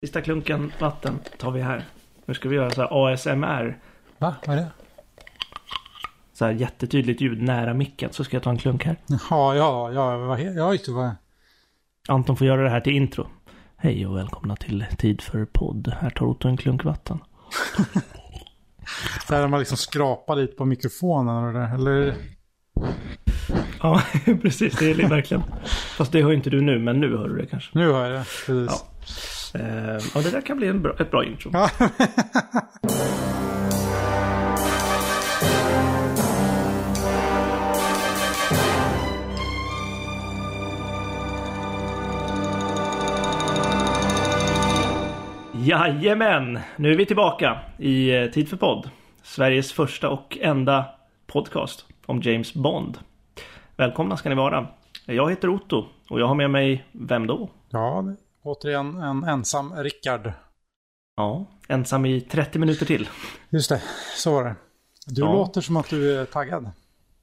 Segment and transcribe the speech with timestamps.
[0.00, 1.84] Sista klunken vatten tar vi här.
[2.26, 3.78] Nu ska vi göra så här ASMR.
[4.18, 4.34] Va?
[4.46, 4.70] Vad är det?
[6.32, 8.12] Så här jättetydligt ljud nära micken.
[8.12, 8.96] Så ska jag ta en klunk här.
[9.30, 10.92] Ja, ja, ja, vad he- ja, just det.
[10.92, 11.10] Vad...
[12.08, 13.26] Anton får göra det här till intro.
[13.76, 15.92] Hej och välkomna till Tid för podd.
[16.00, 17.18] Här tar Otto en klunk vatten.
[19.26, 21.74] Så här när man liksom skrapar lite på mikrofonen och det där.
[21.74, 22.14] Eller?
[23.82, 24.02] Ja,
[24.42, 24.78] precis.
[24.78, 25.42] Det är verkligen.
[25.96, 27.78] Fast det hör inte du nu, men nu hör du det kanske.
[27.78, 28.24] Nu hör jag det.
[28.46, 28.84] Precis.
[29.54, 31.50] Eh, ja, det där kan bli en bra, ett bra intro.
[31.52, 31.70] Ja.
[45.52, 46.58] Jajamän!
[46.76, 48.90] Nu är vi tillbaka i eh, Tid för podd.
[49.22, 50.84] Sveriges första och enda
[51.26, 52.98] podcast om James Bond.
[53.76, 54.66] Välkomna ska ni vara.
[55.06, 57.50] Jag heter Otto och jag har med mig, vem då?
[57.70, 58.04] ja,
[58.48, 60.32] återigen en ensam Rickard.
[61.16, 63.08] Ja, ensam i 30 minuter till.
[63.50, 63.82] Just det,
[64.16, 64.54] så var det.
[65.06, 65.32] Du Ja.
[65.32, 66.70] låter som att du är taggad.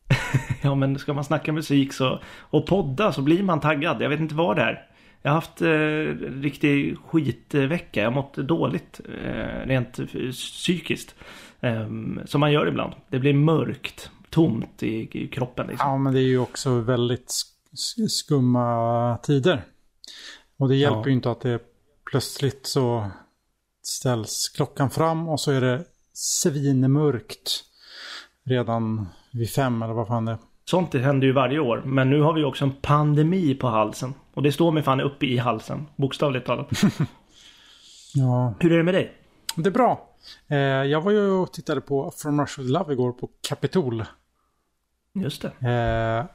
[0.61, 4.01] Ja, men ska man snacka musik så, och podda så blir man taggad.
[4.01, 4.87] Jag vet inte vad det är.
[5.21, 7.99] Jag har haft eh, riktig skitvecka.
[8.01, 9.99] Jag har mått dåligt eh, rent
[10.31, 11.15] psykiskt.
[11.59, 11.87] Eh,
[12.25, 12.93] som man gör ibland.
[13.09, 15.67] Det blir mörkt, tomt i, i kroppen.
[15.67, 15.89] Liksom.
[15.89, 19.63] Ja, men det är ju också väldigt sk- sk- skumma tider.
[20.57, 21.05] Och det hjälper Ja.
[21.07, 21.59] ju inte att det
[22.11, 23.11] plötsligt så
[23.81, 27.63] ställs klockan fram och så är det svinmörkt
[28.43, 30.37] redan vid fem eller vad fan det är.
[30.65, 31.81] Sånt händer ju varje år.
[31.85, 34.13] Men nu har vi också en pandemi på halsen.
[34.33, 35.87] Och det står mig fan uppe i halsen.
[35.95, 36.69] Bokstavligt talat.
[38.17, 39.13] Ja, Hur är det med dig?
[39.55, 40.09] det är bra.
[40.47, 44.03] Eh, jag var ju och tittade på From Russia with Love igår på Capitol.
[45.13, 45.47] Just det.
[45.47, 46.25] Eh,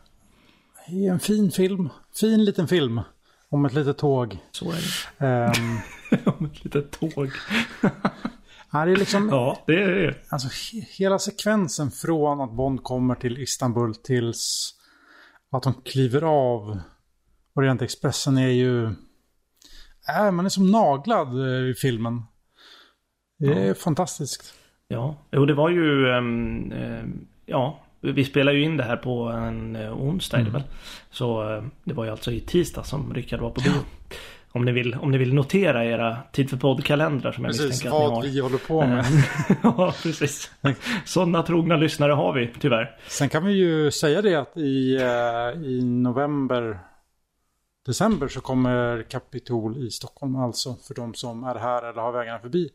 [0.89, 1.89] det är en fin film.
[2.21, 3.01] Fin liten film.
[3.51, 4.39] Om ett litet tåg.
[4.51, 4.77] Så är
[5.19, 5.27] det.
[5.27, 5.79] Ehm,
[6.39, 7.31] Om ett litet tåg.
[8.73, 9.29] ja, det är liksom...
[9.29, 10.15] Ja, det är det.
[10.29, 14.75] Alltså he- hela sekvensen från att Bond kommer till Istanbul tills
[15.51, 16.79] att de kliver av
[17.55, 18.85] Orient Expressen är ju...
[20.19, 22.23] Äh, man är som naglad eh, i filmen.
[23.39, 24.55] Det är fantastiskt.
[24.89, 26.11] Ja, jo det var ju...
[26.11, 30.63] ehm, ehm, ja, vi spelar ju in det här på en uh, onsdag det väl.
[31.11, 33.73] Så eh, det var ju alltså i tisdag som Rickard var på bio.
[34.53, 37.97] Om ni vill, om ni vill notera era Tid för podd-kalendrar som jag Precis misstänker
[37.97, 38.23] att ni vad har.
[38.23, 38.99] vi håller på med.
[38.99, 40.51] Eh, ja, precis.
[41.05, 42.97] Sådana trogna lyssnare har vi tyvärr.
[43.09, 46.79] Sen kan vi ju säga det att i, eh, i november,
[47.87, 52.39] december så kommer Capitol i Stockholm alltså för de som är här eller har vägarna
[52.39, 52.69] förbi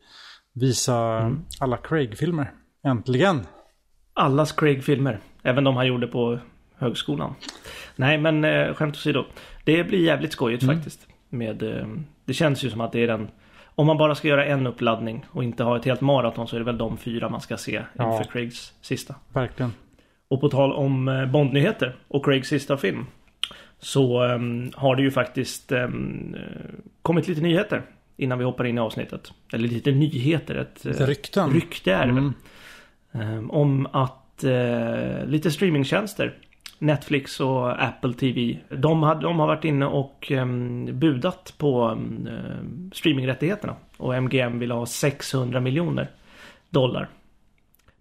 [0.52, 1.44] visa Mm.
[1.60, 2.52] alla Craig-filmer.
[2.84, 3.46] Äntligen!
[4.16, 5.18] Allas Craig-filmer.
[5.42, 6.38] Även de han gjorde på
[6.78, 7.34] högskolan.
[7.96, 9.24] Nej men eh, skämt åsido.
[9.64, 10.76] Det blir jävligt skojigt Mm.
[10.76, 11.06] faktiskt.
[11.28, 11.86] Med, eh,
[12.24, 13.28] det känns ju som att det är den...
[13.74, 16.60] Om man bara ska göra en uppladdning och inte ha ett helt maraton så är
[16.60, 18.12] det väl de fyra man ska se Ja.
[18.18, 19.14] inför Craigs sista.
[19.32, 19.72] Verkligen.
[20.28, 23.06] Och på tal om eh, Bondnyheter och Craigs sista film.
[23.78, 25.88] Så ehm, har det ju faktiskt eh,
[27.02, 27.82] kommit lite nyheter
[28.16, 29.32] innan vi hoppar in i avsnittet.
[29.52, 30.54] Eller lite nyheter.
[30.54, 31.50] Ett, Lite rykten.
[31.50, 32.18] rykte är det väl.
[32.18, 32.24] Mm.
[32.26, 32.34] Ehm,
[33.50, 36.34] om att eh, lite streamingtjänster
[36.78, 42.90] Netflix och Apple TV de, hade, de har varit inne och ehm, budat på um,
[42.92, 43.76] streamingrättigheterna.
[43.96, 46.10] Och MGM vill ha 600 miljoner
[46.70, 47.08] dollar.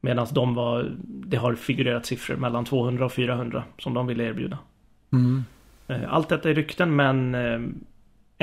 [0.01, 4.57] Medan de var, det har figurerat siffror mellan 200 och 400 som de ville erbjuda.
[5.13, 5.43] Mm.
[5.87, 7.59] Eh, Allt detta är rykten men eh,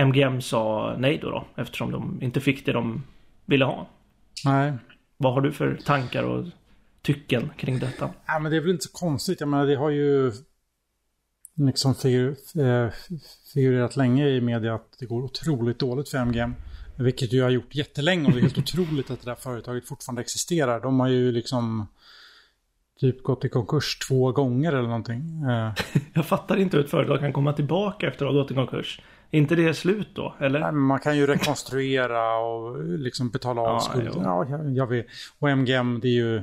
[0.04, 3.02] MGM sa nej då, då eftersom de inte fick det de
[3.46, 3.86] ville ha.
[4.44, 4.72] Nej.
[5.22, 6.46] Vad har du för tankar och
[7.02, 8.10] tycken kring detta?
[8.26, 9.40] Ja, men det är väl inte så konstigt.
[9.40, 10.32] Jag menar, det har ju
[11.54, 12.88] liksom figur, eh,
[13.54, 16.54] figurerat länge i media att det går otroligt dåligt för MGM.
[16.98, 20.22] Vilket ju har gjort jättelänge och det är helt otroligt att det där företaget fortfarande
[20.22, 20.80] existerar.
[20.80, 21.86] De har ju liksom
[23.00, 25.42] typ gått i konkurs två gånger eller någonting.
[25.42, 25.72] Eh,
[26.14, 29.00] Jag fattar inte hur ett företag kan komma tillbaka efter att ha gått i konkurs.
[29.34, 30.34] Inte det slut då?
[30.40, 30.60] Eller?
[30.60, 34.12] nej, man kan ju rekonstruera och liksom betala av Ja, skulder.
[34.14, 34.22] jo.
[34.22, 35.06] Ja, jag, jag vet.
[35.38, 36.42] Och MGM, det är ju...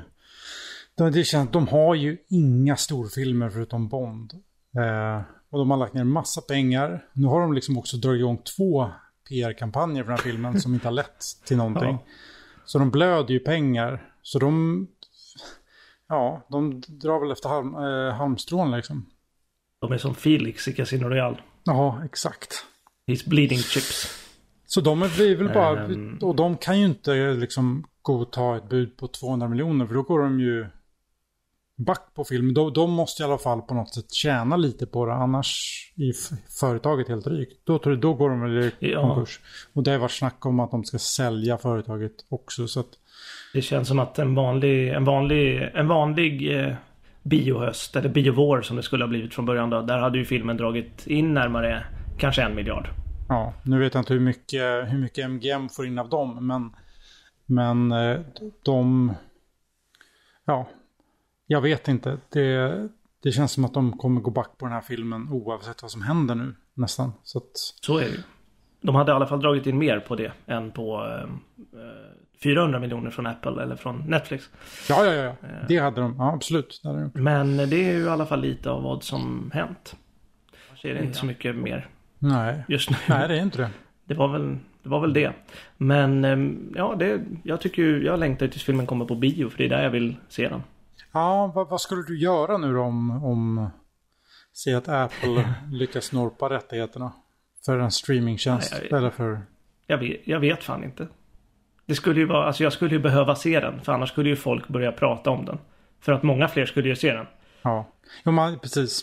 [0.97, 4.33] De, det känns, de har ju inga storfilmer förutom Bond.
[4.77, 7.05] Eh, och de har lagt ner massa pengar.
[7.13, 8.89] Nu har de liksom också dragit igång två
[9.29, 11.89] PR-kampanjer för den här filmen som inte har lett till någonting.
[11.89, 12.03] Ja.
[12.65, 14.03] Så de blöder ju pengar.
[14.21, 14.87] Så de...
[16.07, 19.05] Ja, de drar väl efter halm, eh, halmstrån liksom.
[19.81, 21.37] De är som Felix i Casino Royale.
[21.63, 22.65] Ja, exakt.
[23.09, 24.15] He's bleeding chips.
[24.65, 25.85] Så de är väl bara...
[25.85, 26.17] Ehm.
[26.21, 30.19] Och de kan ju inte liksom godta ett bud på 200 miljoner för då går
[30.19, 30.65] de ju...
[31.75, 35.05] back på film, då, de måste i alla fall på något sätt tjäna lite på
[35.05, 35.13] det.
[35.13, 36.13] Annars är
[36.59, 37.61] företaget helt rykt.
[37.63, 39.01] Då, då går de väl i Ja.
[39.01, 39.39] konkurs.
[39.73, 42.67] Och det har varit snack om att de ska sälja företaget också.
[42.67, 42.89] Så att,
[43.53, 46.73] Det känns som att en vanlig, en vanlig, en vanlig eh,
[47.23, 49.81] biohöst, eller biovår som det skulle ha blivit från början då.
[49.81, 51.83] Där hade ju filmen dragit in närmare
[52.19, 52.89] kanske en miljard.
[53.29, 56.47] ja, nu vet jag inte hur mycket, hur mycket MGM får in av dem.
[56.47, 56.75] Men,
[57.45, 58.19] men eh,
[58.65, 59.13] de...
[60.45, 60.67] Ja,
[61.47, 62.17] jag vet inte.
[62.29, 62.89] Det,
[63.23, 66.01] det känns som att de kommer gå back på den här filmen oavsett vad som
[66.01, 66.55] händer nu.
[66.73, 67.13] Nästan.
[67.23, 68.23] Så att, Så är det.
[68.81, 71.23] De hade i alla fall dragit in mer på det än på eh,
[71.81, 74.49] eh, 400 miljoner från Apple eller från Netflix.
[74.89, 75.47] ja, ja, ja, ja.
[75.67, 76.15] Det hade de.
[76.17, 76.79] Ja, absolut.
[76.83, 77.23] Det hade de.
[77.23, 79.95] Men det är ju i alla fall lite av vad som hänt.
[80.75, 81.89] Så är det inte så mycket mer
[82.19, 82.63] Nej.
[82.67, 82.97] just nu.
[83.09, 83.69] Nej, det är inte det.
[84.05, 84.89] Det var väl det.
[84.89, 85.33] Var väl det.
[85.77, 89.57] Men ehm, ja, det, jag tycker ju, jag längtar tills filmen kommer på bio för
[89.57, 90.63] det är där jag vill se den.
[91.11, 93.69] Ja, vad, vad skulle du göra nu då om, om
[94.53, 97.11] se att Apple lyckas snorpa rättigheterna
[97.65, 99.41] för en streamingtjänst Nej, jag- eller för...
[99.87, 101.07] Jag vet, jag vet fan inte.
[101.85, 104.35] Det skulle ju vara, alltså jag skulle ju behöva se den för annars skulle ju
[104.35, 105.57] folk börja prata om den.
[106.01, 107.25] För att många fler skulle ju se den.
[107.61, 107.87] Ja,
[108.25, 109.01] jo, man, precis.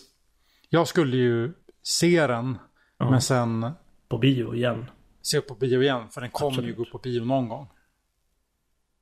[0.68, 1.52] Jag skulle ju
[1.82, 2.58] se den,
[2.98, 3.10] Ja.
[3.10, 3.70] men sen
[4.08, 4.90] På bio igen.
[5.22, 7.66] se på bio igen, för den kommer ju gå på bio någon gång.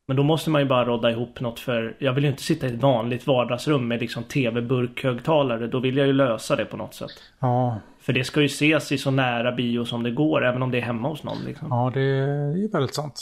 [0.07, 2.67] Men då måste man ju bara rodda ihop något för jag vill ju inte sitta
[2.67, 5.67] i ett vanligt vardagsrum med liksom tv-burkhögtalare.
[5.67, 7.11] Då vill jag ju lösa det på något sätt.
[7.39, 10.71] Ja, För det ska ju ses i så nära bio som det går även om
[10.71, 11.69] det är hemma hos någon liksom.
[11.71, 13.21] ja det är väldigt sant.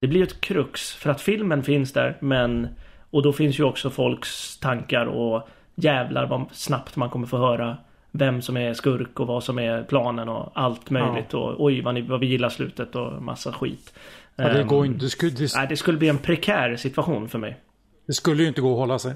[0.00, 2.68] Det blir ju ett krux för att filmen finns där men
[3.10, 7.76] och då finns ju också folks tankar och jävlar vad snabbt man kommer få höra
[8.18, 11.94] vem som är skurk och vad som är planen och allt möjligt och oj vad,
[11.94, 13.94] ni, vad vi gillar slutet och massa skit.
[14.36, 17.28] Ja, det, Ehm, går inte, det, skulle, det, Nej, det skulle bli en prekär situation
[17.28, 17.60] för mig.
[18.06, 19.14] det skulle ju inte gå att hålla sig.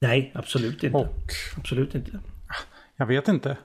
[0.00, 0.98] Nej, absolut inte.
[0.98, 1.08] Och
[1.56, 2.20] Absolut inte.
[2.96, 3.56] jag vet inte.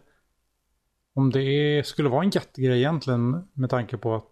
[1.15, 4.31] Om det är, skulle vara en jättegrej egentligen med tanke på att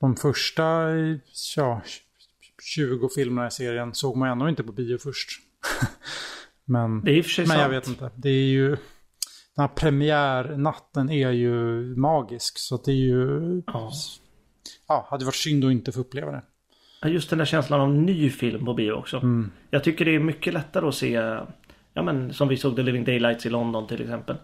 [0.00, 0.62] de första
[1.56, 1.82] ja,
[2.62, 5.28] 20 filmerna i serien såg man ändå inte på bio först.
[6.64, 7.74] men Det är i och för sig men jag sant.
[7.74, 8.10] vet inte.
[8.16, 8.76] Det är ju...
[9.60, 12.58] Den här premiärnatten är ju magisk.
[12.58, 13.62] Så att det är ju...
[13.66, 13.90] Ja.
[14.88, 17.08] Ja, hade varit synd att inte få uppleva det.
[17.08, 19.16] Just den där känslan av ny film på bio också.
[19.16, 19.50] Mm.
[19.70, 21.12] Jag tycker det är mycket lättare att se,
[21.94, 24.36] ja men som vi såg The Living Daylights i London till exempel.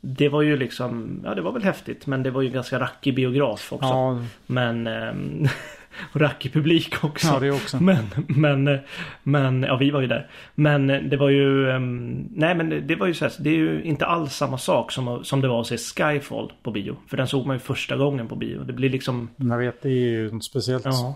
[0.00, 3.14] Det var ju liksom, ja det var väl häftigt men det var ju ganska rackig
[3.14, 3.86] biograf också.
[3.86, 5.46] Ja, Men, ehm,
[6.12, 7.26] rackig publik också.
[7.26, 7.82] ja, det också.
[7.82, 8.78] Men, men,
[9.22, 10.30] men, ja vi var ju där.
[10.54, 13.56] Men det var ju, ehm, nej men det, det var ju så här, det är
[13.56, 16.96] ju inte alls samma sak som, som det var att se Skyfall på bio.
[17.08, 18.60] För den såg man ju första gången på bio.
[18.64, 20.84] Det blir liksom, Jag vet, det är ju något speciellt.
[20.84, 21.14] ja.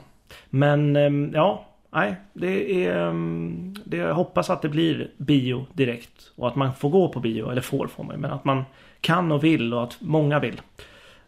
[0.50, 6.32] Men, ehm, ja, nej, det är, ehm, det, jag hoppas att det blir bio direkt.
[6.36, 8.64] Och att man får gå på bio, eller får får man ju, men att man
[9.00, 10.60] kan och vill och att många vill.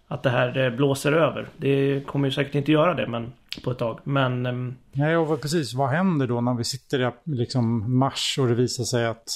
[0.09, 1.49] Att det här eh, blåser över.
[1.57, 3.33] Det kommer ju säkert inte göra det men
[3.65, 4.01] på ett tag.
[4.05, 5.75] Men ehm, Nej, och precis.
[5.75, 9.29] Vad händer då när vi sitter i liksom mars och det visar sig att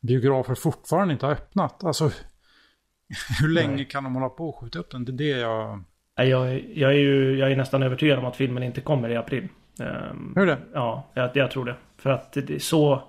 [0.00, 1.84] biografer fortfarande inte har öppnat?
[1.84, 2.04] Alltså,
[3.40, 3.84] hur länge Nej.
[3.84, 5.04] kan de hålla på och skjuta upp den?
[5.04, 5.82] Det är det jag...
[6.18, 9.08] nej, jag, är- jag är ju jag är nästan övertygad om att filmen inte kommer
[9.08, 9.48] i april.
[9.80, 10.58] Ehm, Hur det?
[10.74, 11.76] Ja, jag, jag tror det.
[11.96, 13.02] För att det så,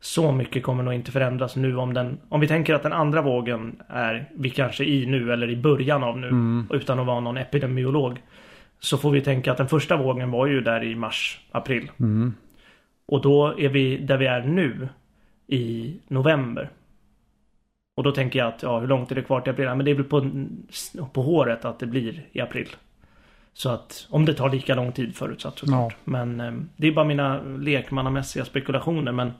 [0.00, 2.20] så mycket kommer nog inte förändras nu om den...
[2.28, 6.02] Om vi tänker att den andra vågen är vi kanske i nu eller i början
[6.04, 6.28] av nu.
[6.28, 6.66] Mm.
[6.72, 8.22] Utan att vara någon epidemiolog.
[8.86, 11.90] Så får vi tänka att den första vågen var ju där i mars, april.
[12.00, 12.34] Mm.
[13.06, 14.88] Och då är vi där vi är nu
[15.46, 16.70] i november.
[17.96, 19.66] Och då tänker jag att, ja hur långt är det kvar till april?
[19.66, 20.30] Ja, men det är väl på,
[21.12, 22.68] på håret att det blir i april.
[23.52, 25.96] Så att, om det tar lika lång tid förutsatt såklart.
[26.04, 29.12] Men eh, det är bara mina lekmannamässiga spekulationer.
[29.12, 29.32] Men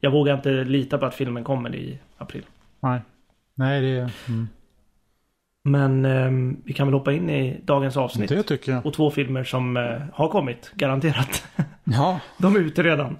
[0.00, 2.44] jag vågar inte lita på att filmen kommer i april.
[2.80, 3.00] Nej.
[3.54, 4.12] Nej, det är...
[4.28, 4.48] Mm.
[5.64, 8.28] Men eh, vi kan väl hoppa in i dagens avsnitt.
[8.28, 8.86] Det tycker jag.
[8.86, 11.44] Och två filmer som eh, har kommit, garanterat.
[11.84, 12.20] Ja.
[12.38, 13.16] De är ute redan.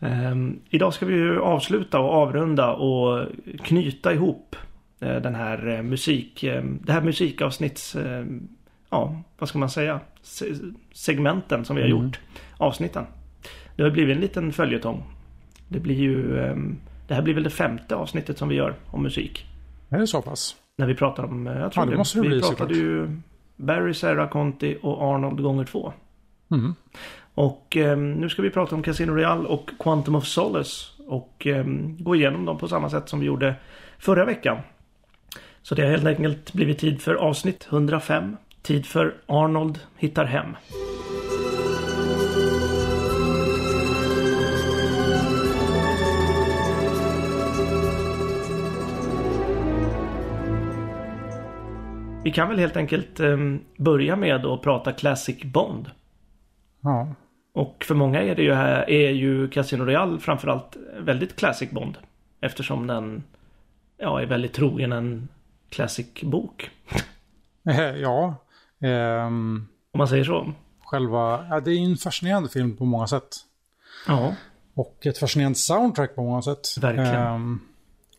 [0.00, 3.26] Ehm, idag ska vi ju avsluta och avrunda och
[3.64, 4.56] knyta ihop
[5.00, 8.24] eh, den här eh, musik, eh, det här musikavsnitts, eh,
[8.90, 10.54] ja vad ska man säga, Se-
[10.92, 12.04] segmenten som vi har Mm.
[12.04, 12.20] gjort,
[12.56, 13.04] avsnitten.
[13.76, 15.02] Det har blivit en liten följetong.
[15.68, 16.76] Det blir ju, ehm,
[17.08, 19.46] det här blir väl det femte avsnittet som vi gör om musik.
[19.90, 20.56] Är det så pass?
[20.76, 23.20] När vi pratar om, eh, jag tror Ja, det måste det vi bli, pratade ju
[23.56, 25.92] Barry, Sarah, Conti och Arnold gånger två.
[26.50, 26.74] Mm.
[27.34, 30.86] Och eh, nu ska vi prata om Casino Royale och Quantum of Solace.
[31.06, 31.64] Och eh,
[31.98, 33.54] gå igenom dem på samma sätt som vi gjorde
[33.98, 34.58] förra veckan.
[35.62, 38.36] Så det har helt enkelt blivit tid för avsnitt 105.
[38.62, 40.56] Tid för Arnold hittar hem.
[52.34, 53.36] Kan väl helt enkelt eh,
[53.76, 55.90] börja med att prata Classic Bond.
[56.80, 57.14] Ja.
[57.52, 61.98] Och för många är det ju här, är ju Casino Royale framförallt väldigt Classic Bond.
[62.40, 63.24] Eftersom den
[63.98, 65.28] ja, är väldigt trogen en
[65.68, 66.70] Classic bok.
[68.02, 68.34] Ja.
[68.80, 70.52] Ehm, Om man säger så.
[70.84, 73.28] själva, ja, det är en fascinerande film på många sätt.
[74.06, 74.34] Ja,
[74.74, 76.60] Och ett fascinerande soundtrack på många sätt.
[76.80, 77.14] Verkligen.
[77.14, 77.60] Ehm,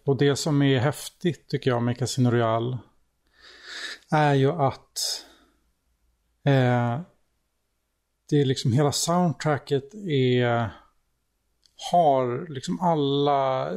[0.05, 2.77] och det som är häftigt tycker jag med Casino Royale
[4.11, 5.25] är ju att
[6.45, 6.99] eh,
[8.29, 10.71] det är liksom hela soundtracket är
[11.91, 13.71] har liksom alla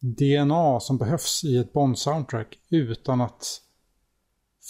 [0.00, 3.62] DNA som behövs i ett Bond-soundtrack utan att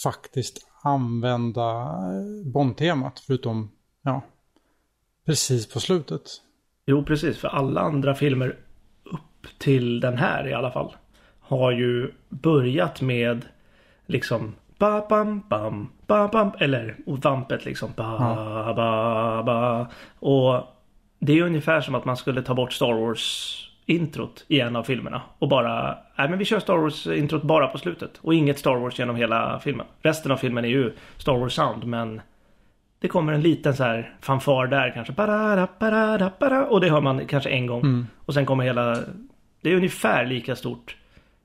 [0.03, 4.21] faktiskt använda eh, Bond-temat förutom ja,
[5.25, 6.21] precis på slutet.
[6.85, 7.37] jo precis.
[7.37, 8.59] För alla andra filmer
[9.03, 10.95] upp till den här i alla fall
[11.39, 13.45] har ju börjat med
[14.07, 19.87] liksom ba bam bam ba bam eller och vampet liksom ba ba ba
[20.19, 20.63] och
[21.19, 24.83] det är ungefär som att man skulle ta bort Star Wars introt i en av
[24.83, 28.59] filmerna och bara nej men vi kör Star Wars introt bara på slutet och inget
[28.59, 29.85] Star Wars genom hela filmen.
[30.01, 32.21] Resten av filmen är ju Star Wars sound men
[32.99, 35.13] det kommer en liten så här fanfar där kanske.
[35.13, 37.81] Parada, parada, parada, och det hör man kanske en gång.
[38.25, 38.97] Och sen kommer hela...
[39.61, 40.95] Det är ungefär lika stort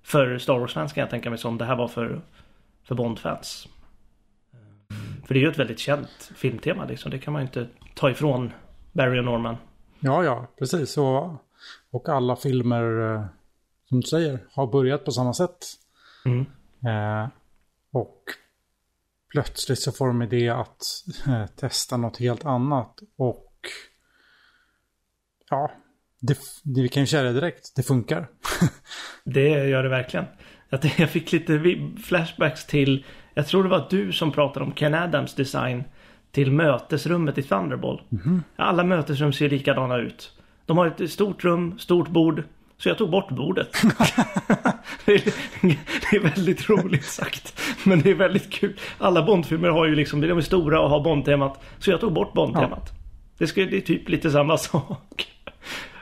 [0.03, 2.21] för Star Wars-fans kan jag tänka mig som det här var för,
[2.85, 3.69] för Bond-fans.
[5.27, 7.11] För det är ju ett väldigt känt filmtema liksom.
[7.11, 8.53] Det kan man ju inte ta ifrån
[8.93, 9.57] Barry och Norman.
[10.01, 10.99] Ja, ja, precis.
[10.99, 11.35] Och,
[11.91, 13.25] och alla filmer, eh,
[13.89, 15.59] som du säger, har börjat på samma sätt.
[16.25, 16.47] Mm.
[16.87, 17.29] Eh,
[17.93, 18.23] och
[19.33, 20.83] plötsligt så får de idé att
[21.27, 23.01] eh, testa något helt annat.
[23.17, 23.55] Och
[25.51, 25.71] ja,
[26.21, 27.77] det, det, vi kan ju säga det direkt.
[27.77, 28.29] Det funkar.
[29.25, 30.27] Det gör det verkligen.
[30.73, 34.95] Att Jag fick lite flashbacks till, jag tror det var du som pratade om Ken
[34.95, 35.85] Adams design
[36.31, 38.03] till mötesrummet i Thunderball.
[38.57, 40.33] Alla mötesrum ser likadana ut.
[40.67, 42.43] De har ett stort rum, stort bord.
[42.79, 43.73] Så jag tog bort bordet.
[45.05, 45.23] det, är,
[46.11, 47.61] det är väldigt roligt sagt.
[47.85, 48.79] Men det är väldigt kul.
[48.99, 51.65] Alla Bondfilmer har ju liksom, de är stora och har Bondtemat.
[51.79, 52.93] Så jag tog bort Bondtemat.
[53.39, 55.27] Det, ska, det är typ lite samma sak.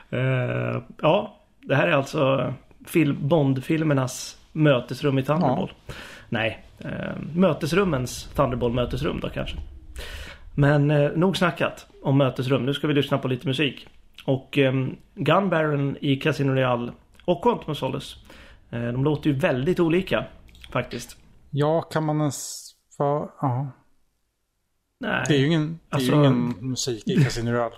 [0.09, 2.53] Eh, ja, det här är alltså
[2.85, 5.71] film, Bond-filmernas mötesrum i Thunderball.
[6.29, 9.57] Nej, eh, mötesrummens Thunderball-mötesrum då kanske.
[10.55, 12.65] Men eh, nog snackat om mötesrum.
[12.65, 13.87] Nu ska vi lyssna på lite musik.
[14.25, 14.73] Och eh,
[15.15, 16.91] Gun Baron i Casino Royale
[17.25, 18.17] och Quantum of Solace.
[18.69, 20.25] Eh, de låter ju väldigt olika
[20.71, 21.17] faktiskt.
[21.49, 22.71] Ja, kan man ens...
[22.97, 23.71] Ja.
[24.99, 25.25] Nej.
[25.27, 27.75] Det är ju ingen, det är Alltså- ju ingen musik i Casino Royale.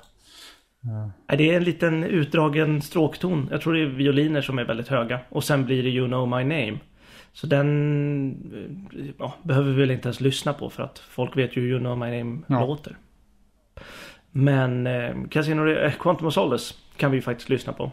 [0.86, 3.48] Nej, Det är en liten utdragen stråkton.
[3.52, 5.20] Jag tror det är violiner som är väldigt höga.
[5.30, 6.78] Och sen blir det You know my name.
[7.34, 8.30] Så den
[8.94, 11.70] eh, ja, behöver vi väl inte ens lyssna på för att folk vet ju hur
[11.70, 12.66] You know my name Ja.
[12.66, 12.98] låter.
[14.32, 17.92] Men eh, Casino, eh, Quantum of Solace kan vi ju faktiskt lyssna på.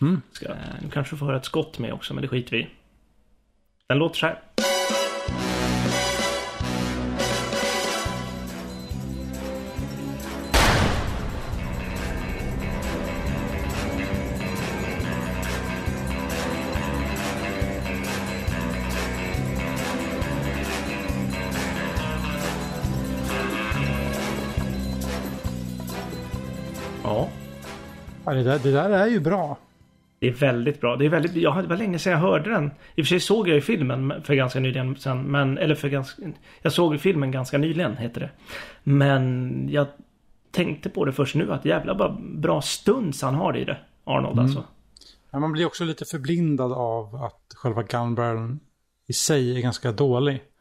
[0.00, 0.20] Mm.
[0.32, 2.62] Ska, eh, nu kanske vi får höra ett skott med också men det skiter vi
[2.62, 2.66] i.
[3.88, 4.38] Den låter så här.
[28.44, 29.58] Där, det där är ju bra.
[30.18, 30.96] Det är väldigt bra.
[30.96, 32.70] Det är väldigt, jag, det var länge sedan jag hörde den.
[32.94, 35.88] I och för sig såg jag ju filmen för ganska nyligen sen, men, eller för
[35.88, 36.22] ganska,
[36.62, 38.30] jag såg ju filmen ganska nyligen heter det.
[38.82, 39.86] Men jag
[40.50, 43.76] tänkte på det först nu att jävla bara bra stunds han har i det.
[44.04, 44.64] Arnold alltså.
[45.30, 48.60] Men man blir också lite förblindad av att själva gunbarreln
[49.06, 50.42] i sig är ganska dålig.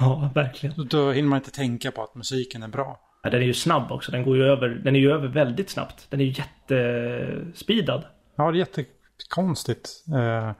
[0.00, 0.88] Ja, verkligen.
[0.88, 3.00] Då hinner man inte tänka på att musiken är bra.
[3.24, 4.12] Ja, den är ju snabb också.
[4.12, 6.06] Den går ju över, den är ju över väldigt snabbt.
[6.10, 8.04] Den är ju jättespeedad.
[8.36, 10.04] Ja, det är jättekonstigt.
[10.14, 10.52] Eh,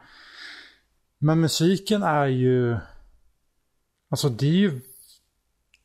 [1.18, 2.76] Men musiken är ju...
[4.11, 4.80] Alltså det är ju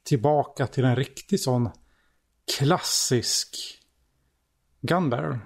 [0.03, 1.69] tillbaka till en riktig sån
[2.57, 3.57] klassisk
[4.81, 5.37] gunbarrel.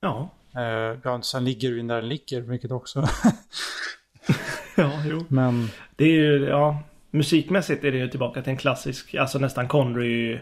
[0.00, 0.30] Ja.
[0.54, 3.08] Eh, Ja, sen ligger den där den ligger, vilket också.
[4.76, 5.24] Ja, jo.
[5.28, 6.82] Men Det är ju, ja.
[7.16, 10.38] Musikmässigt är det ju tillbaka till en klassisk, alltså nästan Connery.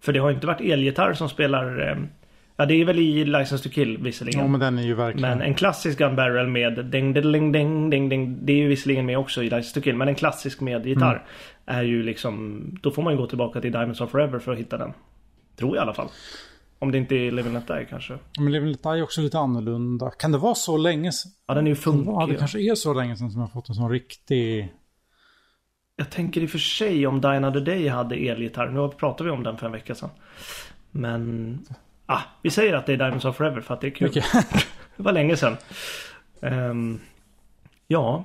[0.00, 1.90] För det har ju inte varit elgitarr som spelar.
[1.90, 1.96] eh,
[2.56, 4.40] Ja, det är väl i License to Kill visserligen.
[4.40, 5.38] Ja, men den är ju verkligen...
[5.38, 9.06] Men en klassisk gun barrel med ding ding ding ding ding Det är ju visserligen
[9.06, 9.96] med också i License to Kill.
[9.96, 11.14] Men en klassisk med gitarr.
[11.14, 11.78] Mm.
[11.78, 12.62] Är ju liksom.
[12.82, 14.92] Då får man ju gå tillbaka till Diamonds of Forever för att hitta den.
[15.58, 16.08] Tror jag i alla fall.
[16.78, 18.18] Om det inte är Live and Let Die kanske.
[18.38, 20.10] Men Live and Let Die är också lite annorlunda.
[20.10, 21.32] Kan det vara så länge sedan?
[21.46, 22.10] Ja, den är ju funkig.
[22.12, 24.72] Ja, det kanske är så länge sedan som jag fått en sån riktig...
[25.96, 28.68] Jag tänker i och för sig om Die Another Day hade elgitarr.
[28.68, 30.10] Nu pratade vi om den för en vecka sedan.
[30.90, 31.58] Men...
[32.06, 34.08] Ah, vi säger att det är Diamonds of Forever för att det är kul.
[34.08, 34.24] Okej.
[34.96, 35.56] Det var länge sedan.
[36.40, 37.00] Ehm,
[37.88, 38.24] ja.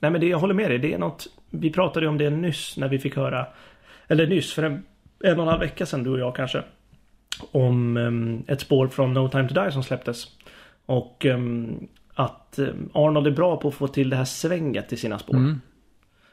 [0.00, 0.78] Nej men det, jag håller med dig.
[0.78, 1.26] Det är något.
[1.50, 3.46] Vi pratade om det nyss när vi fick höra.
[4.08, 4.84] Eller nyss för en,
[5.24, 6.62] en och en halv vecka sedan du och jag kanske.
[7.50, 10.26] Om ehm, ett spår från No Time To Die som släpptes.
[10.86, 12.58] Och ehm, att
[12.92, 15.36] Arnold är bra på att få till det här svänget i sina spår.
[15.36, 15.60] Mm.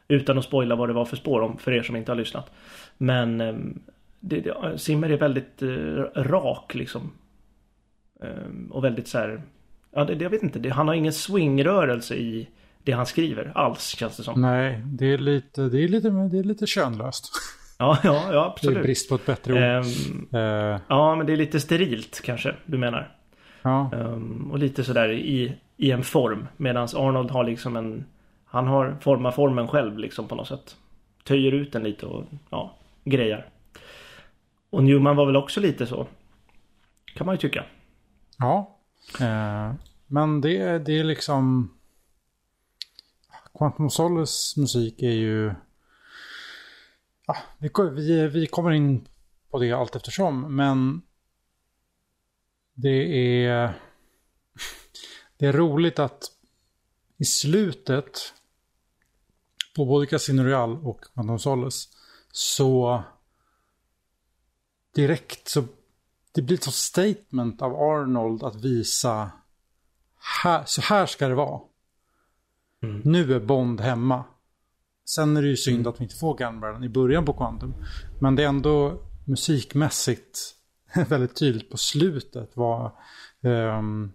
[0.08, 2.52] Utan att spoila vad det var för spår om för er som inte har lyssnat.
[2.98, 3.80] Men ehm,
[4.20, 7.12] det, det, Zimmer är väldigt eh, rak liksom.
[8.24, 9.42] Ehm, och väldigt så här.
[9.92, 10.70] Ja, det, jag vet inte.
[10.70, 12.48] Han har ingen swingrörelse i
[12.84, 14.42] det han skriver alls känns det som.
[14.42, 17.32] Nej, det är lite, det är lite, det är lite könlöst.
[17.78, 18.84] Ja, ja, ja Det är absolut.
[18.84, 19.60] brist på ett bättre ord.
[19.60, 23.10] Ehm, Eh, ja, men det är lite sterilt kanske du menar.
[23.62, 23.92] ja.
[23.94, 26.48] Ehm, och lite sådär i, i en form.
[26.58, 28.06] Medan Arnold har liksom en...
[28.56, 30.76] Han har format formen själv liksom på något sätt.
[31.24, 33.50] Töjer ut den lite och ja, grejer.
[34.70, 36.08] Och Newman var väl också lite så.
[37.16, 37.66] Kan man ju tycka.
[38.38, 38.78] Ja.
[39.20, 39.74] Eh,
[40.08, 41.72] men det, är- det är liksom...
[43.58, 45.54] Quantum of Solace musik är ju...
[47.28, 49.08] Ja, vi, vi, vi kommer in
[49.52, 51.02] på det allt eftersom, men
[52.74, 53.74] det är...
[55.38, 56.24] Det är roligt att
[57.18, 58.34] i slutet
[59.76, 61.90] på både Casino Royale och Quantum Solace
[62.32, 63.04] så
[64.96, 65.64] direkt så
[66.32, 69.32] det blir ett sånt statement av Arnold att visa
[70.44, 71.62] här, så här ska det vara.
[72.84, 73.02] Mm.
[73.06, 74.24] Nu är Bond hemma.
[75.06, 77.74] Sen är det ju synd att vi inte får Gunbarren i början på Quantum.
[78.20, 80.56] Men det är ändå musikmässigt
[81.10, 82.92] väldigt tydligt på slutet vad,
[83.42, 84.12] ehm,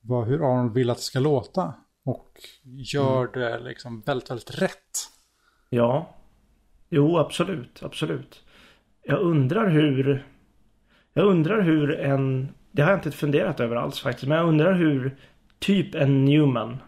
[0.00, 1.74] vad hur Arnold vill att det ska låta.
[2.08, 2.32] Och
[2.92, 5.08] gör det liksom väldigt, väldigt rätt.
[5.68, 6.16] Ja.
[6.88, 7.82] Jo, absolut.
[7.82, 8.44] Absolut.
[9.02, 10.26] Jag undrar hur...
[11.12, 12.48] Jag undrar hur en...
[12.72, 14.28] Det har jag inte funderat över alls faktiskt.
[14.28, 15.16] Men jag undrar hur
[15.58, 16.78] typ en Newman...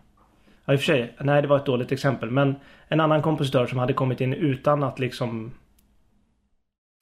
[0.65, 1.17] Ja, i och för sig.
[1.21, 2.31] Nej, det var ett dåligt exempel.
[2.31, 2.55] Men
[2.89, 5.55] en annan kompositör som hade kommit in utan att liksom...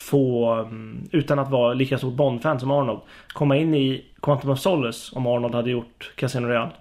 [0.03, 0.53] Få...
[0.55, 3.01] mm, Utan att vara lika stort Bond-fan som Arnold.
[3.29, 6.73] Komma in i Quantum of Solace om Arnold hade gjort Casino Royale.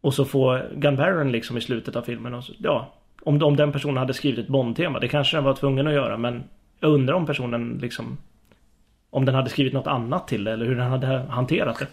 [0.00, 2.34] Och så få Gun Baron liksom i slutet av filmen.
[2.34, 4.98] Och så, ja, om, om den personen hade skrivit ett Bond-tema.
[4.98, 6.16] Det kanske den var tvungen att göra.
[6.16, 6.44] Men
[6.80, 8.18] jag undrar om personen liksom...
[9.10, 10.52] Om den hade skrivit något annat till det.
[10.52, 11.86] Eller hur den hade hanterat det.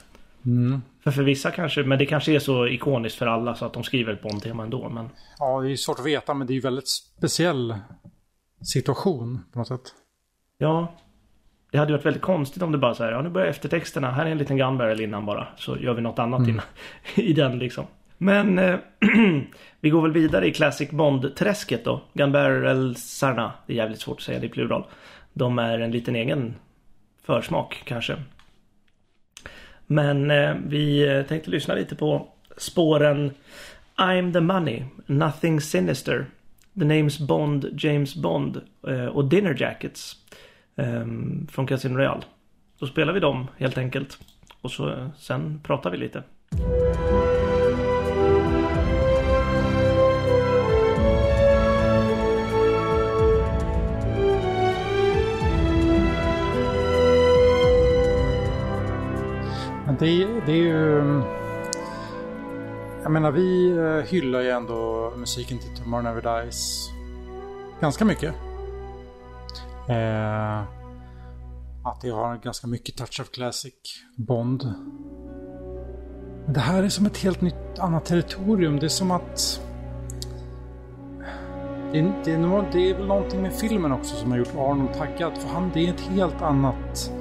[0.49, 0.81] Mm.
[1.03, 1.83] För för vissa kanske.
[1.83, 4.89] Men det kanske är så ikoniskt för alla så att de skriver ett Bond-tema ändå.
[4.89, 7.75] Men Ja, det är svårt att veta men det är ju väldigt speciell
[8.73, 9.93] situation på något sätt.
[10.57, 10.93] ja.
[11.77, 13.11] Det hade varit väldigt konstigt om det bara så här.
[13.11, 14.11] Ja, nu börjar eftertexterna.
[14.11, 15.47] Här är en liten Gun Barrel innan bara.
[15.57, 16.49] Så gör vi något annat Mm.
[16.49, 16.65] innan.
[17.15, 17.85] I den liksom.
[18.17, 18.75] Men eh,
[19.81, 22.01] vi går väl vidare i Classic Bond-träsket då.
[22.13, 23.51] Gun Barrelsarna.
[23.67, 24.83] Det är jävligt svårt att säga det i plural.
[25.33, 26.55] De är en liten egen
[27.25, 28.15] försmak kanske.
[29.87, 33.31] Men eh, vi eh, tänkte lyssna lite på spåren
[33.97, 36.25] I'm the money, Nothing sinister,
[36.79, 40.15] The names Bond, James Bond eh, och Dinner Jackets
[40.77, 42.21] Ehm, från Casino Royale.
[42.79, 44.17] Då spelar vi dem helt enkelt.
[44.61, 46.23] Och så eh, sen pratar vi lite.
[59.85, 60.99] Men det, det är ju...
[60.99, 61.23] Mm,
[63.03, 66.89] jag menar, vi eh, hyllar ju ändå musiken till Tomorrow Never Dies
[67.79, 68.46] ganska mycket.
[69.89, 70.59] Eh,
[71.83, 73.73] att det har ganska mycket touch of classic
[74.15, 74.73] Bond.
[76.45, 78.79] Men det här är som ett helt nytt annat territorium.
[78.79, 79.61] Det är som att...
[81.91, 84.93] Det är, det, är, det är väl någonting med filmen också som har gjort Arnold
[84.93, 85.37] taggad.
[85.37, 87.11] För han, det är ett helt annat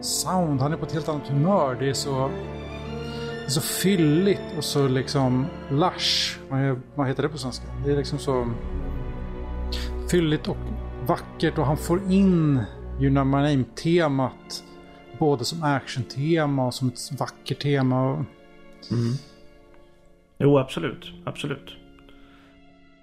[0.00, 0.60] sound.
[0.60, 1.76] Han är på ett helt annat humör.
[1.80, 2.30] Det är så...
[3.40, 6.38] Det är så fylligt och så liksom lush.
[6.94, 7.66] Vad heter det på svenska?
[7.84, 8.50] Det är liksom så
[10.10, 10.56] fylligt och
[11.10, 12.60] vackert och han får in
[13.00, 14.64] You Know My Name-temat
[15.18, 18.10] både som action-tema och som ett vackert tema.
[18.10, 18.24] Och...
[20.38, 21.12] Jo, absolut.
[21.24, 21.76] Absolut.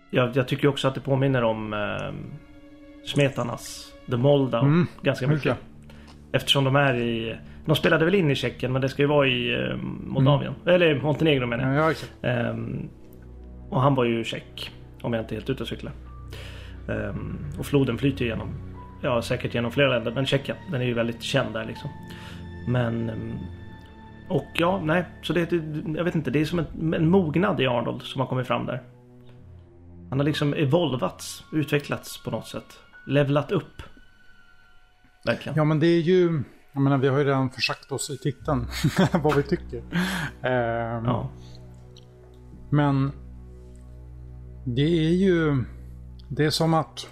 [0.09, 2.13] Jag, jag tycker också att det påminner om eh,
[3.05, 5.45] Smetarnas The Moldau Mm, ganska mycket.
[5.45, 5.57] mycket.
[6.31, 7.37] Eftersom de är i...
[7.65, 10.53] De spelade väl in i Tjeckien men det ska ju vara i eh, Moldavien.
[10.65, 11.75] Eller Montenegro menar jag.
[11.75, 12.13] Ja, ja, exakt.
[12.21, 12.89] Ehm,
[13.69, 14.71] och han var ju tjeck.
[15.01, 15.93] Om jag inte är helt ute och cyklar.
[16.89, 18.49] Ehm, och floden flyter genom,
[19.01, 20.11] ja säkert genom flera länder.
[20.15, 21.89] Men Tjeckien, den är ju väldigt känd där liksom.
[22.67, 23.09] Men...
[23.09, 23.37] ehm,
[24.29, 25.05] Och ja, nej.
[25.21, 25.51] Så det,
[25.97, 26.31] jag vet inte.
[26.31, 28.83] Det är som en, en mognad i Arnold som har kommit fram där.
[30.09, 32.79] Han har liksom evolvats, utvecklats på något sätt.
[33.07, 33.81] Levlat upp.
[35.25, 35.55] Verkligen.
[35.57, 36.43] Ja, men det är ju...
[36.73, 38.65] Jag menar, vi har ju redan försagt oss i titeln
[39.23, 39.77] vad vi tycker.
[40.43, 41.29] Ehm, Ja.
[42.71, 43.11] Men
[44.65, 45.63] det är ju...
[46.29, 47.07] Det är som att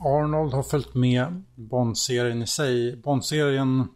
[0.00, 2.96] Arnold har följt med Bond-serien i sig.
[2.96, 3.88] Bond-serien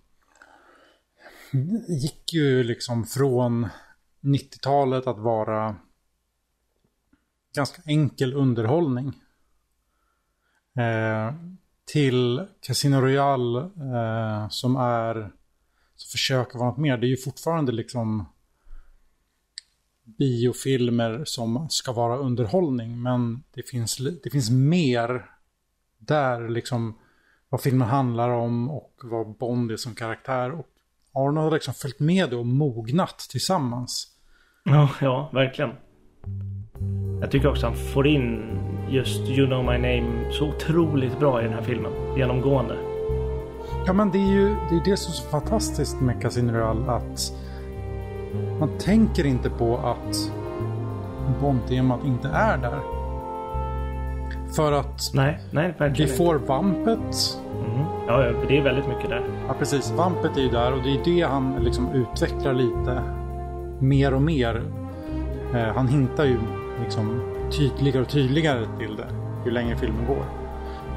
[2.03, 3.69] gick ju liksom från
[4.21, 5.77] 90-talet att vara
[7.55, 9.07] ganska enkel underhållning.
[10.77, 11.35] Eh,
[11.85, 15.33] till Casino Royale eh, som är
[15.97, 16.97] som försöker vara något mer.
[16.97, 18.32] Det är ju fortfarande liksom
[20.19, 23.03] biofilmer som ska vara underhållning.
[23.03, 25.31] Men det finns, det finns mer
[25.99, 26.99] där liksom
[27.49, 30.51] vad filmen handlar om och vad Bond är som karaktär.
[30.51, 30.67] Och
[31.13, 34.09] Arnold har liksom följt med det och mognat tillsammans.
[34.65, 35.71] Ja, ja, verkligen.
[37.21, 38.59] Jag tycker också han får in
[38.91, 41.93] just You know my name så otroligt bra i den här filmen.
[42.17, 42.77] Genomgående.
[43.87, 46.93] Ja men det är ju det, är det som är så fantastiskt med Casino Royale
[46.93, 47.33] att
[48.61, 50.33] man tänker inte på att
[51.41, 52.81] Bond-temat inte är där.
[54.57, 57.39] För att Nej, nej, vi får vampet.
[57.65, 57.87] Mm.
[58.07, 59.23] Ja, ja, det är väldigt mycket där.
[59.49, 63.03] Ja precis, vampet är ju där och det är det han liksom utvecklar lite
[63.79, 64.63] mer och mer.
[65.55, 66.39] Eh, han hintar ju
[66.85, 69.07] liksom tydligare och tydligare till det
[69.45, 70.25] ju längre filmen går.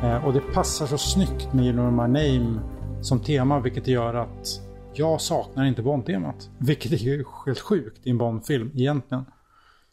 [0.04, 2.60] Eh, och det passar så snyggt med You know my name
[3.02, 4.62] som tema vilket gör att
[5.00, 6.50] jag saknar inte Bond-temat.
[6.58, 9.26] Vilket är ju helt sjukt i en Bond-film egentligen.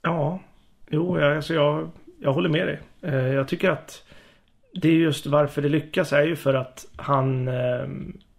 [0.03, 0.41] Ja,
[0.91, 2.81] jo, jag, alltså jag, jag håller med dig.
[3.03, 4.03] Eh, jag tycker att
[4.75, 7.87] det är just varför det lyckas är ju för att han, eh,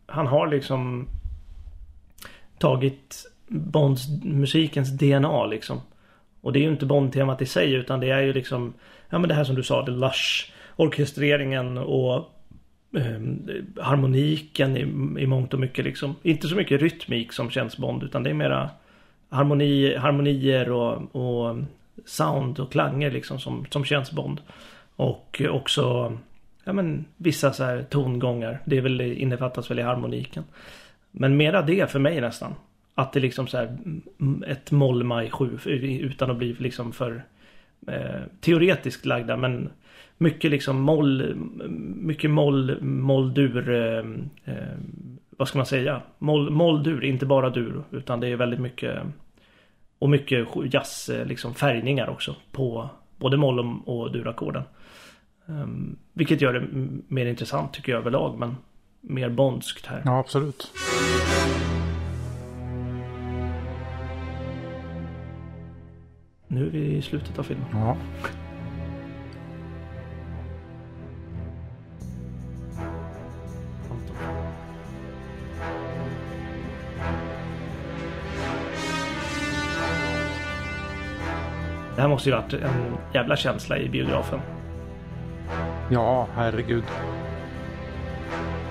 [0.05, 1.07] han har liksom
[2.57, 5.81] tagit Bonds musikens DNA liksom.
[6.41, 8.73] Och det är ju inte Bond-temat i sig utan det är ju liksom,
[9.09, 12.32] ja men det här som du sa, det lush, orkestreringen och
[12.95, 14.81] eh, harmoniken i,
[15.23, 16.15] i mångt och mycket liksom.
[16.23, 18.69] Inte så mycket rytmik som känns Bond utan det är mera
[19.29, 21.57] harmoni, harmonier och, och
[22.05, 24.41] sound och klanger liksom som, som känns Bond.
[24.95, 26.13] Och också
[26.63, 28.59] ja, men, vissa så här tongångar.
[28.65, 30.43] Det är väl, innefattas väl i harmoniken.
[31.11, 32.55] Men mera det för mig nästan.
[32.95, 33.77] Att det liksom så här
[34.19, 35.59] mm, ett moll maj 7
[36.01, 37.23] utan att bli liksom för
[37.87, 39.69] eh, teoretiskt lagda men
[40.17, 41.35] mycket liksom moll,
[41.95, 44.05] mycket moll, moll-dur, eh,
[44.53, 44.77] eh,
[45.37, 46.01] vad ska man säga?
[46.17, 48.99] Moll, moll-dur, inte bara dur utan det är väldigt mycket
[49.99, 54.63] och mycket jazz, eh, liksom färgningar också på både moll och, durackorden.
[55.45, 56.67] Um, vilket gör det
[57.07, 58.55] mer intressant tycker jag överlag men
[59.01, 60.01] mer bondskt här.
[60.05, 60.71] Ja, absolut.
[66.47, 67.65] Nu är vi i slutet av filmen.
[67.71, 67.97] Ja.
[82.13, 84.39] Måste ju varit en jävla känsla i biografen.
[85.91, 86.83] ja, herregud.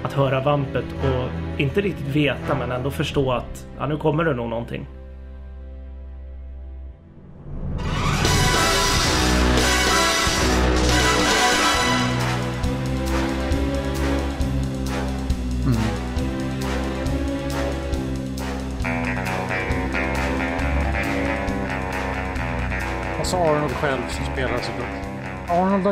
[0.02, 4.34] Att höra vampet och inte riktigt veta men ändå förstå att ja, nu kommer det
[4.34, 4.86] nog någonting.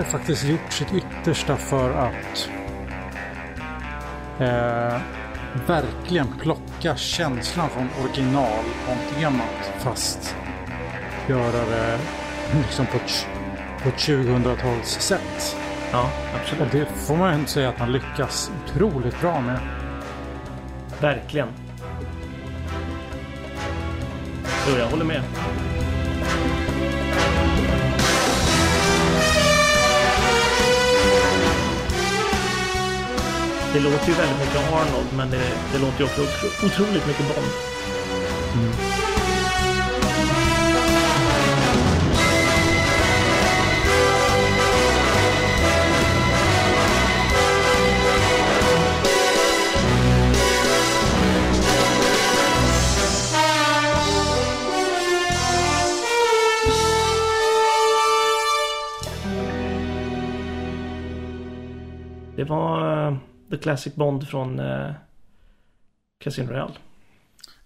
[0.00, 2.48] Har faktiskt gjort sitt yttersta för att
[4.38, 5.00] eh,
[5.66, 10.36] verkligen plocka känslan från original om temat fast
[11.28, 11.98] göra det
[12.52, 12.98] liksom på
[13.82, 15.56] på ett 2000-tals sätt.
[15.92, 16.72] Ja, Och absolut.
[16.72, 19.58] det får man ju inte säga att han lyckas otroligt bra med.
[21.00, 21.48] Verkligen.
[24.68, 25.22] Jo, jag håller med.
[33.72, 36.22] Det låter ju väldigt mycket Arnold men det, det låter ju också
[36.66, 37.69] otroligt mycket Bond.
[63.62, 64.92] Classic Bond från eh,
[66.18, 66.74] Casino Royale.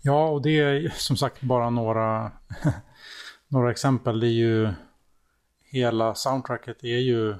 [0.02, 2.32] Ja, och det är som sagt bara några,
[3.48, 4.20] några exempel.
[4.20, 4.72] Det är ju
[5.62, 7.34] hela soundtracket är ju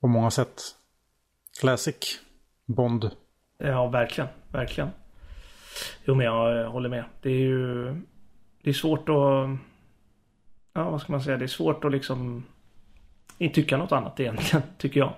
[0.00, 0.62] på många sätt
[1.60, 2.20] classic
[2.66, 3.10] Bond.
[3.58, 4.30] Ja, verkligen.
[4.48, 4.90] Verkligen.
[6.04, 7.04] Jo, men jag håller med.
[7.22, 7.84] Det är ju...
[8.62, 9.58] Det är svårt att...
[10.72, 11.36] Ja, vad ska man säga?
[11.36, 12.44] Det är svårt att liksom...
[13.38, 15.14] Inte tycka något annat egentligen, tycker jag.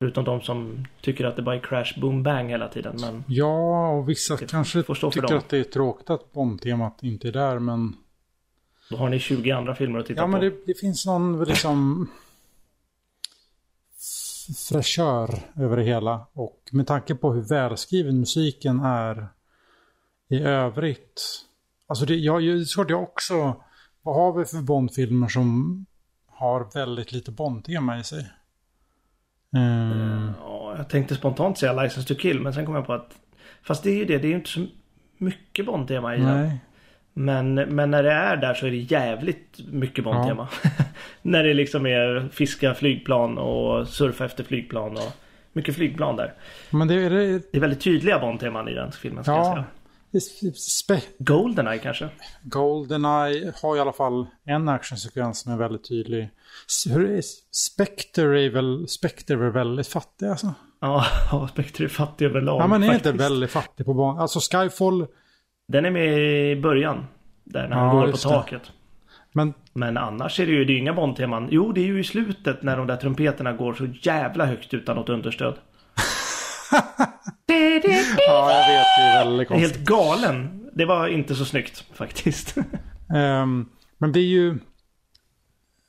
[0.00, 2.96] Förutom de som tycker att det bara är crash, boom, bang hela tiden.
[3.00, 5.38] Men Ja, och vissa kanske tycker dem.
[5.38, 7.96] att det är tråkigt att Bond-temat inte är där, men...
[8.90, 10.28] då har ni 20 andra filmer att titta Ja, på.
[10.30, 12.08] men det, det finns någon liksom
[14.68, 16.26] fräschör över det hela.
[16.32, 19.28] Och med tanke på hur välskriven musiken är
[20.28, 21.44] i övrigt.
[21.86, 23.62] Alltså det, jag, det är svårt jag också.
[24.02, 25.86] Vad har vi för Bond-filmer som
[26.26, 28.30] har väldigt lite Bond-tema i sig?
[29.56, 30.30] Mm.
[30.40, 33.14] Ja, jag tänkte spontant säga License to Kill, men sen kom jag på att...
[33.62, 34.66] Fast det är ju det, det är ju inte så
[35.18, 36.50] mycket Bond-tema i den.
[37.12, 40.48] Men, men när det är där så är det jävligt mycket Bond-tema.
[41.22, 45.12] när det liksom är fiska flygplan och surfa efter flygplan och
[45.52, 46.32] mycket flygplan där.
[46.70, 47.26] Men det är det...
[47.52, 49.52] Det är väldigt tydliga Bond-teman i den filmen ska jag Ja.
[49.52, 49.64] säga.
[50.54, 52.08] Spe, Goldeneye kanske?
[52.42, 56.30] Goldeneye har i alla fall en actionsekvens som är väldigt tydlig.
[57.52, 60.54] Spectre är väl, Spectre är väl väldigt fattig alltså?
[60.80, 61.04] Ja,
[61.52, 62.60] Spectre är fattig överlag.
[62.60, 64.22] Ja, men är inte väldigt fattig på banan.
[64.22, 65.06] Alltså Skyfall,
[65.68, 66.18] Den är med
[66.52, 67.06] i början.
[67.44, 68.22] Där när han Ja, går på det.
[68.22, 68.62] taket.
[69.32, 71.48] men Men annars är det ju det är inga Bond-teman.
[71.50, 74.96] Jo, det är ju i slutet när de där trumpeterna går så jävla högt utan
[74.96, 75.54] något understöd.
[78.28, 79.76] ja, jag vet, det är väldigt konstigt.
[79.76, 80.70] helt galen.
[80.74, 82.54] Det var inte så snyggt faktiskt.
[83.14, 84.50] Ehm, men det är ju...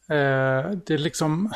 [0.09, 1.53] eh, det är liksom...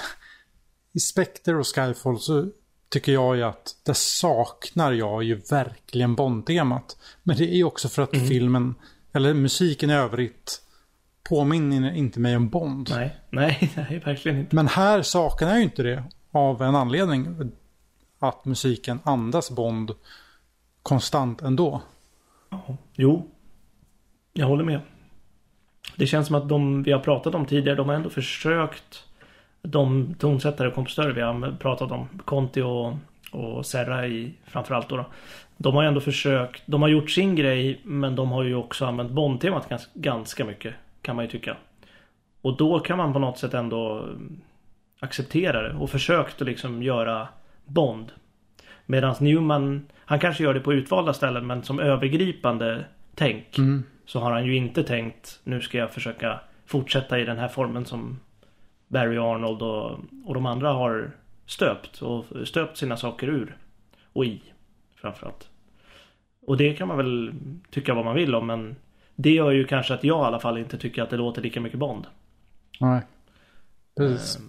[0.93, 2.49] I Spectre och Skyfall så
[2.89, 6.97] tycker jag ju att det saknar jag ju verkligen Bond-temat.
[7.23, 8.75] Men det är ju också för att filmen,
[9.13, 10.61] eller musiken i övrigt,
[11.29, 12.89] påminner inte mig om Bond.
[12.91, 14.55] nej, nej, nej, verkligen inte.
[14.55, 17.51] Men här saknar jag ju inte det av en anledning.
[18.19, 19.91] Att musiken andas Bond
[20.83, 21.81] konstant ändå.
[22.49, 23.29] Ja, Jo,
[24.33, 24.79] jag håller med.
[25.95, 29.03] Det känns som att de vi har pratat om tidigare, de har ändå försökt
[29.61, 32.93] de tonsättare och kompositörer vi har pratat om, Conti och,
[33.31, 35.05] och Serra i framförallt då, då.
[35.57, 39.11] De har ändå försökt, de har gjort sin grej men de har ju också använt
[39.11, 41.57] Bond-temat ganska, ganska mycket kan man ju tycka.
[42.41, 44.09] Och då kan man på något sätt ändå
[44.99, 47.27] acceptera det och försökt att liksom göra
[47.65, 48.11] Bond.
[48.85, 52.85] Medan Newman, han kanske gör det på utvalda ställen men som övergripande
[53.15, 53.57] tänk
[54.05, 57.85] så har han ju inte tänkt nu ska jag försöka fortsätta i den här formen
[57.85, 58.19] som
[58.87, 61.11] Barry Arnold och, och de andra har
[61.45, 63.57] stöpt och stöpt sina saker ur
[64.13, 64.41] och i
[64.95, 65.49] framförallt.
[66.45, 67.33] Och det kan man väl
[67.71, 68.75] tycka vad man vill om men
[69.15, 71.61] det gör ju kanske att jag i alla fall inte tycker att det låter lika
[71.61, 72.07] mycket Bond.
[72.79, 73.01] Nej.
[73.97, 74.39] Precis.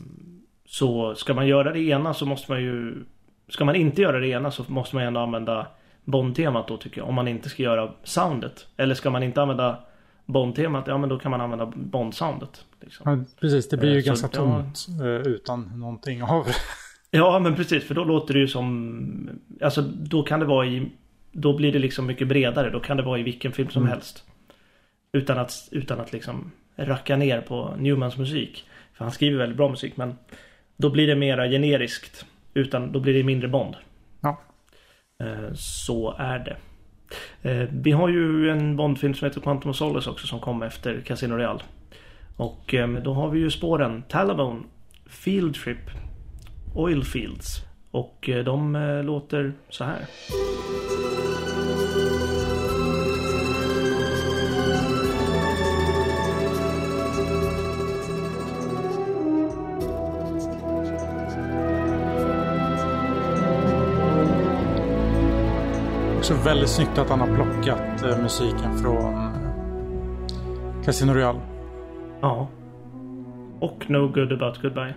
[0.67, 3.05] Så ska man göra det ena så måste man ju
[3.49, 5.67] Ska man inte göra det ena så måste man ändå använda
[6.05, 7.09] Bond-temat då tycker jag.
[7.09, 8.67] Om man inte ska göra soundet.
[8.77, 9.79] Eller ska man inte använda
[10.27, 12.65] Bond-temat, ja men då kan man använda Bond-soundet.
[12.81, 13.11] Liksom.
[13.11, 14.37] Ja, precis, det blir ju Eh, så, ganska ja.
[14.39, 16.47] tomt eh, utan någonting av.
[17.11, 19.31] Ja men precis, för då låter det ju som
[19.63, 20.89] Alltså då kan det vara i
[21.33, 22.71] Då blir det liksom mycket bredare.
[22.71, 23.93] Då kan det vara i vilken film som Mm.
[23.93, 24.25] helst.
[25.13, 28.65] Utan att, utan att liksom racka ner på Newmans musik.
[28.95, 30.15] För han skriver väldigt bra musik men
[30.77, 32.27] Då blir det mera generiskt.
[32.55, 33.75] Utan då blir det mindre Bond.
[34.23, 34.41] Ja.
[35.25, 36.57] Eh, Så är det.
[37.51, 41.01] Eh, Vi har ju en Bondfilm som heter Quantum of Solace också som kom efter
[41.01, 41.61] Casino Royale.
[42.37, 44.63] Och eh, då har vi ju spåren Talabone,
[45.07, 45.91] Field Trip,
[46.75, 47.63] Oil Fields.
[47.91, 48.73] Och de
[49.07, 49.99] låter så här.
[66.45, 69.31] Väldigt snyggt att han har plockat eh, musiken från eh,
[70.85, 71.41] Casino Royale.
[72.21, 72.49] Ja.
[73.61, 74.95] Och No Good About Goodbye.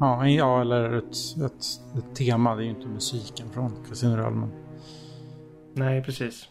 [0.00, 1.62] Ja, ja eller ett, ett,
[1.98, 2.54] ett tema.
[2.54, 4.36] Det är ju inte musiken från Casino Royale.
[4.36, 4.50] Men
[5.74, 6.48] Nej, precis.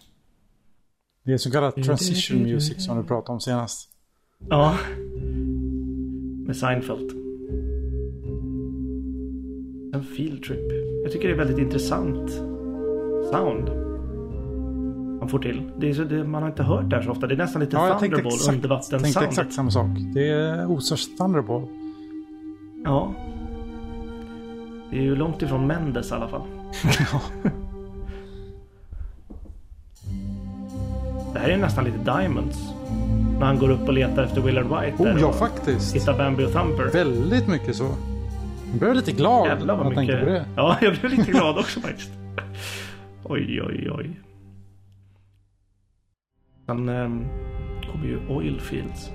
[1.24, 3.90] det är så kallat transition music som du pratade om senast.
[4.50, 4.78] Ja.
[6.46, 7.12] Med Seinfeld.
[9.94, 10.72] En field trip.
[11.04, 12.32] Jag tycker det är väldigt intressant
[13.32, 13.95] sound.
[15.26, 15.72] Man får till.
[15.78, 17.28] Det så, det, man har inte hört det här så ofta.
[17.28, 19.28] Det är nästan lite Ja, jag tänkte Thunderball exakt, tänkte undervattenssound.
[19.28, 19.88] exakt samma sak.
[20.14, 21.68] Det är osars Thunderball.
[22.84, 23.14] Ja.
[24.92, 26.42] Det är ju långt ifrån Mendes i alla fall.
[31.36, 32.58] här är nästan lite Diamonds.
[33.40, 35.04] När han går upp och letar efter Willard White.
[35.04, 35.96] Oh ja, faktiskt.
[35.96, 36.92] Hittar Bambi och Thumper.
[36.94, 37.96] Väldigt mycket så.
[38.72, 40.28] Jag blev lite glad Jävlar när jag tänkte mycket.
[40.28, 40.46] på det.
[40.56, 42.12] Ja, jag blev lite glad också faktiskt.
[43.24, 44.10] Oj, oj, oj.
[46.66, 47.10] Sen eh,
[47.92, 49.12] kommer ju Oilfields.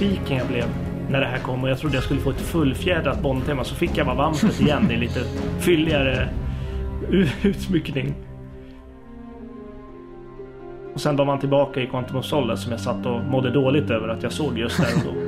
[0.00, 0.64] Besviken jag blev
[1.10, 3.64] när det här kom och jag trodde jag skulle få ett fullfjädrat Bond-tema.
[3.64, 5.20] Så fick jag bara vampet igen i lite
[5.58, 6.28] fylligare
[7.42, 8.14] utsmyckning.
[10.94, 13.90] Och sen var man tillbaka i Quantum of Solace som jag satt och mådde dåligt
[13.90, 15.20] över att jag såg just där och då.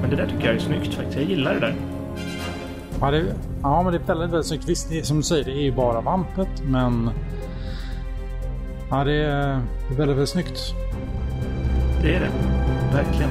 [0.00, 1.16] Men det där tycker jag är snyggt faktiskt.
[1.16, 1.95] Jag gillar det där.
[3.00, 4.68] Ja, det, ja, men det är väldigt, väldigt snyggt.
[4.68, 7.10] Visst, det, som du säger, det är ju bara vampet, men...
[8.90, 10.74] Ja, det är väldigt, väldigt snyggt.
[12.02, 12.30] Det är det.
[12.92, 13.30] Verkligen.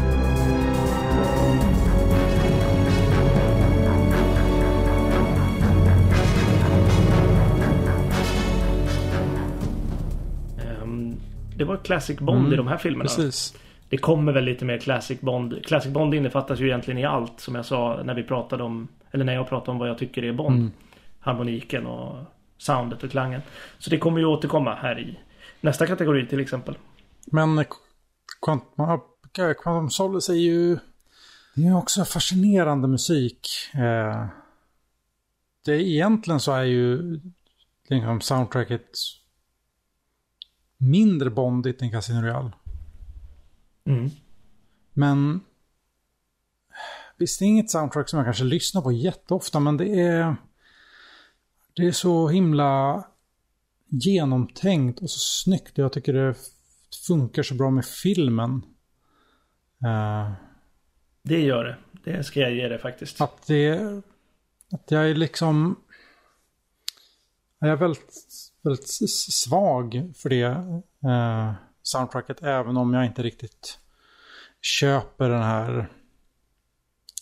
[10.60, 11.15] Ehm,
[11.58, 13.04] Det var Classic Bond i de här filmerna.
[13.04, 13.56] Precis.
[13.89, 15.65] Det kommer väl lite mer Classic Bond.
[15.65, 19.25] Classic Bond innefattas ju egentligen i allt som jag sa när vi pratade om, eller
[19.25, 20.60] när jag pratade om vad jag tycker är Bond.
[20.60, 20.71] Mm.
[21.19, 22.15] Harmoniken och
[22.58, 23.41] soundet och klangen.
[23.78, 25.19] Så det kommer ju återkomma här i
[25.62, 26.78] nästa kategori till exempel.
[27.25, 27.65] Men
[28.41, 28.99] Quantum,
[29.63, 30.78] Quantum Solace är ju...
[31.56, 33.47] Det är ju också fascinerande musik.
[33.73, 34.25] Eh,
[35.65, 37.19] det är, egentligen så är ju
[37.89, 38.89] liksom soundtracket
[40.78, 42.51] mindre bondigt än Casino Royale.
[43.86, 44.10] Mm.
[44.93, 45.41] Men
[47.17, 50.36] visst, det är inget soundtrack som jag kanske lyssnar på jätteofta, men det är
[51.75, 53.04] det är så himla
[53.88, 55.78] genomtänkt och så snyggt.
[55.78, 56.36] Jag tycker det
[57.08, 58.62] funkar så bra med filmen.
[59.84, 60.32] Eh,
[61.23, 61.78] Det gör det.
[62.04, 63.21] Det ska jag ge det faktiskt.
[63.21, 63.80] att det
[64.71, 65.75] att jag är liksom
[67.60, 68.13] jag är väldigt,
[68.62, 70.43] väldigt svag för det
[71.10, 73.80] eh, soundtracket även om jag inte riktigt
[74.62, 75.89] köper den här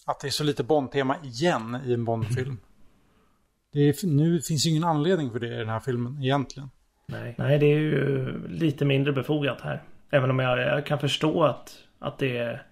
[0.05, 2.57] att det är så lite Bond-tema igen i en Bond-film.
[3.73, 6.69] Det är, nu finns ju ingen anledning för det i den här filmen egentligen.
[7.05, 7.35] Nej.
[7.37, 9.83] Nej, det är ju lite mindre befogat här.
[10.11, 12.65] Även om jag, jag kan förstå att, att det är...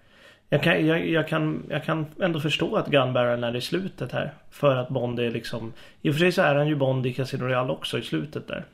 [0.48, 4.12] Jag kan, jag, jag, kan, jag kan ändå förstå att Gun Barrel är i slutet
[4.12, 4.34] här.
[4.50, 5.72] För att Bond är liksom...
[6.02, 8.48] I och för sig så är han ju Bond i Casino Royale också i slutet
[8.48, 8.64] där.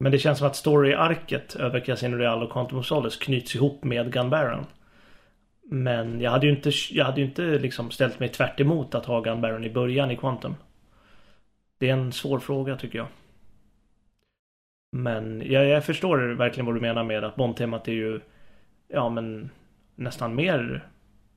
[0.00, 3.84] Men det känns som att story-arket över Casino Royale och Quantum of Solace knyts ihop
[3.84, 4.66] med Gun Baron.
[5.70, 9.06] Men jag hade ju inte, jag hade ju inte liksom ställt mig tvärt emot att
[9.06, 10.54] ha Gun Baron i början i Quantum.
[11.78, 13.06] Det är en svår fråga tycker jag.
[14.92, 18.20] Men jag, jag förstår verkligen vad du menar med att Bond-temat är ju
[18.88, 19.50] ja men
[19.94, 20.88] nästan mer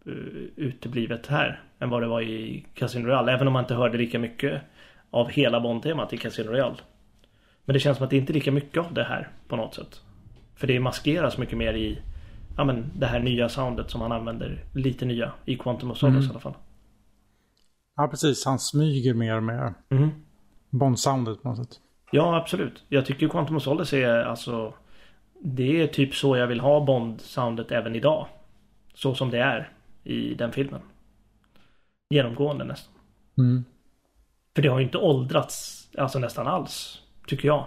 [0.08, 0.13] uh,
[0.56, 3.32] uteblivet här än vad det var i Casino Royale.
[3.32, 4.62] Även om man inte hörde lika mycket
[5.10, 6.78] av hela Bond-temat i Casino Royale.
[7.65, 9.76] Men det känns som att det inte är lika mycket av det här på något
[9.76, 10.02] sätt.
[10.56, 12.02] För det maskeras mycket mer i
[12.58, 14.66] ja, men det här nya soundet som han använder.
[14.74, 16.28] Lite nya i Quantum of Solace Mm.
[16.28, 16.54] i alla fall.
[17.96, 18.46] Ja, precis.
[18.46, 20.10] Han smyger mer med Mhm.
[20.70, 21.80] Bond-soundet på något sätt.
[22.12, 22.84] Ja, absolut.
[22.90, 24.74] Jag tycker Quantum of Solace är alltså...
[25.44, 28.28] Det är typ så jag vill ha Bond-soundet även idag.
[28.94, 29.73] Så som det är
[30.04, 30.82] i den filmen.
[32.10, 32.94] Genomgående nästan.
[33.38, 33.65] Mm.
[34.56, 37.02] För det har ju inte åldrats, alltså nästan alls.
[37.28, 37.65] Tycker jag.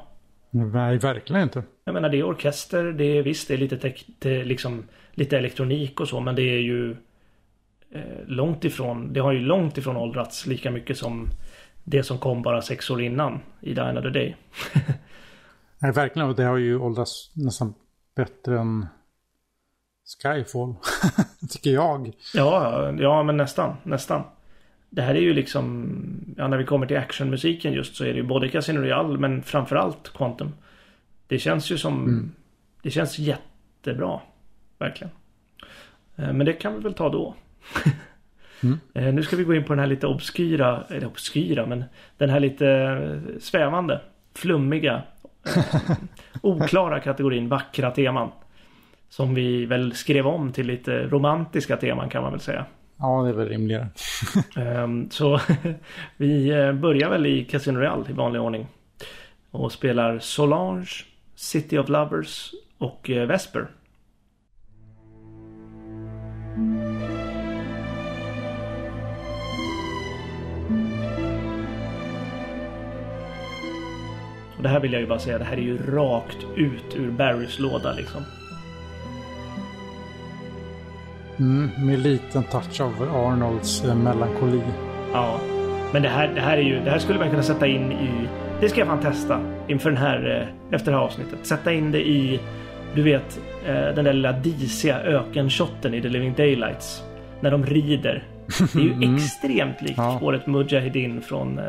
[0.54, 1.62] Nej, verkligen inte.
[1.84, 5.38] Jag menar det är orkester, det är visst det är lite, tek- te, liksom, lite
[5.38, 6.96] elektronik och så men det är ju
[7.90, 11.28] eh, långt ifrån, det har ju långt ifrån åldrats lika mycket som
[11.84, 14.36] det som kom bara sex år innan i Die Another Day.
[15.78, 16.28] Nej, verkligen.
[16.28, 17.74] Och det har ju åldrats nästan
[18.16, 18.86] bättre än
[20.22, 20.74] Skyfall.
[21.50, 22.12] Tycker jag.
[22.34, 24.22] Ja, ja men nästan, nästan.
[24.94, 25.94] Det här är ju liksom,
[26.36, 29.42] ja när vi kommer till actionmusiken just så är det ju både Casino Royale men
[29.42, 30.52] framförallt Quantum.
[31.26, 32.02] Det känns ju som...
[32.04, 32.32] Mm.
[32.82, 34.20] Det känns jättebra.
[34.78, 35.10] Verkligen.
[36.16, 37.34] Eh, Men det kan vi väl ta då.
[38.62, 38.78] Mm.
[38.94, 41.84] Eh, Nu ska vi gå in på den här lite obskyra, eller obskyra, men
[42.18, 44.00] den här lite eh, svävande,
[44.34, 45.02] flummiga,
[46.42, 48.30] oklara kategorin vackra teman.
[49.08, 52.64] Som vi väl skrev om till lite romantiska teman kan man väl säga.
[52.98, 53.88] Ja, det är väl rimligare.
[54.56, 55.40] Ehm, så
[56.16, 58.66] vi eh, börjar väl i Casino Real i vanlig ordning.
[59.50, 60.90] Och spelar Solange,
[61.34, 63.66] City of Lovers och eh, Vesper.
[74.56, 77.10] Och det här vill jag ju bara säga, det här är ju rakt ut ur
[77.10, 78.22] Barrys låda liksom.
[81.38, 84.60] Mm, med liten touch av Arnolds eh, melankoli.
[85.12, 85.40] Ja.
[85.92, 88.28] Men det här, det här är ju, det här skulle man kunna sätta in i,
[88.60, 91.38] det ska jag fan testa inför den här, eh, efter det här avsnittet.
[91.46, 92.40] Sätta in det i,
[92.94, 97.02] du vet, eh, den där lilla disiga ökenshotten i The Living Daylights.
[97.40, 98.24] När de rider.
[98.72, 99.14] Det är ju Mm.
[99.14, 100.16] extremt likt Ja.
[100.16, 101.60] spåret Mujahedin från,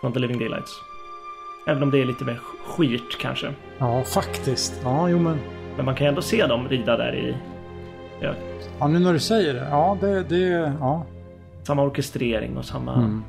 [0.00, 0.70] från The Living Daylights.
[1.68, 3.46] Även om det är lite mer skirt kanske.
[3.78, 4.80] Ja, faktiskt.
[4.84, 5.38] Ja, jo men.
[5.76, 7.34] Men man kan ju ändå se dem rida där i
[8.20, 8.34] ja,
[8.78, 9.66] Ja, nu när du säger det.
[9.70, 10.22] Ja, det...
[10.22, 11.04] det ja.
[11.62, 13.22] samma orkestrering och samma Mm.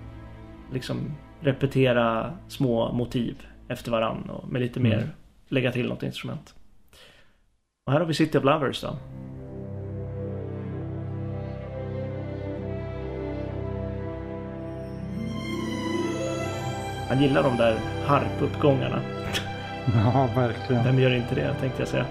[0.74, 0.98] liksom
[1.42, 3.36] repetera små motiv
[3.68, 5.10] efter varann och med lite mer Mm.
[5.50, 6.56] lägga till något instrument.
[7.86, 8.96] Och här har vi City of Lovers då.
[17.10, 19.00] Han gillar de där harpuppgångarna.
[20.14, 20.84] ja, verkligen.
[20.84, 22.06] Vem gör inte det tänkte jag säga.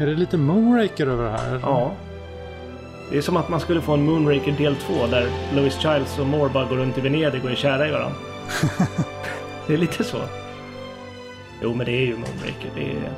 [0.00, 1.60] Är det lite Moonraker över det här?
[1.62, 1.92] Ja.
[3.10, 6.26] Det är som att man skulle få en Moonraker del 2 där Louis Childs och
[6.26, 8.16] Moore bara går runt i Venedig och är kära i varandra.
[9.66, 10.16] det är lite så.
[11.62, 12.70] Jo, men det är ju Moonraker.
[12.74, 13.12] Det är...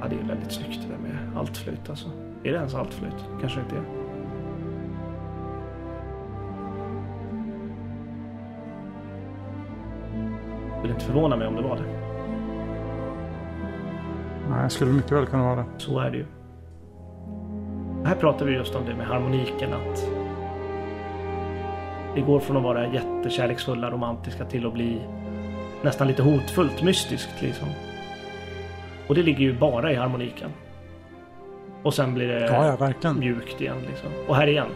[0.00, 2.08] Ja, det är väldigt snyggt det där med altflöjt alltså.
[2.42, 3.24] Är det ens altflöjt?
[3.40, 4.03] Kanske inte är.
[10.84, 11.82] Skulle inte förvåna mig om det var det.
[14.50, 15.64] Nej, det skulle mycket väl kunna vara det.
[15.76, 16.26] Så är det ju.
[18.04, 20.08] Här pratar vi just om det med harmoniken att
[22.14, 25.00] det går från att vara jättekärleksfulla, romantiska till att bli
[25.82, 27.68] nästan lite hotfullt, mystiskt liksom.
[29.08, 30.50] Och det ligger ju bara i harmoniken.
[31.82, 34.08] Och sen blir det Ja, ja, mjukt igen liksom.
[34.28, 34.68] Och här igen.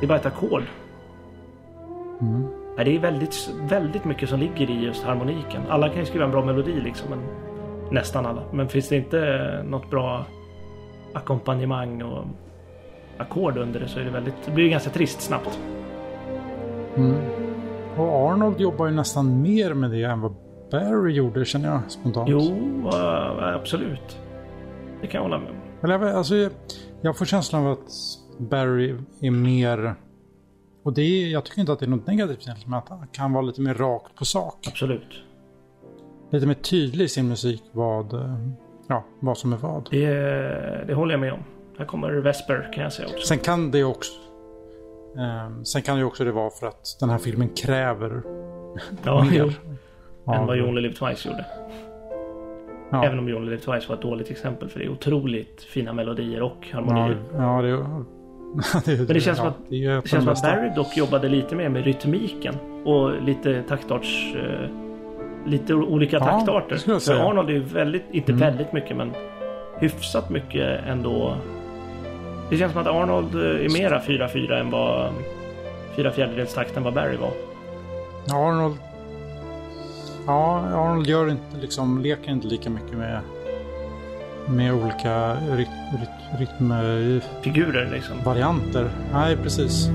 [0.00, 0.62] Det är bara ett ackord.
[2.20, 2.59] Mm.
[2.84, 5.62] Det är väldigt, väldigt mycket som ligger i just harmoniken.
[5.68, 7.10] Alla kan ju skriva en bra melodi liksom.
[7.10, 7.18] Men
[7.90, 8.42] nästan alla.
[8.52, 10.24] Men finns det inte något bra
[11.14, 12.24] ackompanjemang och
[13.18, 14.34] ackord under det så är det väldigt...
[14.44, 15.58] Det blir ju ganska trist snabbt.
[16.96, 17.16] Mm.
[17.96, 20.34] Och Arnold jobbar ju nästan mer med det än vad
[20.70, 22.28] Barry gjorde, känner jag spontant.
[22.28, 22.88] Jo,
[23.40, 24.18] absolut.
[25.00, 25.56] Det kan jag hålla med om.
[25.82, 26.34] Eller alltså,
[27.00, 27.90] jag får känslan av att
[28.38, 29.94] Barry är mer...
[30.82, 33.06] Och det är, jag tycker inte att det är något negativt egentligen, men att han
[33.12, 34.56] kan vara lite mer rakt på sak.
[34.68, 35.22] Absolut.
[36.30, 38.34] Lite mer tydlig i sin musik vad, eh,
[38.88, 39.88] ja, vad som är vad.
[39.90, 40.06] Det,
[40.86, 41.40] det håller jag med om.
[41.78, 43.26] Här kommer Vesper kan jag säga också.
[43.26, 44.12] Sen kan det också...
[45.18, 48.22] ehm, sen kan det också det vara för att den här filmen kräver
[49.04, 49.30] Ja, mer.
[49.38, 49.50] jo.
[50.24, 51.44] av- Än vad You Only Live Twice gjorde.
[52.90, 53.04] ja.
[53.04, 54.68] Även om You Only Live Twice var ett dåligt exempel.
[54.68, 57.18] För det är otroligt fina melodier och Ja, harmonier.
[57.36, 57.68] ja, det,
[58.84, 60.42] det, Men det känns som att- det, känns som att.
[60.42, 62.54] Barry dock jobbade lite mer med rytmiken.
[62.84, 64.34] Och lite taktarts...
[64.36, 64.68] Eh,
[65.46, 66.98] lite olika Ja, taktarter.
[67.00, 67.30] För.
[67.30, 68.40] Arnold är ju väldigt, inte Mm.
[68.40, 69.12] väldigt mycket men
[69.78, 71.36] hyfsat mycket ändå.
[72.50, 75.12] Det känns som att Arnold eh, är mera 4-4 än vad...
[75.96, 77.30] Fyra fjärdedels takt än vad Barry var.
[78.36, 78.76] Arnold...
[80.26, 83.20] Ja, Arnold gör inte liksom, leker inte lika mycket med,
[84.50, 85.68] med olika ryt,
[86.00, 87.20] ryt, rytmvarianter.
[87.42, 88.16] Figurer liksom.
[89.12, 89.88] Nej, precis.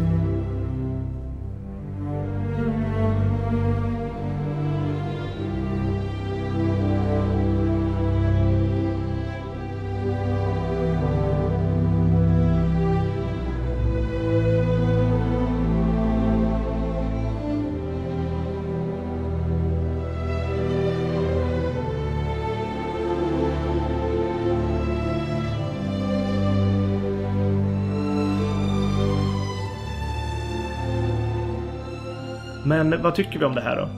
[32.84, 33.89] Men vad tycker vi om det här då?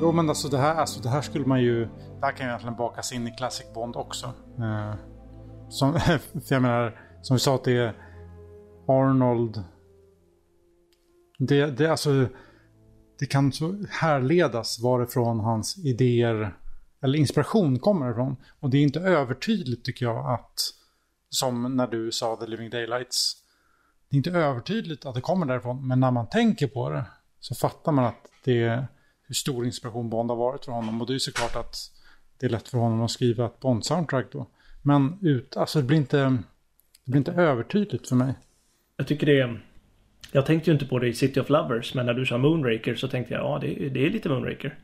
[0.00, 1.84] Jo, men alltså det här, alltså det här skulle man ju...
[1.84, 4.26] Det här kan ju egentligen bakas in i Classic Bond också.
[4.58, 4.94] Eh,
[5.68, 7.94] som, för jag menar, som vi sa att det är
[8.88, 9.64] Arnold...
[11.38, 12.26] Det, det, alltså,
[13.18, 16.56] det kan så härledas varifrån hans idéer
[17.02, 18.36] eller inspiration kommer ifrån.
[18.60, 20.60] Och det är inte övertydligt tycker jag att,
[21.30, 23.36] som när du sa The Living Daylights,
[24.10, 27.04] det är inte övertydligt att det kommer därifrån, men när man tänker på det
[27.40, 28.86] så fattar man att det är
[29.22, 31.00] hur stor inspiration Bond har varit för honom.
[31.00, 31.76] Och det är ju såklart att
[32.38, 34.46] det är lätt för honom att skriva ett Bond-soundtrack då.
[34.82, 36.16] Men ut, alltså det blir inte,
[37.04, 38.34] det blir inte övertydligt för mig.
[38.96, 39.66] Jag tycker det är...
[40.32, 42.94] Jag tänkte ju inte på det i City of Lovers, men när du sa Moonraker
[42.94, 44.78] så tänkte jag ja, det, det är lite Moonraker.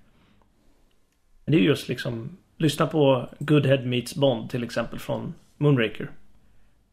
[1.45, 6.11] Men det är just liksom, lyssna på Goodhead Meets Bond till exempel från Moonraker.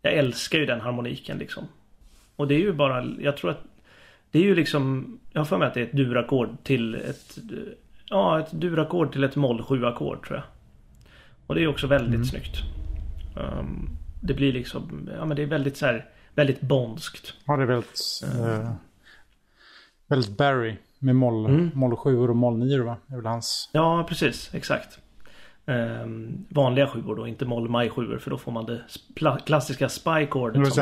[0.01, 1.68] Jag älskar ju den harmoniken liksom.
[2.36, 3.64] Och det är ju bara, jag tror att
[4.34, 7.38] det är ju liksom, jag har för mig att det är ett durackord till ett,
[8.05, 10.45] ja ett durackord till ett moll 7 ackord tror jag.
[11.47, 12.25] Och det är också väldigt mm.
[12.25, 12.57] snyggt.
[13.36, 13.89] Um,
[14.21, 17.34] det blir liksom, ja men det är väldigt så här, väldigt bondskt.
[17.45, 18.71] Ja det är väldigt, uh.
[20.07, 20.75] Väldigt Barry.
[20.99, 21.71] Med moll, mm.
[21.73, 22.97] moll 7 och moll 9 va?
[23.07, 23.69] Det är väl hans.
[23.73, 24.99] Ja precis, exakt.
[25.66, 28.82] Um, vanliga sjuor då, inte moll maj 7 för då får man det
[29.45, 30.78] klassiska spy-ackordet.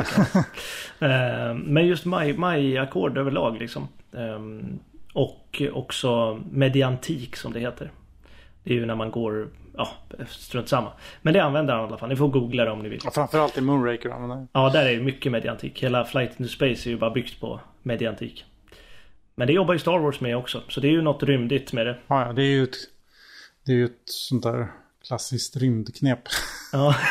[0.98, 2.04] um, men just
[2.36, 3.88] maj-ackord överlag liksom.
[4.10, 4.78] Um,
[5.12, 7.90] och också mediantik som det heter.
[8.64, 9.88] Det är ju när man går, ja
[10.28, 10.92] strunt samma.
[11.22, 12.08] Men det använder han i alla fall.
[12.08, 13.00] Ni får googla det om ni vill.
[13.04, 15.82] Ja, framförallt i Moonraker använder Ja, där är det mycket mediantik.
[15.82, 18.44] Hela Flight into Space är ju bara byggt på mediantik.
[19.34, 20.62] Men det jobbar ju Star Wars med också.
[20.68, 21.96] Så det är ju något rymdigt med det.
[22.06, 22.76] Ja det är ju ett,
[23.66, 24.68] det är ju ett sånt där
[25.06, 26.18] klassiskt rymdknep.
[26.72, 26.94] Ja.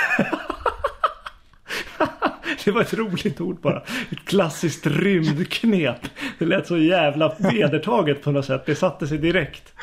[2.65, 3.83] Det var ett roligt ord bara.
[4.11, 5.97] Ett klassiskt rymdknep.
[6.39, 8.65] Det lät så jävla vedertaget på något sätt.
[8.65, 9.73] Det satte sig direkt.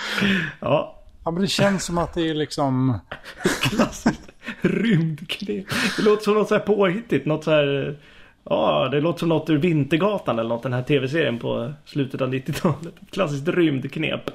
[0.61, 0.95] Ja.
[1.25, 2.99] Ja men det känns som att det är liksom...
[3.63, 4.29] Klassiskt
[4.61, 5.67] rymdknep.
[5.97, 7.27] Det låter som något så här påhittigt.
[7.27, 7.99] Något så här...
[8.45, 10.63] Ja, det låter som något ur Vintergatan eller något.
[10.63, 12.95] Den här tv-serien på slutet av 90-talet.
[13.11, 14.31] Klassiskt rymdknep.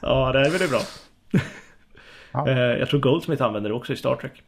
[0.00, 0.80] Ja, det är väl det bra.
[2.32, 2.48] Ja.
[2.48, 4.42] Eh, jag tror Goldsmith använder det också i Star Trek.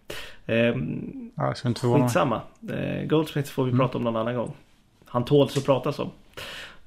[0.46, 2.40] Eh, ja, jag ska inte förvåna Skitsamma.
[2.70, 3.80] Eh, Goldsmith får vi mm.
[3.80, 4.52] prata om någon annan gång.
[5.04, 6.10] Han tåls att pratas om.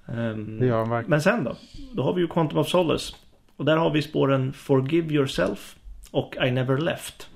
[0.07, 1.09] Ehm, det gör han verkligen.
[1.09, 1.55] Men sen då?
[1.93, 3.15] Då har vi ju Quantum of Solace.
[3.57, 5.75] Och där har vi spåren Forgive Yourself
[6.11, 7.29] och I Never Left.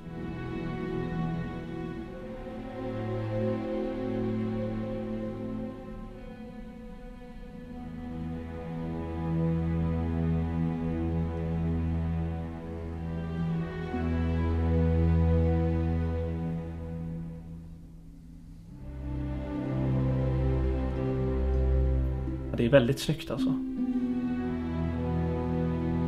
[22.58, 23.49] Det är väldigt snyggt alltså.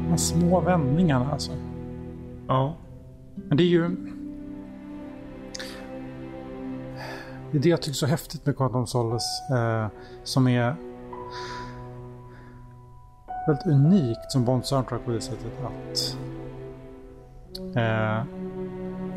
[0.10, 1.52] De små vändningarna alltså.
[2.47, 2.76] Ja.
[3.36, 3.89] Men det är ju...
[7.52, 9.26] Det är det jag tycker så häftigt med Quantum Solace.
[9.54, 9.88] Eh,
[10.24, 10.76] som är
[13.47, 16.18] väldigt unikt som Bond soundtrack på det sättet att
[17.76, 18.24] eh,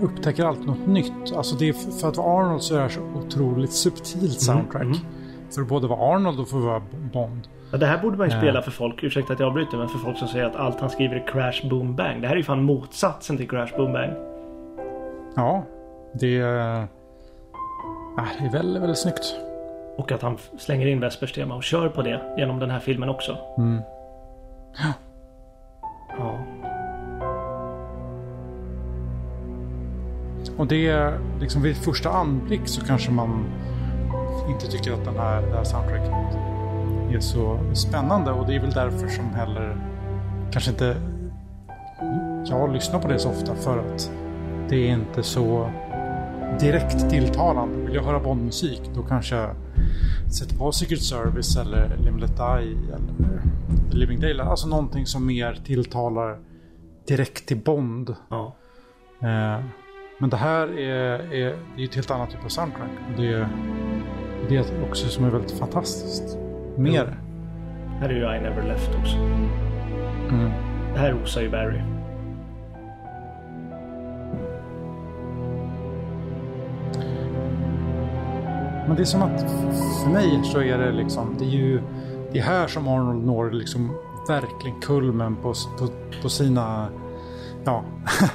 [0.00, 1.32] upptäcker alltid något nytt.
[1.36, 4.82] Alltså det är för att vara Arnold så är det så otroligt subtilt mm, soundtrack.
[4.82, 5.21] Mm, mm.
[5.54, 6.82] För att både vara Arnold och att vara
[7.12, 7.48] Bond.
[7.72, 8.64] Ja, det här borde man ju spela uh.
[8.64, 11.16] för folk, ursäkta att jag avbryter, men för folk som säger att allt han skriver
[11.16, 12.22] är crash boom bang.
[12.22, 14.10] Det här är ju fan motsatsen till crash boom bang.
[15.36, 15.64] Ja,
[16.12, 19.36] det är, äh, det är väldigt, väldigt snyggt.
[19.96, 23.08] Och att han slänger in Vespers tema och kör på det genom den här filmen
[23.08, 23.36] också.
[23.58, 23.80] Mm.
[24.78, 24.92] Ja.
[26.18, 26.38] Ja.
[30.56, 33.44] Och det är liksom vid första anblick så kanske man
[34.48, 36.12] inte tycker att den här, det här soundtracket
[37.14, 39.76] är så spännande och det är väl därför som heller
[40.52, 40.96] kanske inte
[42.44, 44.12] jag lyssnar på det så ofta för att
[44.68, 45.70] det är inte så
[46.60, 47.78] direkt tilltalande.
[47.86, 49.54] Vill jag höra Bondmusik då kanske jag
[50.32, 53.42] sätter på Secret Service eller Limlet Eye eller
[53.90, 54.48] Living Daylight.
[54.48, 56.38] Alltså någonting som mer tilltalar
[57.06, 58.14] direkt till Bond.
[58.28, 58.56] Ja.
[59.20, 59.64] Eh,
[60.18, 62.90] men det här är, är, är ett helt annat typ av soundtrack.
[63.16, 63.48] Det
[64.48, 66.38] det är också som är väldigt fantastiskt.
[66.76, 67.02] Mer.
[67.02, 67.14] Mm.
[68.00, 69.16] Här är ju I Never Left också.
[69.16, 70.50] Mm.
[70.94, 71.80] Det här osar ju Barry.
[78.86, 79.40] Men det är som att
[80.02, 81.80] för mig så är det liksom, det är ju
[82.32, 83.96] det är här som Arnold når liksom
[84.28, 85.88] verkligen kulmen på, på,
[86.22, 86.88] på sina,
[87.64, 87.84] ja,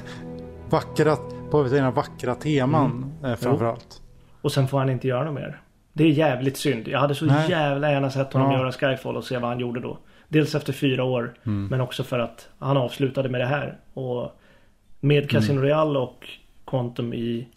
[0.69, 1.15] vackra,
[1.51, 3.31] på sina vackra teman mm.
[3.31, 4.01] eh, framförallt.
[4.41, 5.61] Och sen får han inte göra något mer.
[5.97, 6.87] Det är jävligt synd.
[6.87, 7.49] Jag hade så Nej.
[7.49, 8.57] jävla gärna sett honom ja.
[8.57, 9.97] göra Skyfall och se vad han gjorde då.
[10.27, 11.33] Dels efter fyra år.
[11.45, 11.67] Mm.
[11.67, 13.77] Men också för att han avslutade med det här.
[13.93, 14.41] Och
[14.99, 15.63] med Casino mm.
[15.63, 16.29] Royale och
[16.65, 17.47] Quantum i,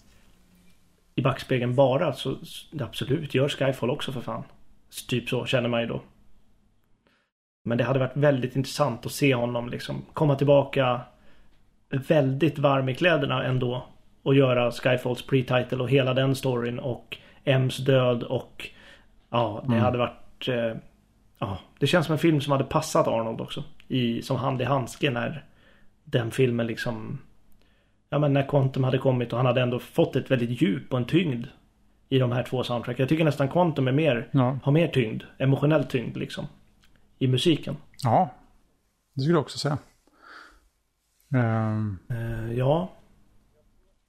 [1.14, 2.36] i backspegeln bara så
[2.80, 4.42] absolut, gör Skyfall också för fan.
[5.08, 6.02] Typ så känner man ju då.
[7.64, 11.00] Men det hade varit väldigt intressant att se honom liksom komma tillbaka
[11.90, 13.86] väldigt varm i kläderna ändå.
[14.22, 18.68] Och göra Skyfalls pre-title och hela den storyn och M's död och
[19.30, 19.84] ja, det mm.
[19.84, 20.76] hade varit eh,
[21.38, 23.64] ja, det känns som en film som hade passat Arnold också.
[23.88, 25.44] I, som hand i handske när
[26.04, 27.18] den filmen liksom
[28.10, 30.98] Ja men när Quantum hade kommit och han hade ändå fått ett väldigt djup och
[30.98, 31.46] en tyngd
[32.08, 33.02] i de här två soundtracken.
[33.02, 34.58] Jag tycker nästan Quantum är mer, ja.
[34.62, 36.46] har mer tyngd, emotionell tyngd liksom.
[37.18, 37.76] I musiken.
[38.02, 38.30] Ja,
[39.14, 39.78] det skulle jag också säga.
[41.34, 42.92] Um, uh, ja.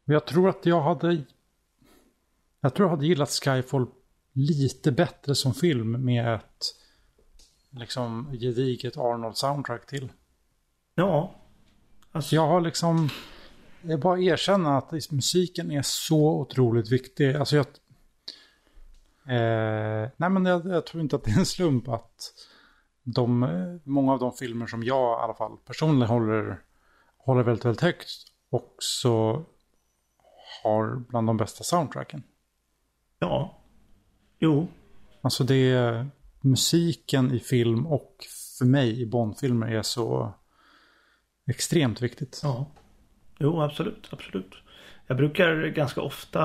[0.06, 1.22] Jag tror att jag hade...
[2.62, 3.88] Jag tror jag hade gillat Skyfall
[4.34, 6.76] lite bättre som film med ett
[7.70, 10.12] liksom gediget Arnold soundtrack till.
[10.96, 11.36] Ja.
[12.12, 12.36] Alltså...
[12.36, 13.10] Jag har liksom...
[13.82, 17.36] Jag bara erkänna att musiken är så otroligt viktig.
[17.36, 17.66] Alltså jag...
[19.26, 22.34] Eh, nej men jag, jag, tror inte att det är en slump att
[23.04, 26.62] de, många av de filmer som jag i alla fall personligen håller,
[27.18, 28.10] håller väldigt, väldigt högt
[28.50, 29.46] också
[30.64, 32.24] har bland de bästa soundtracken.
[33.22, 33.58] Ja.
[34.40, 34.68] Jo.
[35.22, 36.08] Alltså det är
[36.42, 38.16] musiken i film och
[38.60, 40.34] för mig i Bondfilmer är så
[41.48, 42.40] extremt viktigt.
[42.44, 42.72] Ja.
[43.40, 44.56] Jo, absolut, absolut.
[45.08, 46.42] Jag brukar ganska ofta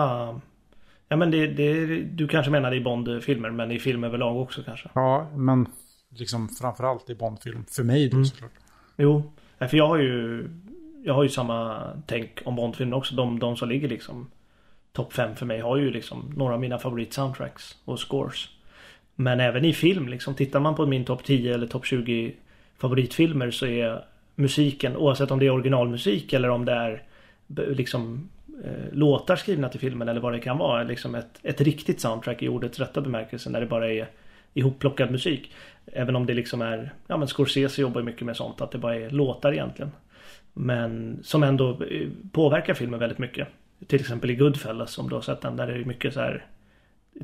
[1.09, 4.89] Ja men det, det du kanske menar i Bondfilmer men i film överlag också kanske.
[4.95, 5.67] Ja, men
[6.09, 7.65] liksom framförallt i Bondfilm.
[7.69, 8.25] För mig då mm.
[8.25, 8.53] såklart.
[8.97, 10.49] Jo, för jag har ju
[11.05, 13.15] Jag har ju samma tänk om Bondfilmer också.
[13.15, 14.31] De, de som ligger liksom
[14.97, 18.49] Topp 5 för mig har ju liksom några av mina favoritsoundtracks och scores.
[19.15, 20.35] Men även i film liksom.
[20.35, 22.35] Tittar man på min topp 10 eller topp 20
[22.79, 27.03] favoritfilmer så är musiken oavsett om det är originalmusik eller om det är
[27.59, 28.29] eh, liksom
[28.65, 30.83] eh, låtar skrivna till filmen eller vad det kan vara.
[30.83, 34.09] Liksom ett, ett riktigt soundtrack i ordets rätta bemärkelse när det bara är
[34.55, 35.53] ihopplockad musik.
[35.87, 38.97] Även om det liksom är, ja men Scorsese jobbar mycket med sånt, att det bara
[38.97, 39.91] är låtar egentligen.
[40.53, 43.49] Men som ändå eh, påverkar filmen väldigt mycket.
[43.87, 46.47] Till exempel i Goodfellas om du har sett den, där är det mycket så här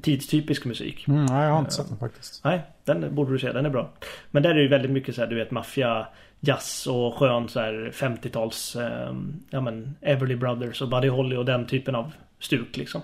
[0.03, 1.09] tidstypisk musik.
[1.09, 2.45] Mm, nej, jag har inte sett den faktiskt.
[2.45, 3.91] Nej, den borde du se, den är bra.
[4.31, 6.07] Men där är det ju väldigt mycket så här, du vet, maffia,
[6.41, 9.15] jazz och skön så här 50-tals, eh,
[9.51, 13.01] ja men Everly Brothers och Buddy Holly och den typen av stuk liksom.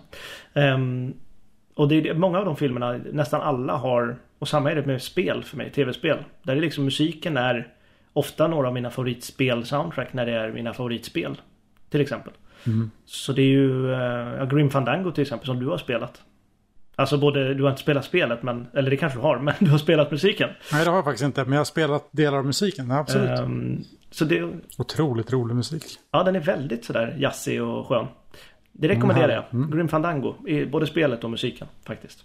[0.53, 1.15] Um,
[1.75, 5.03] och det är många av de filmerna, nästan alla har, och samma är det med
[5.03, 6.19] spel för mig, tv-spel.
[6.43, 7.69] Där är liksom musiken är
[8.13, 11.41] ofta några av mina favoritspel soundtrack när det är mina favoritspel.
[11.91, 12.33] Till exempel.
[12.69, 12.91] Mm.
[13.05, 16.23] Så det är ju, uh, Grim Fandango till exempel som du har spelat.
[16.97, 19.71] Alltså både, du har inte spelat spelet men, eller det kanske du har, men du
[19.71, 20.51] har spelat musiken.
[20.73, 23.41] Nej det har jag faktiskt inte, men jag har spelat delar av musiken, absolut.
[23.41, 24.53] Um, så det...
[24.79, 25.85] Otroligt rolig musik.
[26.11, 28.07] Ja, den är väldigt sådär jazzig och skön.
[28.73, 29.45] Det rekommenderar jag.
[29.53, 29.71] Mm.
[29.71, 30.35] Grim Fandango.
[30.47, 32.25] I både spelet och musiken faktiskt.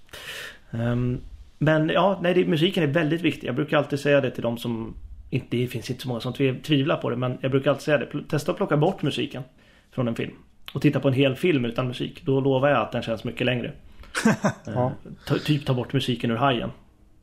[0.71, 1.21] Um,
[1.57, 3.47] men ja, nej, det, musiken är väldigt viktig.
[3.47, 4.95] Jag brukar alltid säga det till de som
[5.29, 7.97] inte, det finns inte så många som tvivlar på det, men jag brukar alltid säga
[7.97, 8.23] det.
[8.29, 9.43] Testa att plocka bort musiken
[9.93, 10.33] från en film.
[10.73, 12.21] Och titta på en hel film utan musik.
[12.25, 13.71] Då lovar jag att den känns mycket längre.
[14.65, 14.91] ja.
[15.31, 16.69] uh, typ ta bort musiken ur hajen.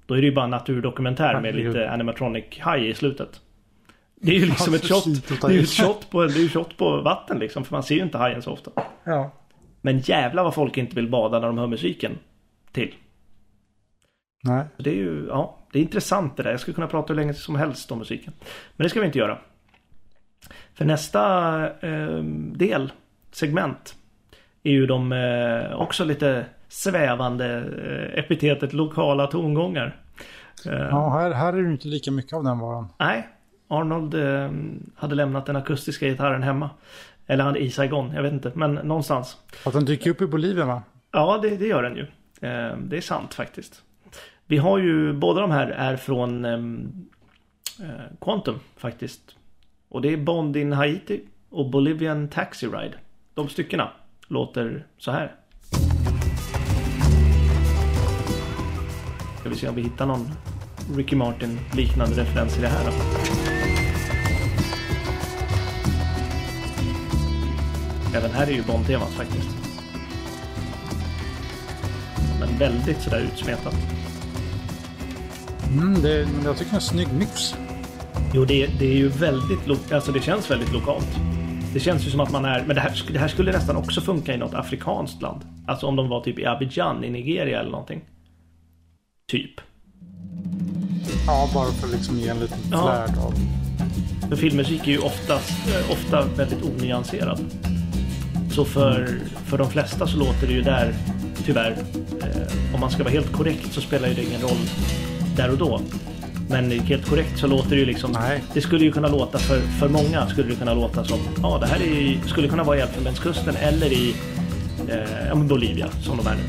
[0.06, 3.40] Då är det ju bara en naturdokumentär med lite animatronic haj i slutet.
[4.14, 5.04] Det är ju liksom ett shot.
[5.28, 7.64] Det är ju ett shot på, det är shot på vatten liksom.
[7.64, 8.70] För man ser ju inte hajen så ofta.
[9.04, 9.30] Ja.
[9.80, 12.18] Men jävla vad folk inte vill bada när de hör musiken
[12.72, 12.94] till.
[14.42, 14.64] Nej.
[14.76, 16.50] Det är ju, ja, det är intressant det där.
[16.50, 18.32] Jag skulle kunna prata hur länge som helst om musiken.
[18.76, 19.38] Men det ska vi inte göra.
[20.80, 22.22] För nästa eh,
[22.54, 22.92] del,
[23.30, 23.94] segment,
[24.62, 29.96] är ju de eh, också lite svävande eh, epitetet lokala tongångar.
[30.66, 32.88] Eh, ja, här, här är det inte lika mycket av den varan.
[32.98, 33.28] Nej,
[33.68, 34.50] Arnold eh,
[34.96, 36.70] hade lämnat den akustiska gitarren hemma.
[37.26, 38.52] Eller han i Saigon, jag vet inte.
[38.54, 39.36] Men någonstans.
[39.64, 40.82] Att den dyker upp i Bolivia va?
[41.12, 42.02] Ja, det, det gör den ju.
[42.48, 43.82] Eh, det är sant faktiskt.
[44.46, 46.46] Vi har ju, båda de här är från
[48.20, 49.36] Quantum faktiskt.
[49.90, 52.94] Och det är Bond in Haiti och Bolivian Taxi Ride.
[53.34, 53.92] De styckena
[54.28, 55.34] låter så här.
[59.40, 60.30] Ska vi se om vi hittar någon
[60.96, 62.92] Ricky Martin liknande referens i det här då.
[68.18, 69.56] Även här är ju Bond-temat faktiskt.
[72.40, 73.74] Men väldigt sådär utsmetat.
[75.72, 77.54] Mm, det, jag tycker det är en snygg mix.
[78.34, 81.08] Jo, det, det är ju väldigt, alltså det känns väldigt lokalt.
[81.72, 84.00] Det känns ju som att man är, men det här, det här skulle nästan också
[84.00, 85.40] funka i något afrikanskt land.
[85.66, 88.00] Alltså om de var typ i Abidjan i Nigeria eller någonting.
[89.30, 89.60] Typ.
[91.26, 93.22] Ja, bara för att liksom ge en liten flärd ja.
[93.22, 93.34] av...
[94.28, 95.52] För filmmusik är ju oftast,
[95.90, 97.40] ofta väldigt onyanserad.
[98.50, 100.94] Så för, för de flesta så låter det ju där,
[101.44, 101.76] tyvärr,
[102.22, 104.58] eh, om man ska vara helt korrekt så spelar ju det ingen roll
[105.36, 105.80] där och då.
[106.50, 108.12] Men helt korrekt så låter det ju liksom...
[108.12, 108.42] Nej.
[108.54, 111.18] Det skulle ju kunna låta för, för många skulle det kunna låta som...
[111.42, 114.14] Ja, det här är, skulle kunna vara i Elfenbenskusten eller i
[114.88, 116.42] eh, men Bolivia som de är nu.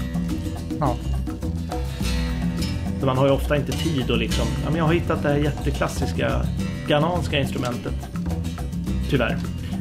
[0.80, 0.95] Ja.
[2.99, 4.45] För man har ju ofta inte tid att liksom...
[4.64, 6.45] Ja, men jag har hittat det här jätteklassiska
[6.88, 7.93] ghananska instrumentet.
[9.10, 9.38] Tyvärr.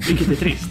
[0.08, 0.70] Vilket är trist.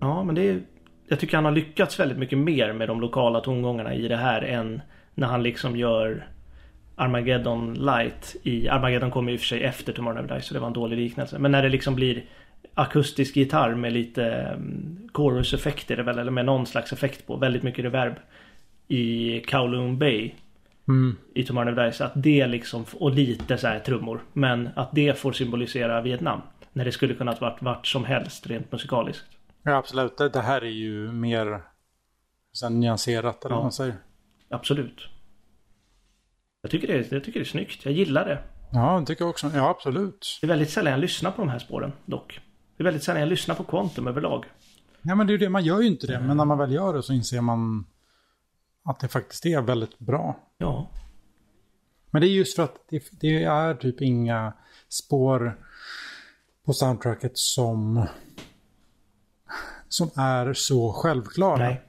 [0.00, 0.75] Ja, men det är...
[1.08, 4.42] Jag tycker han har lyckats väldigt mycket mer med de lokala tongångarna i det här
[4.42, 4.82] än
[5.14, 6.26] när han liksom gör
[6.94, 8.68] Armageddon Light i...
[8.68, 10.96] Armageddon kommer i och för sig efter Tomorrow Never Dies så det var en dålig
[10.96, 11.38] liknelse.
[11.38, 12.24] Men när det liksom blir
[12.74, 17.36] akustisk gitarr med lite um, chorus-effekt är det väl, eller med någon slags effekt på.
[17.36, 18.14] Väldigt mycket reverb.
[18.88, 20.30] I Kowloon Bay.
[20.88, 21.16] Mm.
[21.34, 22.00] I Tomorrow Never Dies.
[22.00, 24.20] Att det liksom, och lite så här trummor.
[24.32, 26.40] Men att det får symbolisera Vietnam.
[26.72, 29.35] När det skulle kunnat varit vart som helst rent musikaliskt.
[29.66, 30.18] Ja, absolut.
[30.18, 31.62] Det, här är ju mer
[32.52, 33.56] sen, nyanserat, eller Ja.
[33.56, 33.96] vad man säger.
[34.48, 35.08] Absolut.
[36.62, 37.84] Jag tycker, det är, jag tycker det är snyggt.
[37.84, 38.42] Jag gillar det.
[38.72, 39.50] Ja, det tycker jag också.
[39.54, 40.38] Ja, absolut.
[40.40, 42.40] Det är väldigt sällan jag lyssnar på de här spåren dock.
[42.76, 44.44] Det är väldigt sällan jag lyssnar på Quantum överlag.
[45.02, 45.48] Ja, men det är ju det.
[45.48, 46.20] Man gör ju inte det.
[46.20, 47.86] Men när man väl gör det så inser man
[48.84, 50.36] att det faktiskt är väldigt bra.
[50.58, 50.90] Ja.
[52.10, 54.52] Men det är just för att det, det är typ inga
[54.88, 55.60] spår
[56.64, 58.06] på soundtracket som
[59.88, 61.56] som är så självklara.
[61.56, 61.82] Nej.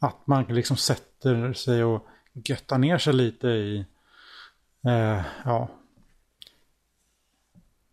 [0.00, 3.84] Att man liksom sätter sig och göttar ner sig lite i
[4.86, 5.68] eh, ja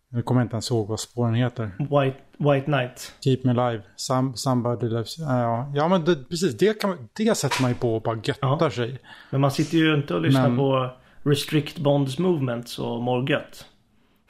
[0.08, 1.70] nu kommer jag inte ens ihåg vad spåren heter.
[1.78, 3.14] White, White Knight.
[3.20, 3.82] Keep me alive.
[3.96, 5.18] Some, somebody lives.
[5.18, 6.54] Ja, ja men det, precis.
[6.58, 8.70] Det, kan, det sätter man ju på och bara göttar Ja.
[8.70, 8.98] sig.
[9.30, 10.90] Men man sitter ju inte och lyssnar Men- på
[11.22, 13.66] Restrict Bonds Movements och mår gött.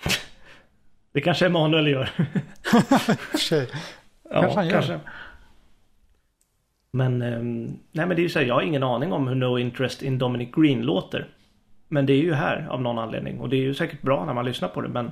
[1.12, 2.10] Det kanske Emanuel gör.
[4.30, 5.00] Ja, Kanske han gör.
[6.90, 9.34] Men, ehm, nej men det är ju så här, jag har ingen aning om hur
[9.34, 11.28] No Interest in Dominic Green låter.
[11.88, 13.40] Men det är ju här av någon anledning.
[13.40, 15.10] Och det är ju säkert bra när man lyssnar på det men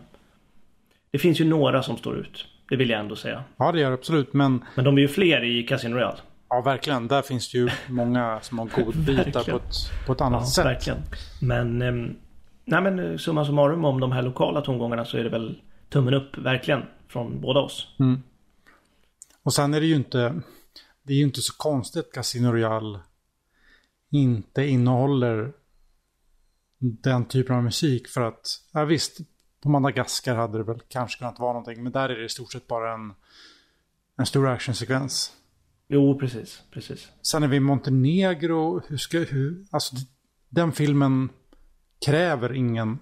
[1.10, 2.46] det finns ju några som står ut.
[2.68, 3.44] Det vill jag ändå säga.
[3.56, 4.32] Ja, det gör det absolut.
[4.32, 6.16] Men Men de är ju fler i Casino Royale.
[6.48, 7.08] ja, verkligen.
[7.08, 10.64] Där finns det ju många som har godbitar på ett, på ett annat Ja, sätt.
[10.66, 10.98] verkligen.
[11.42, 12.16] Men, ehm,
[12.64, 15.58] nej men eh, summa summarum om de här lokala tongångarna så är det väl
[15.88, 17.88] tummen upp verkligen från båda oss.
[17.98, 18.22] Mm.
[19.44, 20.42] Och sen är det ju inte,
[21.02, 23.00] det är ju inte så konstigt att Casino Royale
[24.10, 25.52] inte innehåller
[26.78, 29.20] den typen av musik för att, ja visst,
[29.62, 32.52] på Madagaskar hade det väl kanske kunnat vara någonting, men där är det i stort
[32.52, 33.12] sett bara en,
[34.16, 35.32] en stor actionsekvens.
[35.88, 37.08] Jo, precis, precis.
[37.22, 39.96] Sen är vi i Montenegro, hur ska, hur, alltså
[40.48, 41.28] den filmen
[42.06, 42.98] kräver ingen,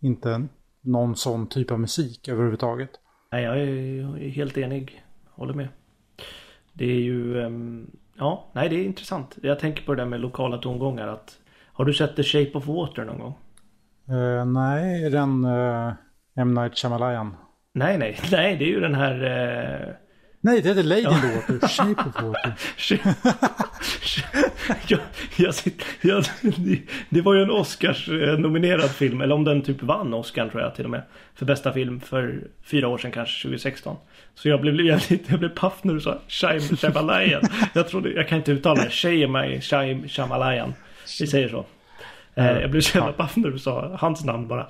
[0.00, 0.48] inte
[0.80, 2.90] någon sån typ av musik överhuvudtaget.
[3.32, 3.66] Nej, jag är,
[4.00, 5.04] jag är helt enig.
[5.30, 5.68] Håller med.
[6.72, 9.38] Det är ju, ehm, ja, nej det är intressant.
[9.42, 11.38] Jag tänker på det där med lokala tongångar att
[11.72, 13.34] har du sett The Shape of Water någon gång?
[14.08, 15.92] Eh, nej, den uh,
[16.36, 16.54] M.
[16.54, 17.36] Night Shyamalan?
[17.74, 19.94] Nej, nej, nej, det är ju den här eh,
[20.44, 21.68] Nej, det heter Lady the Water.
[21.68, 22.54] Shape of Water.
[24.88, 25.00] jag,
[25.36, 25.54] jag,
[26.00, 26.24] jag,
[27.08, 30.84] det var ju en Oscars-nominerad film, eller om den typ vann Oscar tror jag till
[30.84, 31.02] och med.
[31.34, 33.96] För bästa film för fyra år sedan, kanske 2016.
[34.34, 37.42] Så jag blev, jag, jag blev paff när du sa Shaim Shamalayan.
[37.74, 38.90] Jag trodde, jag kan inte uttala det.
[38.90, 40.74] Shaim Shaim Shamalayan.
[41.20, 41.66] Vi säger så.
[42.34, 44.66] Eh, Jag blev så jävla paff när du sa hans namn bara.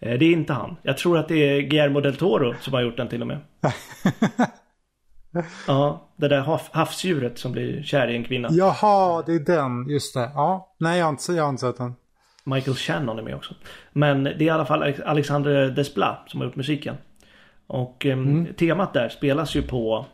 [0.00, 0.76] Eh, Det är inte han.
[0.82, 3.38] Jag tror att det är Guillermo del Toro som har gjort den till och med.
[5.66, 8.48] Ja, det där hav, havsdjuret som blir kär i en kvinna.
[8.50, 9.88] Jaha, det är den.
[9.88, 10.30] Just det.
[10.34, 11.94] Ja, nej, jag har inte, jag har inte sett den.
[12.44, 13.54] Michael Shannon är med också.
[13.92, 16.96] Men det är i alla fall Alex- Alexander Desplat som har gjort musiken.
[17.66, 20.06] Och ehm, temat där spelas ju på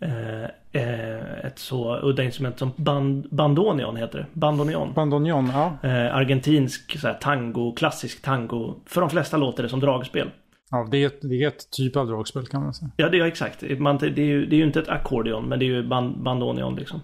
[0.00, 0.44] eh,
[0.82, 4.26] eh, ett så udda instrument som band, bandoneon heter det.
[4.32, 4.92] Bandoneon.
[4.94, 5.88] Bandoneon, ja.
[5.88, 8.74] Eh, argentinsk så här, tango, klassisk tango.
[8.86, 10.30] För de flesta låter det som dragspel.
[10.78, 12.90] Ja det, är ett, det är ett typ av dragspel kan man säga.
[12.96, 13.78] Ja, det är exakt.
[13.78, 16.18] Man, det, är ju, det är ju inte ett ackordeon, men det är ju band,
[16.18, 17.00] bandoneon liksom.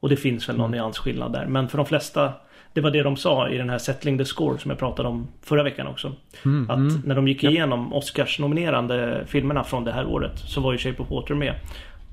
[0.00, 1.46] Och det finns väl någon nyansskillnad där.
[1.46, 2.32] Men för de flesta,
[2.72, 5.28] det var det de sa i den här Settling the Score som jag pratade om
[5.42, 6.12] förra veckan också.
[6.44, 7.02] Mm, Att mm.
[7.04, 11.10] när de gick igenom Oscars-nominerande filmerna från det här året så var ju Shape of
[11.10, 11.54] Water med.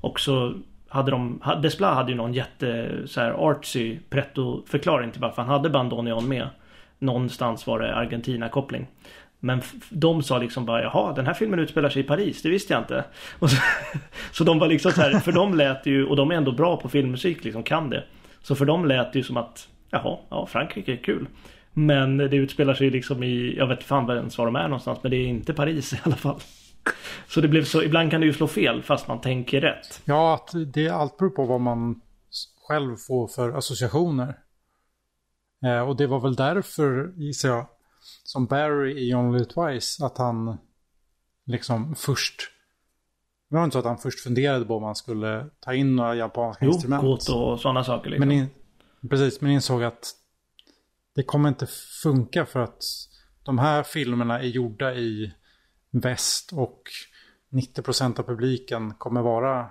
[0.00, 0.54] Och så
[0.88, 5.70] hade de, Desplat hade ju någon jätte så här artsy pretto-förklaring till varför han hade
[5.70, 6.48] bandoneon med.
[6.98, 8.86] Någonstans var det Argentina-koppling.
[9.44, 12.72] Men de sa liksom bara jaha den här filmen utspelar sig i Paris, det visste
[12.72, 13.04] jag inte.
[13.38, 13.56] Och så,
[14.32, 16.76] så de var liksom så här, för de lät ju, och de är ändå bra
[16.76, 18.04] på filmmusik liksom, kan det.
[18.42, 21.26] Så för dem lät det ju som att jaha, ja Frankrike är kul.
[21.72, 25.10] Men det utspelar sig liksom i, jag vet fan ens var de är någonstans, men
[25.10, 26.40] det är inte Paris i alla fall.
[27.28, 30.02] Så det blev så, ibland kan det ju slå fel fast man tänker rätt.
[30.04, 32.00] Ja, att det allt beror på vad man
[32.68, 34.38] själv får för associationer.
[35.64, 37.66] Eh, och det var väl därför, gissar jag,
[38.32, 40.58] som Barry i Live Twice, att han
[41.46, 42.34] liksom först...
[43.50, 46.14] Det var inte så att han först funderade på om man skulle ta in några
[46.14, 47.02] japanska jo, instrument.
[47.02, 48.28] Koto och sådana saker liksom.
[48.28, 48.48] Men in,
[49.10, 50.10] precis, men insåg att
[51.14, 51.66] det kommer inte
[52.02, 52.84] funka för att
[53.42, 55.32] de här filmerna är gjorda i
[55.90, 56.82] väst och
[57.50, 59.70] 90% av publiken kommer vara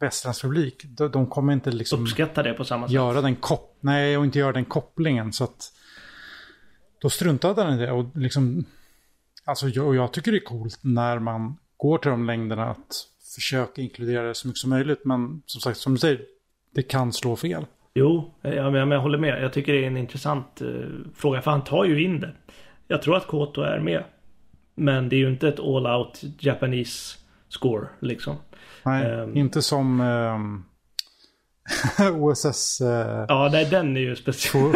[0.00, 0.84] västerns publik.
[0.84, 2.94] De, de kommer inte liksom Uppskatta det på samma sätt.
[2.94, 5.32] göra den kop Nej, och inte göra den kopplingen.
[5.32, 5.72] Så att
[7.00, 7.92] då struntade han i det.
[7.92, 8.64] Och liksom,
[9.44, 13.06] alltså, jag, och jag tycker det är coolt när man går till de längderna att
[13.34, 15.04] försöka inkludera det så mycket som möjligt.
[15.04, 16.20] Men som sagt, som du säger,
[16.74, 17.66] det kan slå fel.
[17.94, 19.42] Jo, jag, jag, jag håller med.
[19.42, 21.42] Jag tycker det är en intressant uh, fråga.
[21.42, 22.32] För han tar ju in det.
[22.88, 24.04] Jag tror att Koto är med.
[24.74, 27.18] Men det är ju inte ett all out Japanese
[27.48, 28.36] score liksom.
[28.84, 30.64] Nej, um, inte som um,
[32.22, 32.80] OSS.
[32.80, 32.88] Uh,
[33.28, 34.72] ja, nej, den är ju speciell.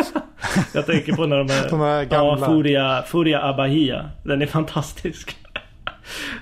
[0.72, 1.66] Jag tänker på när de är...
[1.70, 2.38] de är gamla.
[2.40, 4.10] Ja, Furia, Furia Abahia.
[4.22, 5.36] Den är fantastisk.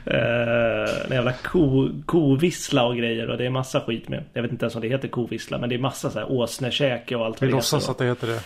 [0.06, 4.24] Uh, en jävla ko, kovissla och grejer och det är massa skit med.
[4.32, 7.16] Jag vet inte ens om det heter kovissla men det är massa så här åsnekäke
[7.16, 8.40] och allt Vi låtsas att det heter det.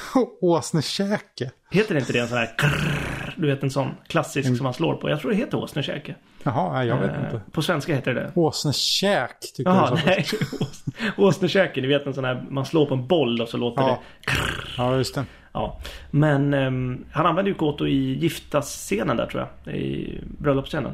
[0.40, 1.50] åsnekäke?
[1.70, 4.56] Heter det inte det en sån här krrr, Du vet en sån klassisk mm.
[4.56, 5.10] som man slår på.
[5.10, 6.14] Jag tror det heter åsnekäke.
[6.42, 7.40] Jaha, jag vet uh, inte.
[7.52, 8.32] På svenska heter det det.
[8.34, 10.06] Åsnekäk tycker Jaha, jag.
[10.06, 10.26] nej.
[11.16, 14.02] Åsnekäke, ni vet en sån här man slår på en boll och så låter ja.
[14.24, 14.74] det krrr.
[14.78, 15.24] Ja, just det.
[15.56, 15.76] Ja,
[16.10, 19.74] men um, han använder ju Koto i gifta-scenen där tror jag.
[19.74, 20.92] I bröllopsscenen.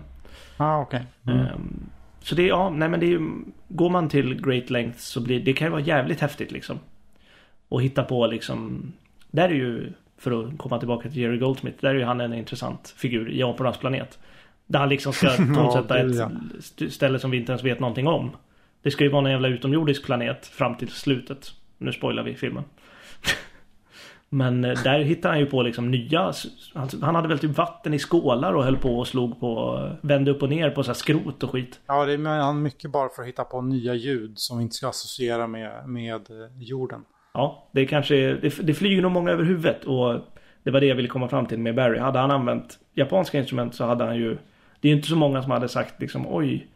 [0.57, 1.03] Ah, okej.
[1.23, 1.35] Okay.
[1.35, 1.47] Mm.
[1.47, 1.91] Um,
[2.21, 3.31] så det ja, nej men det är ju,
[3.69, 6.79] går man till Great Lengths så blir det kan ju vara jävligt häftigt liksom.
[7.69, 8.93] Och hitta på liksom,
[9.31, 12.35] där är ju, för att komma tillbaka till Jerry Goldsmith, där är ju han en
[12.35, 14.19] intressant figur i Apornas planet.
[14.67, 16.31] Där han liksom ska tonsätta ja,
[16.81, 18.31] ett ställe som vi inte ens vet någonting om.
[18.83, 21.53] Det ska ju vara en jävla utomjordisk planet fram till slutet.
[21.79, 22.65] Nu spoilar vi filmen.
[24.35, 26.33] Men eh, där hittade han ju på liksom nya
[27.03, 30.43] Han hade väl typ vatten i skålar och höll på och slog på Vände upp
[30.43, 31.81] och ner på så här skrot och skit.
[31.87, 34.75] Ja det är han mycket bara för att hitta på nya ljud Som vi inte
[34.75, 37.05] ska associera med, med eh, jorden.
[37.35, 40.21] Ja det kanske det, det flyger nog många över huvudet och
[40.63, 41.99] Det var det jag ville komma fram till med Barry.
[41.99, 44.39] Hade han använt japanska instrument så hade han ju
[44.81, 46.67] Det är ju inte så många som hade sagt liksom oj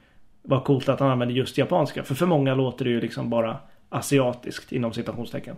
[0.43, 2.03] Vad coolt att han använde just japanska.
[2.03, 3.57] För för många låter det ju liksom bara
[3.89, 5.57] Asiatiskt inom citationstecken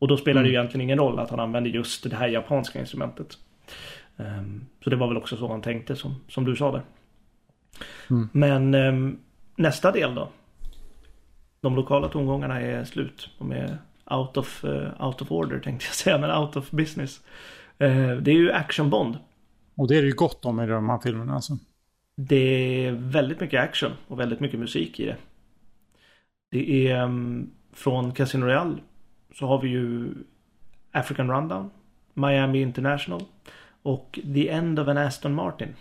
[0.00, 0.60] och då spelar det ju mm.
[0.60, 3.38] egentligen ingen roll att han använder just det här japanska instrumentet.
[4.16, 6.82] Um, så det var väl också så han tänkte som, som du sa där.
[8.10, 8.28] Mm.
[8.32, 9.18] Men um,
[9.56, 10.28] nästa del då?
[11.60, 13.28] De lokala tongångarna är slut.
[13.38, 13.78] De är
[14.10, 17.20] out of, uh, out of order tänkte jag säga, men out of business.
[17.82, 19.18] Uh, det är ju Action Bond.
[19.76, 21.58] Och det är det ju gott om i de här filmerna alltså.
[22.16, 25.16] Det är väldigt mycket action och väldigt mycket musik i det.
[26.50, 28.76] Det är um, från Casino Royale
[29.34, 30.14] så har vi ju
[30.92, 31.70] African Rundown,
[32.14, 33.22] Miami International
[33.82, 35.74] och The End of an Aston Martin.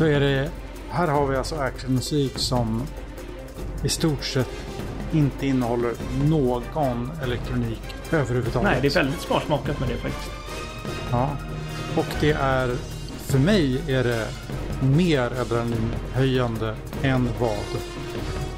[0.00, 0.50] Så är det...
[0.90, 2.82] Här har vi alltså actionmusik som
[3.84, 4.48] i stort sett
[5.12, 5.92] inte innehåller
[6.24, 8.70] någon elektronik överhuvudtaget.
[8.70, 10.30] Nej, det är väldigt sparsmakat med det faktiskt.
[11.10, 11.30] Ja.
[11.96, 12.76] Och det är,
[13.26, 14.28] för mig är det
[14.82, 17.56] mer adrenalinhöjande än vad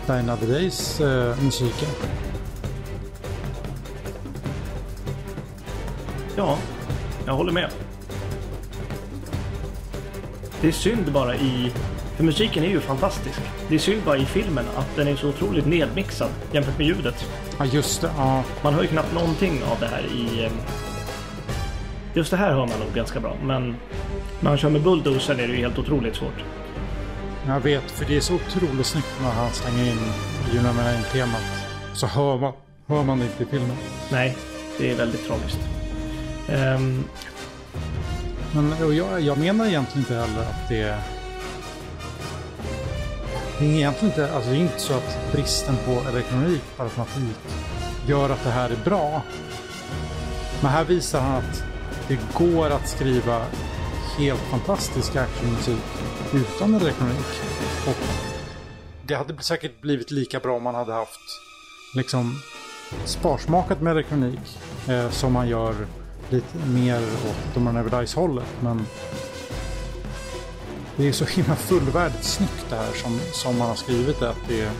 [0.07, 1.89] Dine Other Days eh, musiken.
[6.37, 6.59] Ja,
[7.27, 7.71] jag håller med.
[10.63, 11.73] Det är synd bara i...
[12.17, 13.41] För musiken är ju fantastisk.
[13.69, 17.27] Det är synd bara i filmen att den är så otroligt nedmixad jämfört med ljudet.
[17.59, 18.11] Ja, just det.
[18.17, 18.43] Ja.
[18.63, 20.45] Man hör ju knappt någonting av det här i...
[20.45, 20.53] eh,
[22.15, 23.77] Just det här hör man nog ganska bra, men
[24.41, 26.45] när han kör med bulldozer är det ju helt otroligt svårt.
[27.47, 29.97] Jag vet, för det är så otroligt snyggt när han slänger in
[30.53, 31.43] My Name-temat.
[31.95, 32.53] Så hör man,
[32.87, 33.77] hör man det inte i filmen.
[34.13, 34.37] Nej,
[34.79, 35.59] det är väldigt tragiskt.
[36.49, 37.05] Ehm,
[38.55, 40.99] men och jag, jag menar egentligen inte heller att det.
[43.59, 47.37] Det är egentligen inte, alltså det är inte så att bristen på elektronik och automatik
[48.07, 49.23] gör att det här är bra.
[50.61, 51.63] Men här visar han att
[52.09, 53.43] det går att skriva
[54.19, 55.83] helt fantastisk actionmusik
[56.35, 57.27] utan elektronik.
[57.87, 57.97] Och
[59.07, 61.21] det hade säkert blivit lika bra om man hade haft
[61.95, 62.41] liksom
[63.05, 65.75] sparsmakat med elektronik eh, som man gör
[66.33, 68.47] lite mer åt Tomorrow Never hållet.
[68.61, 68.87] Men
[70.97, 74.31] det är så himla fullvärdigt snyggt det här som, som man har skrivit det.
[74.31, 74.71] Att det, är,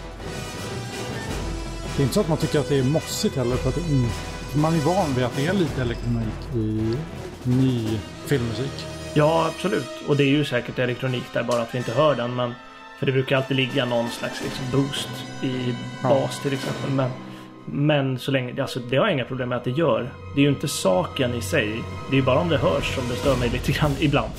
[1.97, 3.57] det är inte så att man tycker att det är mossigt heller.
[3.57, 4.09] För att det in,
[4.55, 6.97] man är van vid att det är lite elektronik i
[7.43, 8.87] ny filmmusik.
[9.15, 9.89] ja, absolut.
[10.09, 12.35] Och det är ju säkert elektronik där, bara att vi inte hör den.
[12.37, 12.53] Men,
[12.99, 15.09] för det brukar alltid ligga någon slags liksom, boost
[15.43, 16.09] i Ja.
[16.09, 16.91] bas till exempel.
[16.91, 17.11] Men,
[17.67, 20.13] men så länge, alltså, det har jag inga problem med att det gör.
[20.35, 21.83] Det är ju inte saken i sig.
[22.11, 24.33] Det är ju bara om det hörs som det stör mig lite grann ibland.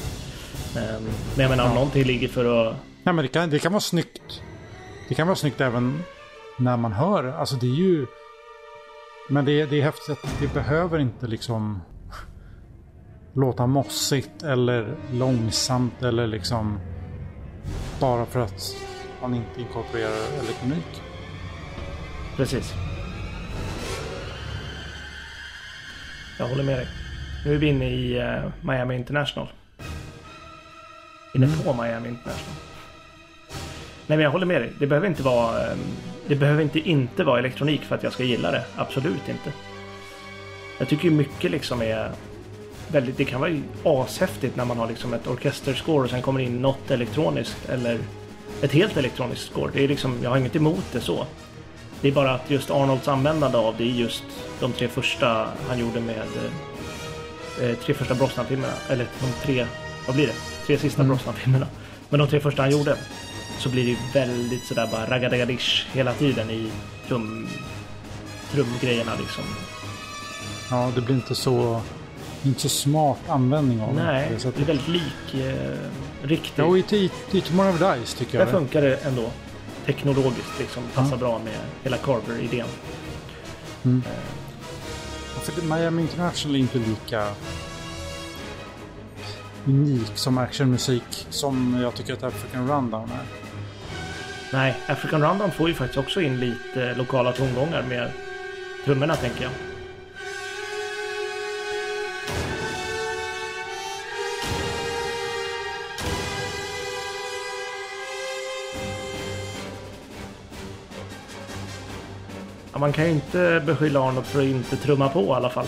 [0.77, 1.03] Ehm,
[1.35, 1.73] Men jag menar om Ja.
[1.75, 2.75] någonting ligger för att...
[3.03, 4.41] Nej, men det kan, det kan vara snyggt.
[5.09, 6.03] Det kan vara snyggt även
[6.57, 7.23] när man hör.
[7.23, 8.05] Alltså det är ju...
[9.29, 11.81] Men det, det är häftigt att det behöver inte liksom
[13.33, 16.79] låta mossigt eller långsamt eller liksom
[17.99, 18.75] bara för att
[19.21, 21.01] man inte inkorporerar elektronik.
[22.37, 22.73] Precis.
[26.43, 26.87] Jag håller med dig.
[27.45, 29.47] Nu är vi inne i eh, Miami International.
[31.35, 32.55] Inne på Miami International.
[34.07, 34.71] Nej men jag håller med dig.
[34.79, 35.71] Det behöver inte vara...
[35.71, 35.77] eh,
[36.27, 38.63] Det behöver inte inte vara elektronik för att jag ska gilla det.
[38.75, 39.51] Absolut inte.
[40.77, 42.11] Jag tycker ju mycket liksom är
[42.87, 43.17] väldigt...
[43.17, 46.61] Det kan vara ju ashäftigt när man har liksom ett orkesterscore och sen kommer in
[46.61, 47.99] något elektroniskt eller
[48.61, 49.71] ett helt elektroniskt score.
[49.73, 50.17] Det är liksom...
[50.23, 51.25] Jag har inget emot det så.
[52.03, 54.23] Det är bara att just Arnolds användande av det är just
[54.59, 56.15] de tre första han gjorde med
[57.61, 58.73] eh, eh, tre första Brosnan-filmerna.
[58.89, 59.65] Eller de tre,
[60.07, 60.33] vad blir det?
[60.65, 61.15] Tre sista Mm.
[61.15, 61.67] Brosnan-filmerna.
[62.09, 62.97] Men de tre första han gjorde.
[63.59, 66.71] Så blir det väldigt sådär bara raggadagadish hela tiden i
[67.07, 67.47] trum,
[68.51, 69.43] trumgrejerna liksom.
[70.71, 71.81] Ja, det blir inte så,
[72.43, 74.03] inte så smart användning av det.
[74.03, 75.53] Nej, det är väldigt lik eh,
[76.23, 76.53] riktigt.
[76.55, 78.47] Ja, och i, i, i Tomorrow Never Dies tycker jag.
[78.47, 78.59] Där det.
[78.59, 79.29] funkar det ändå.
[79.85, 80.83] Teknologiskt liksom.
[80.93, 82.67] Passar bra med hela Carver-idén.
[83.85, 84.01] Mm.
[85.41, 87.27] För det- Miami International är inte lika
[89.65, 93.25] unik som actionmusik som jag tycker att African Rundown är.
[94.53, 98.11] Nej, African Rundown får ju faktiskt också in lite lokala tongångar med
[98.85, 99.51] trummorna tänker jag.
[112.83, 115.67] Man kan ju inte beskylla Arnold för att inte trumma på i alla fall.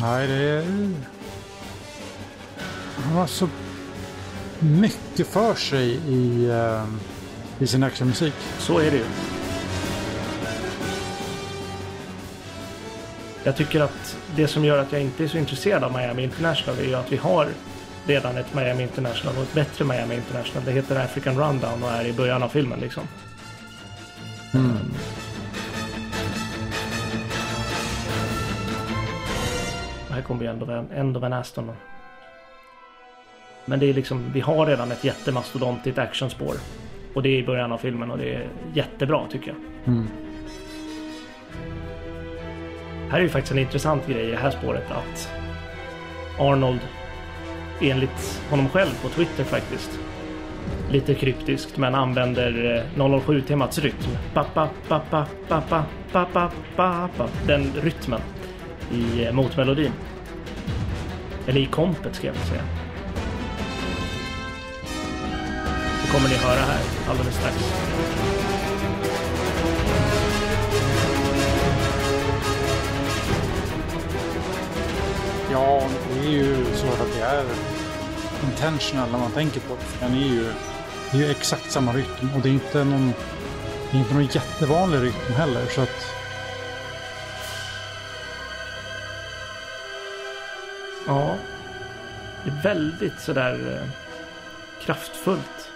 [0.00, 0.64] Nej, det är...
[2.96, 3.48] Han har så
[4.58, 6.84] mycket för sig i, eh,
[7.58, 8.34] i sin actionmusik.
[8.58, 9.04] Så är det ju.
[13.44, 16.78] Jag tycker att det som gör att jag inte är så intresserad av Miami International
[16.78, 17.48] är ju att vi har
[18.06, 20.64] redan ett Miami International och ett bättre Miami International.
[20.64, 23.02] Det heter African Rundown och är i början av filmen liksom.
[24.54, 24.78] Mm.
[30.18, 31.72] här kommer ju ändå, ändå en Aston.
[33.64, 36.54] Men det är liksom, vi har redan ett jättemastodontigt actionspår.
[37.14, 39.56] Och det är i början av filmen och det är jättebra tycker jag.
[39.94, 40.08] Mm.
[43.10, 45.32] Här är ju faktiskt en intressant grej i det här spåret att
[46.38, 46.80] Arnold
[47.80, 50.00] enligt honom själv på Twitter faktiskt
[50.90, 54.10] lite kryptiskt men använder eh, 007-temats rytm.
[57.46, 58.20] Den rytmen
[58.92, 59.92] i eh, motmelodin.
[61.46, 62.62] Eller i kompet ska jag säga.
[66.02, 66.80] Det kommer ni höra här
[67.10, 67.56] alldeles strax.
[75.52, 77.44] Ja, det är ju så att det är
[78.44, 80.06] intentional när man tänker på det.
[80.06, 80.52] Den är ju,
[81.10, 83.12] det är ju exakt samma rytm och det är inte någon,
[83.90, 85.66] det är inte någon jättevanlig rytm heller.
[85.66, 86.17] Så att
[91.08, 91.36] Ja.
[92.44, 93.88] Det är väldigt sådär eh,
[94.84, 95.70] kraftfullt.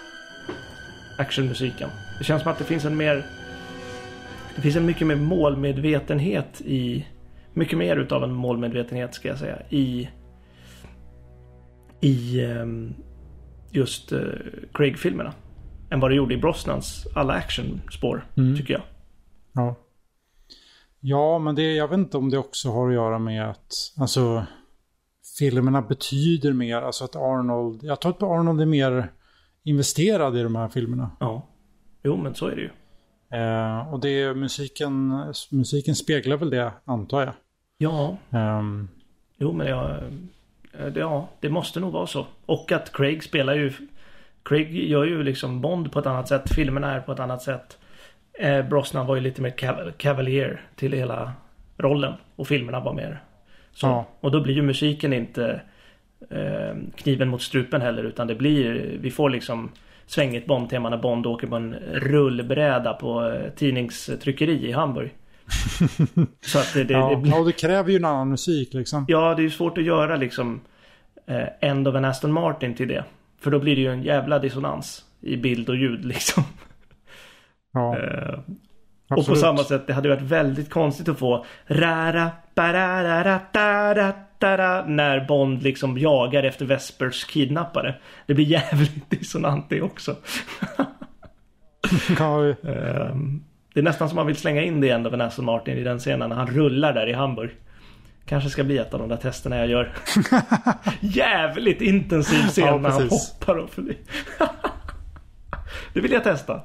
[1.17, 1.89] Actionmusiken.
[2.17, 3.25] Det känns som att det finns en mer...
[4.55, 7.07] Det finns en mycket mer målmedvetenhet i...
[7.53, 10.09] Mycket mer utav en målmedvetenhet ska jag säga i...
[12.01, 12.93] I ehm,
[13.71, 14.19] just eh,
[14.73, 15.33] Craig-filmerna.
[15.91, 18.57] Än vad det gjorde i Brosnans alla actionspår, Mm.
[18.57, 18.81] tycker jag.
[19.53, 19.75] Ja.
[20.99, 24.45] Ja, men det, jag vet inte om det också har att göra med att alltså,
[25.39, 26.77] filmerna betyder mer.
[26.81, 29.11] Alltså att Arnold, jag tror att Arnold är mer
[29.63, 31.11] investerad i de här filmerna.
[31.19, 31.47] Ja.
[32.03, 32.69] Jo, men så är det ju.
[33.39, 37.33] Eh, och det är musiken, musiken speglar väl det, antar jag.
[37.77, 38.87] Ja, Ehm,
[39.37, 39.89] Jo, men jag...
[40.79, 42.25] eh, det- Ja, det måste nog vara så.
[42.45, 43.73] Och att Craig spelar ju...
[44.43, 46.53] Craig gör ju liksom Bond på ett annat sätt.
[46.55, 47.77] Filmerna är på ett annat sätt.
[48.39, 51.33] Eh, Brosnan var ju lite mer cav- cavalier till hela
[51.77, 52.13] rollen.
[52.35, 53.23] Och filmerna var mer
[53.73, 53.87] så.
[53.87, 54.05] Ja.
[54.19, 55.61] Och då blir ju musiken inte
[56.29, 58.03] eh, kniven mot strupen heller.
[58.03, 58.97] Utan det blir...
[59.01, 59.71] Vi får liksom
[60.05, 65.13] svängigt Bond-tema när Bond åker på en rullbräda på eh, tidningstryckeri i Hamburg.
[66.41, 67.31] så att det, det, ja, det blir...
[67.31, 69.05] ja, och det kräver ju en annan musik liksom.
[69.07, 70.61] Ja, det är ju svårt att göra liksom
[71.25, 73.03] eh, End of en Aston Martin till det.
[73.41, 76.43] För då blir det ju en jävla dissonans i bild och ljud liksom.
[77.73, 77.97] Ja,
[79.13, 79.39] Eh, och på absolut.
[79.39, 85.63] samma sätt, det hade varit väldigt konstigt att få rara barara da da när Bond
[85.63, 87.95] liksom jagar efter Vespers kidnappare.
[88.25, 90.15] Det blir jävligt dissonant det också.
[92.19, 93.15] Ja, Eh,
[93.73, 95.99] det är nästan som man vill slänga in det of en Aston Martin i den
[95.99, 97.51] scenen när han rullar där i Hamburg.
[98.25, 99.93] Kanske ska bli ett av de där testerna jag gör.
[100.99, 103.97] Jävligt intensiv scen Ja, när han hoppar och förbi.
[105.93, 106.61] det vill jag testa.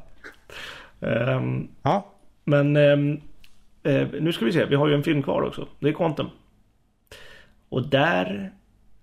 [1.01, 2.15] Ehm, ja
[2.49, 3.21] men ehm,
[3.83, 5.69] eh, nu ska vi se, vi har ju en film kvar också.
[5.79, 6.27] Det är Quantum.
[7.69, 8.53] Och där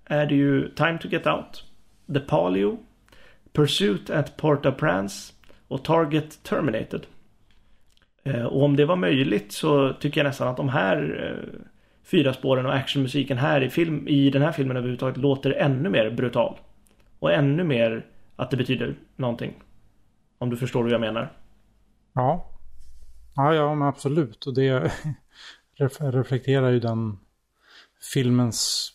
[0.05, 1.63] är det ju Time to Get Out,
[2.13, 2.77] The Palio,
[3.53, 5.33] Pursuit at Port-au-Prince
[5.67, 7.05] och Target Terminated.
[8.23, 11.59] Eh, och om det var möjligt så tycker jag nästan att de här eh,
[12.03, 16.09] fyra spåren och actionmusiken här i, film, i den här filmen överhuvudtaget låter ännu mer
[16.09, 16.57] brutal.
[17.19, 19.53] Och ännu mer att det betyder någonting.
[20.37, 21.31] Om du förstår vad jag menar.
[22.13, 22.54] Ja.
[23.35, 24.45] Ja, ja, men absolut.
[24.47, 24.69] Och det
[25.79, 27.17] ref- reflekterar ju den
[28.13, 28.91] filmens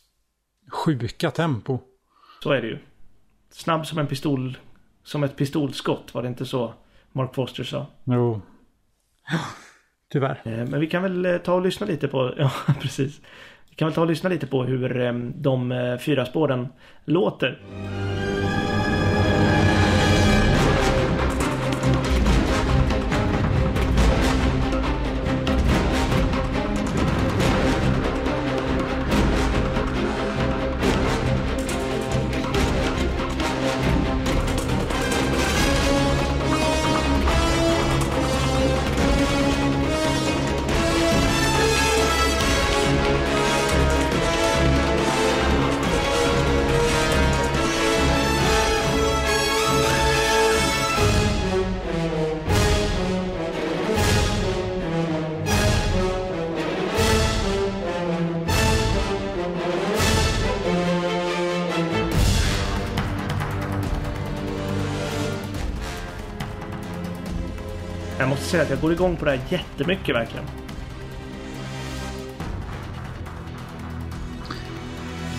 [0.71, 1.79] sjuka tempo.
[2.43, 2.79] Så är det ju.
[3.51, 4.59] Snabb som en pistol.
[5.03, 6.75] Som ett pistolskott var det inte så
[7.13, 7.87] Mark Foster sa.
[8.05, 8.41] Jo.
[10.13, 10.41] Tyvärr.
[10.45, 13.21] Eh, Men vi kan väl eh, ta och lyssna lite på, ja precis.
[13.71, 16.69] Vi kan väl ta och lyssna lite på hur eh, de fyra spåren
[17.05, 17.61] låter.
[68.51, 70.45] Säga att jag går igång på det här jättemycket verkligen.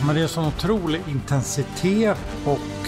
[0.06, 2.88] Men det är sån otrolig intensitet och...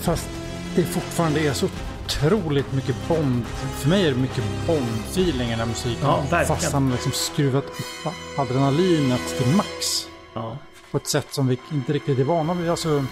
[0.00, 0.28] Fast
[0.76, 1.68] det fortfarande är så
[2.04, 3.44] otroligt mycket Bond.
[3.46, 5.98] För mig är det mycket Bond-feeling i den här musiken.
[6.02, 6.46] Ja, verkligen.
[6.46, 10.08] Fast han liksom skruvat upp adrenalinet till max.
[10.34, 10.58] Ja.
[10.90, 12.70] På ett sätt som vi inte riktigt är vana vid.
[12.70, 13.04] Alltså,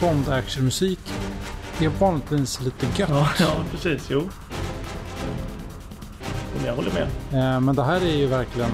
[0.00, 0.28] Bond,
[1.80, 3.08] Bond-actionmusik är vanligtvis lite gött.
[3.10, 4.06] Ja, ja precis.
[4.10, 4.28] Jo.
[6.66, 7.54] Jag håller med.
[7.54, 8.70] Eh, Men det här är ju verkligen...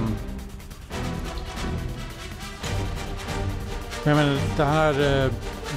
[4.04, 5.24] Jag menar, det här...
[5.24, 5.30] eh,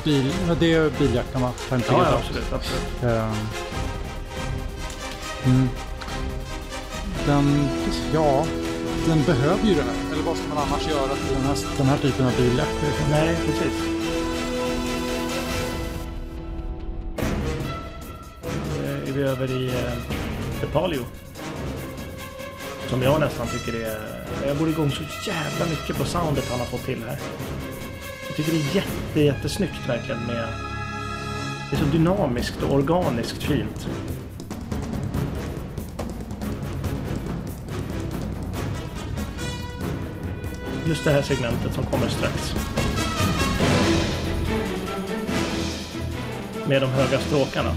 [0.03, 1.51] Bil, det är biljackan va?
[1.69, 2.53] Ja, ja absolut.
[2.53, 3.03] absolut.
[3.03, 3.31] Eh,
[5.45, 5.69] Mm.
[7.25, 7.67] Den...
[8.13, 8.45] Ja,
[9.07, 10.13] den behöver ju det här.
[10.13, 12.89] Eller vad ska man annars göra till den här, den här typen av biljakter?
[13.09, 13.94] Nej, precis.
[19.25, 19.93] Över i eh,
[20.61, 21.05] The Palio.
[22.87, 23.99] Som jag nästan tycker är...
[24.47, 27.19] Jag går igång så jävla mycket på soundet han har fått till här.
[28.27, 30.47] Jag tycker det är jätte, jättesnyggt verkligen med...
[31.69, 33.87] Det är så dynamiskt och organiskt fint.
[40.85, 42.55] Just det här segmentet som kommer strax.
[46.67, 47.75] Med de höga stråkarna.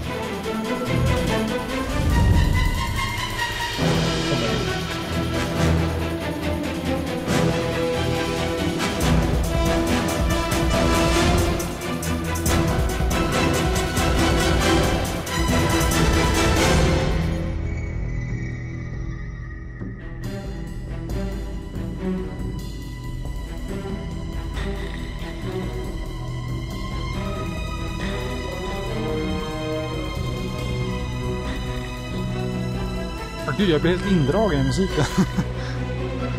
[33.59, 35.05] Gud, jag blir helt indragen i musiken.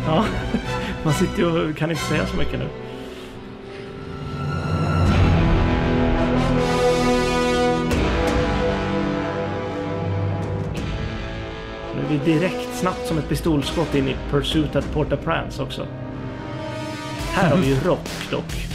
[0.05, 0.25] Ja,
[1.03, 2.67] man sitter ju och kan inte säga så mycket nu.
[11.95, 15.87] Nu är vi direkt snabbt som ett pistolskott in i Pursuit at Port-au-Prince också.
[17.33, 18.70] Här har vi ju rock dock.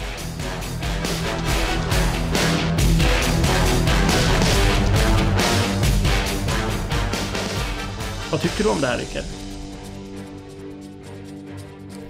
[8.36, 9.24] Vad tycker du om det här Rickard?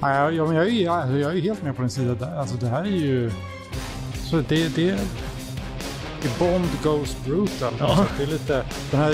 [0.01, 2.39] Ja, jag, jag, är, alltså, jag är helt med på din sida.
[2.39, 3.31] Alltså det här är ju...
[4.31, 4.99] Så det, det,
[6.39, 7.75] Bond Goes Brutal.
[7.79, 7.87] Ja.
[7.87, 8.65] Alltså, det är lite...
[8.91, 9.11] Den här...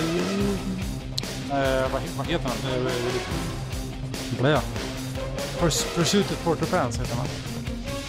[1.51, 2.51] Eh, vad, vad heter
[4.40, 4.47] den?
[4.52, 4.60] Eh?
[5.60, 7.26] Purs- Pursuit at Port-au-Prince heter den.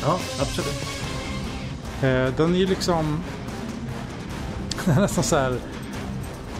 [0.01, 0.85] Ja, absolut.
[2.01, 3.23] Eh, den är ju liksom...
[4.85, 5.59] Den är nästan så här...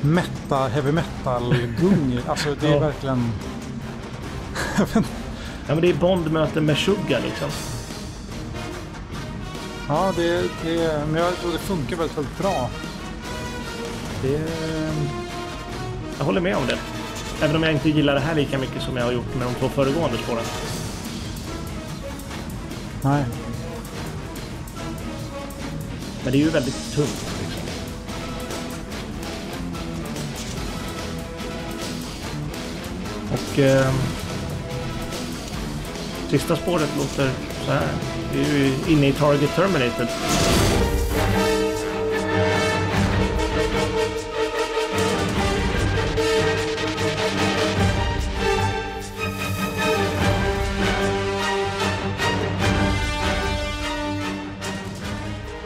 [0.03, 2.19] Metal, heavy metal-gung.
[2.27, 2.79] alltså det är Ja.
[2.79, 3.31] verkligen...
[5.67, 7.49] Ja, men det är Bond möter Meshuggah liksom.
[9.87, 12.69] Ja, det, det, men jag tror det funkar väldigt, väldigt bra.
[14.21, 14.41] Det,
[16.17, 16.77] Jag håller med om det.
[17.41, 19.53] Även om jag inte gillar det här lika mycket som jag har gjort med de
[19.53, 20.43] två föregående spåren.
[23.01, 23.25] nej.
[26.23, 27.32] Men det är ju väldigt tungt.
[33.33, 33.93] Och eh,
[36.29, 37.29] sista spåret låter
[37.65, 37.87] så här.
[38.33, 40.07] Vi är ju inne i Target Terminated.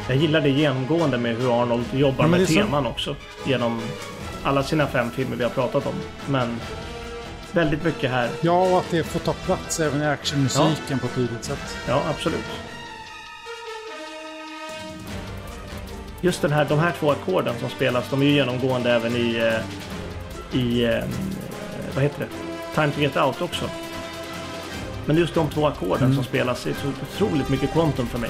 [0.08, 3.16] Jag gillar det genomgående med hur Arnold jobbar Ja, med är så- teman också.
[3.46, 3.82] Genom
[4.44, 5.94] alla sina fem filmer vi har pratat om.
[6.30, 6.60] Men
[7.52, 8.30] väldigt mycket här.
[8.42, 11.78] Ja, och att det får ta plats även i actionmusiken på ett tydligt sätt.
[11.88, 12.46] Ja, absolut.
[16.22, 19.36] Just den här, de här två ackorden som spelas, de är ju genomgående även i,
[19.36, 21.04] eh, i eh,
[21.96, 22.28] vad heter det?
[22.76, 23.70] Time to get out också.
[25.06, 26.16] Men just de två ackorden Mm.
[26.16, 26.88] som spelas är så
[27.28, 28.30] otroligt mycket quantum för mig.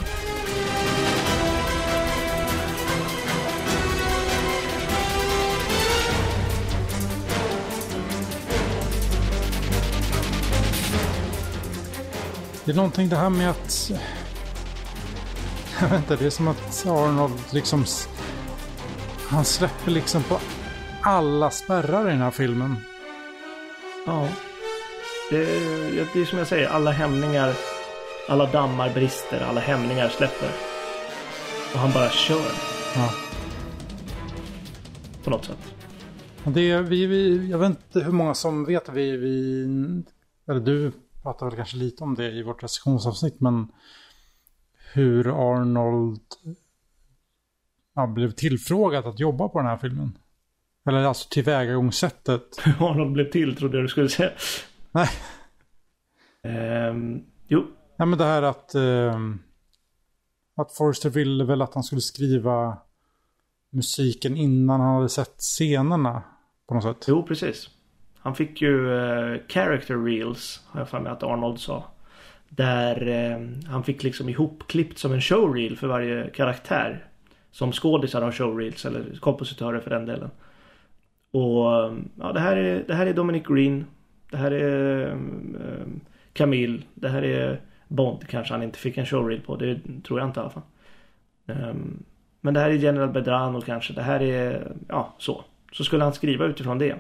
[12.68, 13.92] Det är någonting det här med att...
[15.82, 17.86] Jag vet inte, det är som att Arnold liksom...
[19.30, 20.40] Han släpper liksom på
[21.02, 22.76] alla spärrar i den här filmen.
[24.06, 24.28] Ja.
[25.30, 27.54] Det är, det är som jag säger, alla hämningar,
[28.30, 30.50] alla dammar brister, alla hämningar släpper.
[31.74, 32.52] Och han bara kör
[32.96, 33.10] Ja.
[35.24, 35.74] på något sätt.
[36.44, 39.64] Det är, vi, vi, jag vet inte hur många som vet vi, vi...
[40.48, 40.92] Eller du
[41.28, 43.72] pratar väl kanske lite om det i vårt recensionsavsnitt, men
[44.94, 46.22] hur Arnold
[47.96, 50.18] ja, blev tillfrågad att jobba på den här filmen.
[50.86, 52.42] Eller alltså tillvägagångssättet.
[52.64, 54.32] Hur Arnold blev till trodde jag du skulle säga.
[54.92, 55.10] Nej.
[56.44, 57.68] Ehm, jo,
[57.98, 58.76] Ja, men det här att...
[58.76, 59.40] ehm,
[60.56, 62.78] att Forrester ville väl att han skulle skriva
[63.70, 66.24] musiken innan han hade sett scenerna.
[66.68, 67.06] På något sätt.
[67.08, 67.70] jo precis.
[68.28, 71.84] Han fick ju eh, character reels, har jag för mig att Arnold sa.
[72.50, 77.06] Där eh, han fick liksom ihopklippt som en showreel för varje karaktär.
[77.52, 80.30] Som skådisar har showreels, eller kompositörer för den delen.
[81.32, 83.86] Och eh, ja, det här är, det här är Dominic Green.
[84.32, 85.18] Det här är eh,
[86.34, 86.82] Camille.
[86.94, 89.56] Det här är Bond kanske han inte fick en showreel på.
[89.56, 90.64] Det tror jag inte i alla fall.
[91.46, 92.04] Um,
[92.42, 93.94] men det här är General Bedrano kanske.
[93.94, 95.44] Det här är, ja så.
[95.72, 96.96] Så skulle han skriva utifrån det.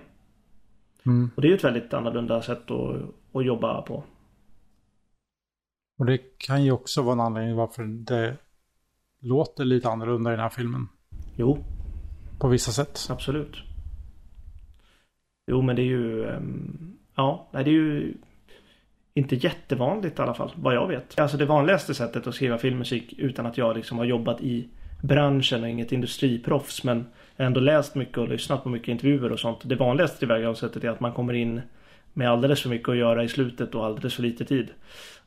[1.07, 1.29] Mm.
[1.35, 2.95] Och det är ju ett väldigt annorlunda sätt att,
[3.33, 4.03] att jobba på.
[5.99, 8.37] Och det kan ju också vara en anledning varför det
[9.19, 10.87] låter lite annorlunda i den här filmen.
[11.35, 11.63] Jo,
[12.39, 13.07] På vissa sätt.
[13.09, 13.55] absolut.
[15.51, 16.25] Jo, men det är ju...
[16.29, 18.13] ehm, Ja, det är ju
[19.13, 21.19] inte jättevanligt i alla fall, vad jag vet.
[21.19, 24.67] Alltså det vanligaste sättet att skriva filmmusik utan att jag liksom har jobbat i
[25.01, 27.05] branschen och inget industriproffs men
[27.37, 29.59] ändå läst mycket och lyssnat på mycket intervjuer och sånt.
[29.63, 31.61] Det vanligaste tillvägagångssättet är att man kommer in
[32.13, 34.67] med alldeles för mycket att göra i slutet och alldeles för lite tid.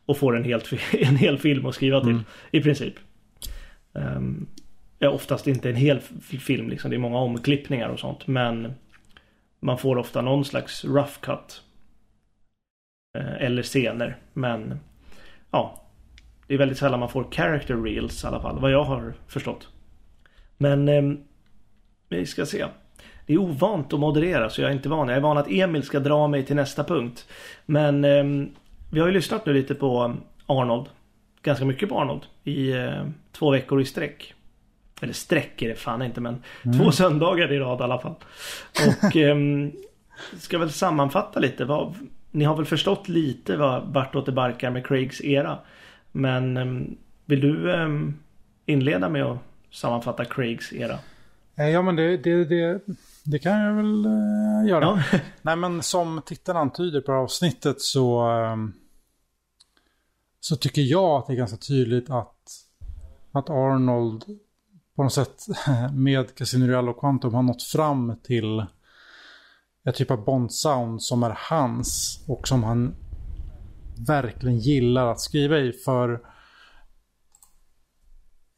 [0.06, 2.22] Och får en, helt, en hel film att skriva till, Mm.
[2.50, 2.94] i princip.
[3.92, 4.46] Um,
[4.98, 6.90] ja, oftast inte en hel film liksom.
[6.90, 8.26] Det är många omklippningar och sånt.
[8.26, 8.72] Men
[9.60, 11.62] man får ofta någon slags rough cut.
[13.18, 14.16] Eh, eller scener.
[14.32, 14.80] Men
[15.50, 15.82] ja,
[16.46, 18.60] det är väldigt sällan man får character reels i alla fall.
[18.60, 19.68] Vad jag har förstått.
[20.58, 21.24] Men ehm,
[22.10, 22.66] vi ska se.
[23.26, 25.08] Det är ovant att moderera så jag är inte van.
[25.08, 27.28] Jag är van att Emil ska dra mig till nästa punkt.
[27.66, 28.50] Men ehm,
[28.90, 30.16] vi har ju lyssnat nu lite på
[30.46, 30.86] Arnold.
[31.42, 32.22] Ganska mycket på Arnold.
[32.44, 34.34] I eh, två veckor i sträck.
[35.00, 36.42] Eller sträck är det fan inte men
[36.78, 38.14] två söndagar i rad i alla fall.
[38.88, 39.72] Och ehm,
[40.38, 41.64] ska väl sammanfatta lite.
[41.64, 41.94] Vad,
[42.30, 45.58] ni har väl förstått lite vad, vartåt det barkar med Craigs era.
[46.12, 48.14] Men ehm, vill du ehm,
[48.66, 49.38] inleda med att
[49.70, 50.98] sammanfatta Craigs era?
[51.60, 52.80] Eh, Ja, men det, det, det,
[53.24, 55.02] det kan jag väl eh, göra.
[55.12, 55.18] Ja.
[55.42, 58.72] Nej, men som titeln antyder på avsnittet så, ehm,
[60.40, 62.36] så tycker jag att det är ganska tydligt att,
[63.32, 64.24] att Arnold
[64.96, 65.46] på något sätt
[65.92, 68.66] med Casino Royale och Quantum har nått fram till
[69.84, 72.94] ett typ av Bond-sound som är hans och som han
[74.06, 75.72] verkligen gillar att skriva i.
[75.72, 76.20] För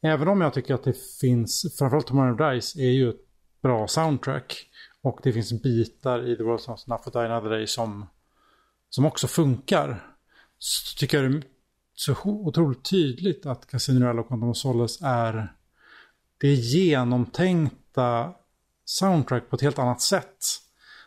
[0.03, 3.21] även om jag tycker att det finns, framförallt Tomorrow Dice är ju ett
[3.61, 4.69] bra soundtrack.
[5.01, 8.05] Och det finns bitar i The World Not Enough to Die Another Day som,
[8.89, 10.07] som också funkar.
[10.57, 11.43] Så tycker jag det är
[11.95, 15.53] så otroligt tydligt att Casino Royale och Quantum of Solace är
[16.37, 18.33] det är genomtänkta
[18.85, 20.45] soundtrack på ett helt annat sätt.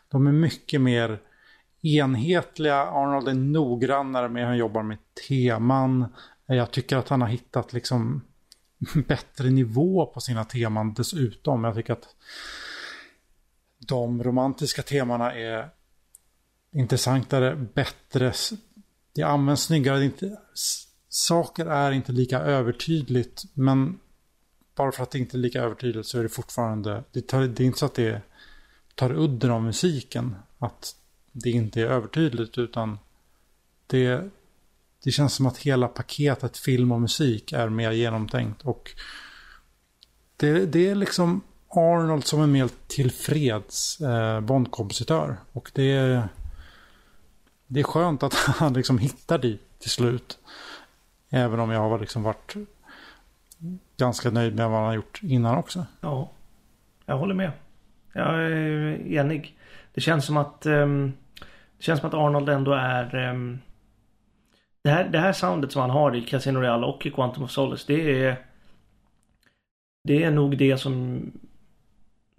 [0.08, 1.20] De är mycket mer
[1.82, 2.82] enhetliga.
[2.82, 4.98] Arnold är noggrannare med hur han jobbar med
[5.28, 6.06] teman.
[6.46, 8.22] Jag tycker att han har hittat liksom
[9.08, 11.64] bättre nivå på sina teman dessutom.
[11.64, 12.08] Jag tycker att
[13.78, 15.70] de romantiska temana är
[16.72, 18.32] intressantare, bättre.
[19.14, 19.98] Det används snyggare.
[19.98, 20.38] Det inte,
[21.08, 23.44] saker är inte lika övertydligt.
[23.54, 23.98] Men
[24.74, 27.04] bara för att det inte är lika övertydligt så är det fortfarande.
[27.12, 28.22] Det, tar, det är inte så att det
[28.94, 30.36] tar udden av musiken.
[30.58, 30.96] Att
[31.32, 32.98] det inte är övertydligt utan
[33.86, 34.30] det,
[35.06, 38.62] det känns som att hela paketet film och musik är mer genomtänkt.
[38.62, 38.90] Och
[40.36, 45.36] det, det är liksom Arnold som är mer tillfreds eh, Bondkompositör.
[45.52, 46.28] Och det är,
[47.66, 50.38] det är skönt att han liksom hittar dit till slut.
[51.30, 52.54] Även om jag har liksom varit
[53.96, 55.86] ganska nöjd med vad han har gjort innan också.
[56.00, 56.30] Ja,
[57.04, 57.52] jag håller med.
[58.12, 59.58] Jag är enig.
[59.94, 61.12] Det känns som att um,
[61.78, 63.60] det känns som att Arnold ändå är um,
[64.86, 67.50] det, här, det här soundet som han har i Casino Royale och i Quantum of
[67.50, 68.36] Solace det är
[70.04, 71.22] det är nog det som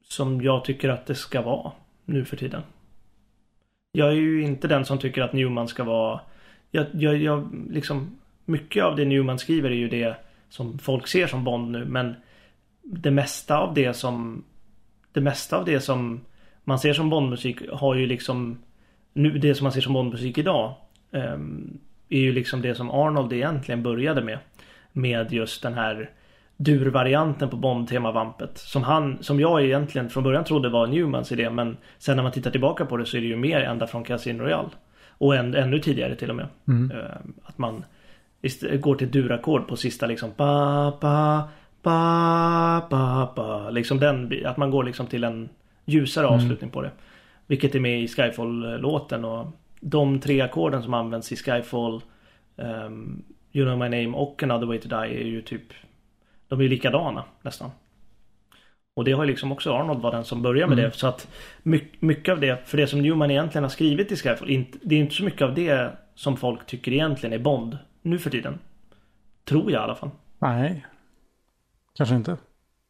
[0.03, 1.71] som jag tycker att det ska vara
[2.05, 2.61] nu för tiden.
[3.91, 6.19] Jag är ju inte den som tycker att Newman ska vara
[6.71, 10.15] jag, jag, jag liksom mycket av det Newman skriver är ju det
[10.49, 12.15] som folk ser som Bond nu men
[12.81, 14.43] det mesta av det som
[15.11, 16.21] det mesta av det som
[16.63, 18.57] man ser som Bondmusik har ju liksom
[19.13, 20.73] nu det som man ser som Bondmusik idag
[21.11, 21.79] um,
[22.09, 24.39] är ju liksom det som Arnold egentligen började med.
[24.91, 26.09] Med just den här
[26.57, 28.57] durvarianten på Bond-temavampet.
[28.57, 32.31] Som han, som jag egentligen från början trodde var Newmans idé men sen när man
[32.31, 34.69] tittar tillbaka på det så är det ju mer ända från Casino Royale.
[35.09, 36.47] Och än, ännu tidigare till och med.
[36.67, 36.91] Mm.
[36.91, 37.83] Ehm, att man
[38.79, 41.43] går till durackord på sista liksom ba, ba,
[41.83, 43.69] ba, ba, ba.
[43.69, 45.49] Liksom den, att man går liksom till en
[45.85, 46.35] ljusare Mm.
[46.35, 46.91] avslutning på det.
[47.47, 49.47] Vilket är med i Skyfall-låten och
[49.79, 52.01] de tre ackorden som används i Skyfall
[52.57, 55.63] ehm, You know my name och Another way to die är ju typ
[56.47, 57.71] De är ju likadana nästan.
[58.95, 60.89] Och det har ju liksom också Arnold var den som började med Mm.
[60.91, 60.97] det.
[60.97, 61.27] Så att
[61.63, 64.95] my- mycket av det, för det som Newman egentligen har skrivit i Skyfall, inte, det
[64.95, 68.59] är inte så mycket av det som folk tycker egentligen är Bond nu för tiden.
[69.45, 70.09] Tror jag i alla fall.
[70.39, 70.85] Nej.
[71.97, 72.37] Kanske inte.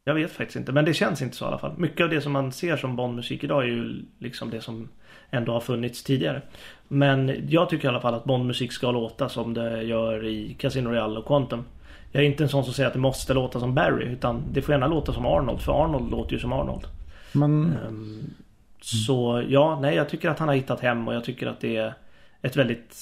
[0.07, 1.73] Jag vet faktiskt inte, men det känns inte så i alla fall.
[1.77, 4.89] Mycket av det som man ser som Bondmusik idag är ju liksom det som
[5.29, 6.41] ändå har funnits tidigare.
[6.87, 10.89] Men jag tycker i alla fall att Bondmusik ska låta som det gör i Casino
[10.89, 11.63] Royale och Quantum.
[12.11, 14.61] Jag är inte en sån som säger att det måste låta som Barry, utan det
[14.61, 16.85] får gärna låta som Arnold, för Arnold låter ju som Arnold.
[17.31, 18.33] Men Ehm,
[18.81, 21.77] Så ja, nej jag tycker att han har hittat hem och jag tycker att det
[21.77, 21.93] är
[22.41, 22.95] ett väldigt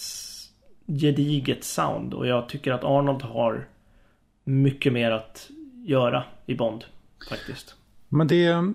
[0.87, 2.13] gediget sound.
[2.13, 3.67] Och jag tycker att Arnold har
[4.43, 5.49] mycket mer att
[5.85, 6.85] göra i Bond.
[7.27, 7.75] Faktiskt.
[8.09, 8.73] Men det...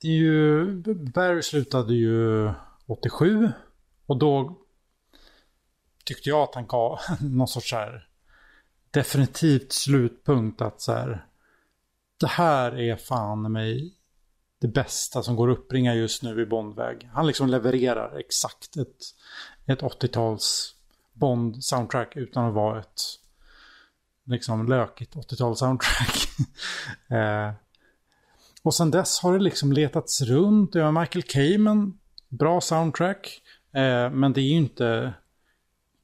[0.00, 0.64] Det är ju...
[0.94, 2.50] Barry slutade ju
[2.86, 3.50] 87.
[4.06, 4.58] Och då
[6.04, 8.08] tyckte jag att han gav någon sorts så här
[8.90, 11.26] definitivt slutpunkt att så här
[12.16, 13.94] det här är fan mig
[14.58, 17.08] det bästa som går att uppringa just nu i Bondväg.
[17.12, 18.96] Han liksom levererar exakt ett,
[19.66, 20.74] ett 80-tals
[21.12, 23.00] Bond-soundtrack utan att vara ett
[24.26, 26.28] liksom lökigt 80-tals-soundtrack.
[27.08, 27.54] eh,
[28.62, 30.72] och sen dess har det liksom letats runt.
[30.72, 31.98] Det var Michael Kamen,
[32.28, 33.42] bra soundtrack.
[33.72, 35.14] Eh, men det är ju inte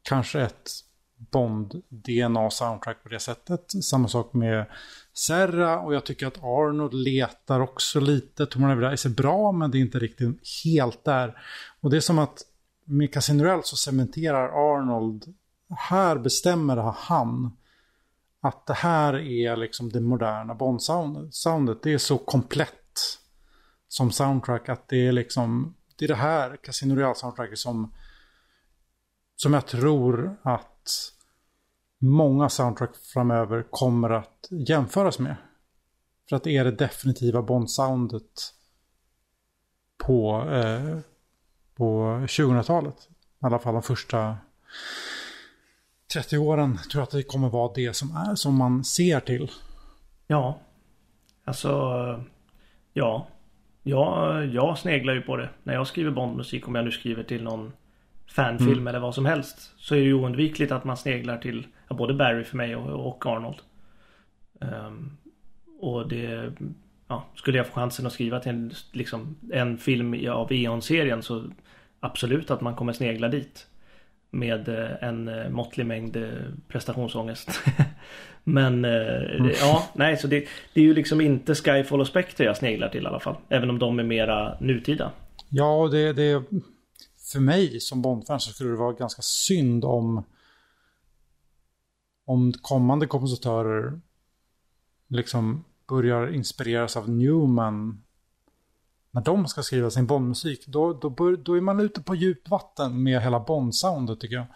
[0.02, 0.70] kanske ett
[1.30, 3.84] Bond-DNA-soundtrack på det sättet.
[3.84, 4.66] Samma sak med
[5.14, 8.46] Serra och jag tycker att Arnold letar också lite.
[8.46, 11.38] Tomorrow Never Dies är bra men det är inte riktigt helt där.
[11.80, 12.42] Och det är som att
[12.84, 15.34] med Casino Royale så cementerar Arnold,
[15.68, 17.56] här bestämmer han
[18.44, 21.82] att det här är liksom det moderna Bond-soundet.
[21.82, 23.18] Det är så komplett
[23.88, 27.94] som soundtrack att det är liksom, det är det här Casino Royale-soundtracket som,
[29.36, 31.12] som jag tror att
[31.98, 35.36] många soundtrack framöver kommer att jämföras med.
[36.28, 38.54] För att det är det definitiva Bond-soundet
[40.06, 40.98] på, eh,
[41.74, 43.08] på 2000-talet.
[43.42, 44.36] I alla fall de första
[46.12, 49.50] 30 åren tror jag att det kommer vara det som är som man ser till.
[50.26, 50.58] Ja.
[51.44, 51.70] Alltså,
[52.92, 53.28] ja.
[53.82, 55.48] Ja, jag sneglar ju på det.
[55.62, 57.72] När jag skriver Bondmusik, om jag nu skriver till någon
[58.26, 58.86] fanfilm mm.
[58.86, 59.72] eller vad som helst.
[59.76, 63.26] Så är det ju oundvikligt att man sneglar till både Barry för mig och, och
[63.26, 63.58] Arnold.
[64.60, 65.16] Um,
[65.80, 66.52] och det,
[67.08, 71.44] ja, skulle jag få chansen att skriva till en, liksom, en film av Eon-serien så
[72.00, 73.66] absolut att man kommer snegla dit.
[74.34, 76.28] Med eh, en eh, måttlig mängd eh,
[76.68, 77.60] prestationsångest.
[78.44, 79.50] Men mm.
[79.60, 83.04] ja, nej så det, det, är ju liksom inte Skyfall och Spectre jag sneglar till
[83.04, 83.36] i alla fall.
[83.48, 85.12] Även om de är mera nutida.
[85.48, 86.42] Ja, det, det
[87.32, 90.24] för mig som Bondfan så skulle det vara ganska synd om
[92.24, 94.00] om kommande kompositörer
[95.08, 98.02] liksom börjar inspireras av Newman
[99.12, 102.48] när de ska skriva sin Bondmusik, då, då, bör, då är man ute på djupt
[102.48, 104.46] vatten med hela Bond-soundet tycker jag.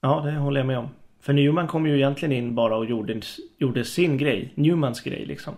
[0.00, 0.88] Ja, det håller jag med om.
[1.20, 3.20] För Newman kom ju egentligen in bara och gjorde,
[3.58, 4.52] gjorde sin grej.
[4.54, 5.54] Newmans grej liksom.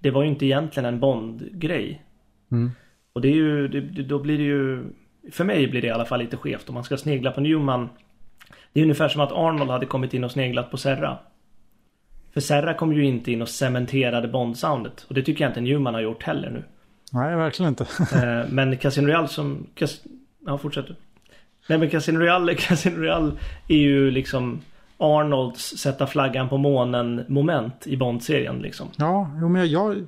[0.00, 2.02] Det var ju inte egentligen en Bond-grej.
[2.50, 2.70] Mm.
[3.12, 4.84] Och det är ju, det, då blir det ju
[5.30, 7.88] för mig blir det i alla fall lite skevt om man ska snegla på Newman.
[8.72, 11.18] Det är ungefär som att Arnold hade kommit in och sneglat på Serra.
[12.32, 15.04] För Serra kom ju inte in och cementerade Bond-soundet.
[15.08, 16.64] Och det tycker jag inte Newman har gjort heller nu.
[17.12, 17.86] Nej, verkligen inte.
[18.14, 19.66] Eh, men Casino Royale som...
[19.74, 20.00] Cas...
[20.46, 20.96] Ja, fortsätt du.
[21.68, 23.32] Nej men Casino Royale, Casino Royale
[23.68, 24.60] är ju liksom
[24.98, 28.88] Arnolds sätta flaggan på månen moment i Bond-serien liksom.
[28.96, 30.06] Ja, jo men jag...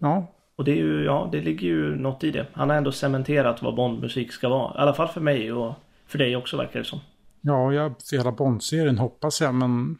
[0.00, 2.46] Ja, och det är ju, ja, det ligger ju något i det.
[2.52, 4.74] Han har ändå cementerat vad Bondmusik ska vara.
[4.74, 5.74] I alla fall för mig och
[6.06, 7.00] för dig också verkar det som.
[7.40, 9.98] Ja, jag, för hela Bond-serien hoppas jag, men...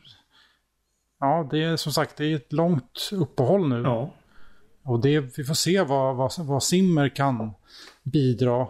[1.21, 3.83] Ja, det är som sagt, det är ett långt uppehåll nu.
[3.83, 4.11] Ja.
[4.83, 7.51] Och det, vi får se vad, vad, vad Simmer kan
[8.03, 8.61] bidra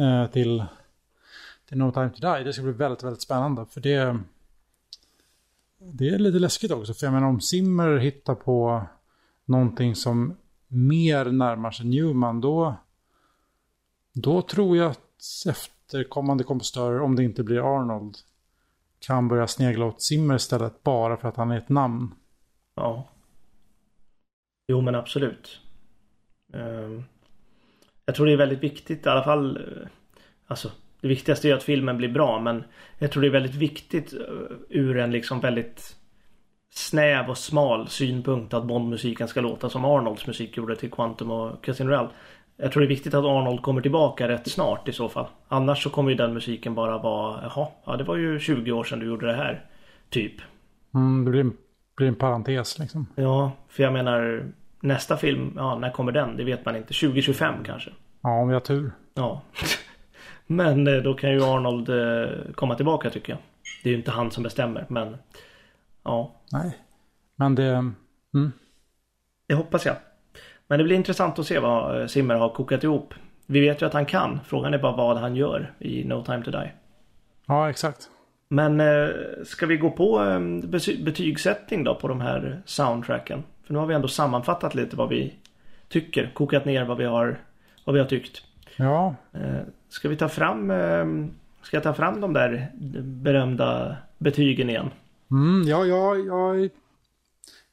[0.00, 0.64] eh, till,
[1.68, 2.44] till No Time To Die.
[2.44, 3.66] Det ska bli väldigt, väldigt spännande.
[3.70, 4.18] För det,
[5.78, 6.94] det är lite läskigt också.
[6.94, 8.86] För jag menar om Simmer hittar på
[9.44, 10.36] någonting som
[10.68, 12.74] mer närmar sig Newman då,
[14.12, 18.16] då tror jag att efterkommande kompositörer, om det inte blir Arnold,
[18.98, 22.14] kan börja snegla åt Simmer istället bara för att han är ett namn.
[22.74, 23.08] Ja.
[24.68, 25.60] Jo men absolut.
[26.54, 27.04] Ehm,
[28.06, 29.56] jag tror det är väldigt viktigt i alla fall.
[29.56, 29.88] Eh,
[30.46, 30.70] alltså
[31.00, 32.64] det viktigaste är att filmen blir bra men
[32.98, 34.20] jag tror det är väldigt viktigt eh,
[34.68, 35.96] ur en liksom väldigt
[36.70, 41.64] snäv och smal synpunkt att Bondmusiken ska låta som Arnolds musik gjorde till Quantum och
[41.64, 42.08] Casino Royale.
[42.56, 45.26] Jag tror det är viktigt att Arnold kommer tillbaka rätt snart i så fall.
[45.48, 48.84] Annars så kommer ju den musiken bara vara, jaha, ja det var ju 20 år
[48.84, 49.64] sedan du gjorde det här.
[50.10, 50.32] Typ.
[50.94, 51.56] Mm, det blir en,
[51.98, 53.06] blir en parentes liksom.
[53.14, 54.46] Ja, för jag menar
[54.80, 56.36] nästa film, ja när kommer den?
[56.36, 56.94] Det vet man inte.
[56.94, 57.90] 2025 kanske.
[58.20, 58.92] Ja, om vi har tur.
[59.14, 59.42] Ja.
[60.46, 63.40] Men eh, då kan ju Arnold eh, komma tillbaka tycker jag.
[63.82, 65.16] Det är ju inte han som bestämmer men
[66.02, 66.34] Ja.
[66.52, 66.78] Nej.
[67.36, 67.68] Men det...
[68.34, 68.52] Mm.
[69.46, 69.96] Det hoppas jag.
[70.66, 73.14] Men det blir intressant att se vad eh, Simmer har kokat ihop.
[73.46, 74.40] Vi vet ju att han kan.
[74.44, 76.72] Frågan är bara vad han gör i No Time To Die.
[77.46, 78.10] Ja, exakt.
[78.48, 79.08] Men eh,
[79.44, 80.40] ska vi gå på eh,
[81.04, 83.42] betygssättning då på de här soundtracken?
[83.64, 85.34] För nu har vi ändå sammanfattat lite vad vi
[85.88, 86.30] tycker.
[86.34, 87.38] Kokat ner vad vi har
[87.84, 88.42] Vad vi har tyckt.
[88.76, 89.14] Ja.
[89.32, 91.06] Eh, ska vi ta fram eh,
[91.62, 92.70] Ska jag ta fram de där
[93.02, 94.90] berömda betygen igen?
[95.30, 96.68] Mm, ja, ja, ja,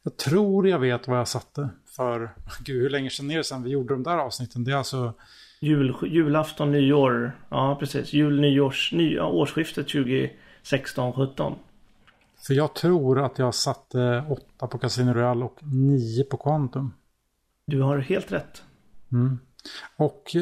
[0.04, 2.30] jag tror jag vet vad jag satte för...
[2.66, 4.64] Gud, hur länge sedan är det sedan vi gjorde de där avsnitten?
[4.64, 5.14] Det är alltså...
[5.60, 7.32] Jul, julafton, nyår.
[7.50, 8.14] Ja, precis.
[8.14, 9.88] Jul, nyårs, ny, årsskiftet
[10.66, 11.56] 2016-17.
[12.48, 16.94] För jag tror att jag satte 8 på Casino Royale och 9 på Quantum.
[17.66, 18.64] Du har helt rätt.
[19.12, 19.40] Mm.
[19.96, 20.36] Och...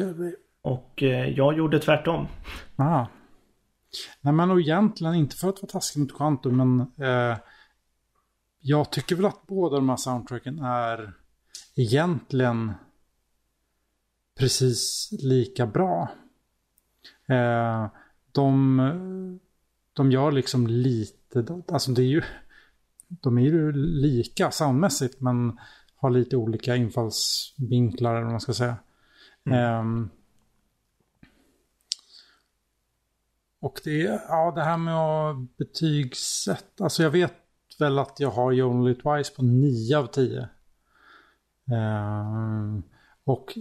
[0.62, 2.26] Och eh, jag gjorde tvärtom.
[2.76, 3.06] Ah.
[4.20, 7.38] Nej men och egentligen inte för att vara taskig mot Quantum men eh,
[8.60, 11.12] jag tycker väl att båda de här soundtracken är
[11.76, 12.72] egentligen
[14.38, 16.08] precis lika bra.
[17.26, 17.86] Eh,
[18.32, 19.40] de,
[19.94, 22.22] de gör liksom lite, alltså det är ju,
[23.08, 25.58] de är ju lika soundmässigt men
[25.96, 28.76] har lite olika infallsvinklar eller vad man ska säga.
[29.46, 30.02] Mm.
[30.02, 30.08] Eh,
[33.60, 37.34] och det, ja, det här med att betygsätta, alltså jag vet
[37.78, 40.48] väl att jag har You Only Twice på 9 av 10.
[41.72, 42.78] Uh,
[43.24, 43.52] och...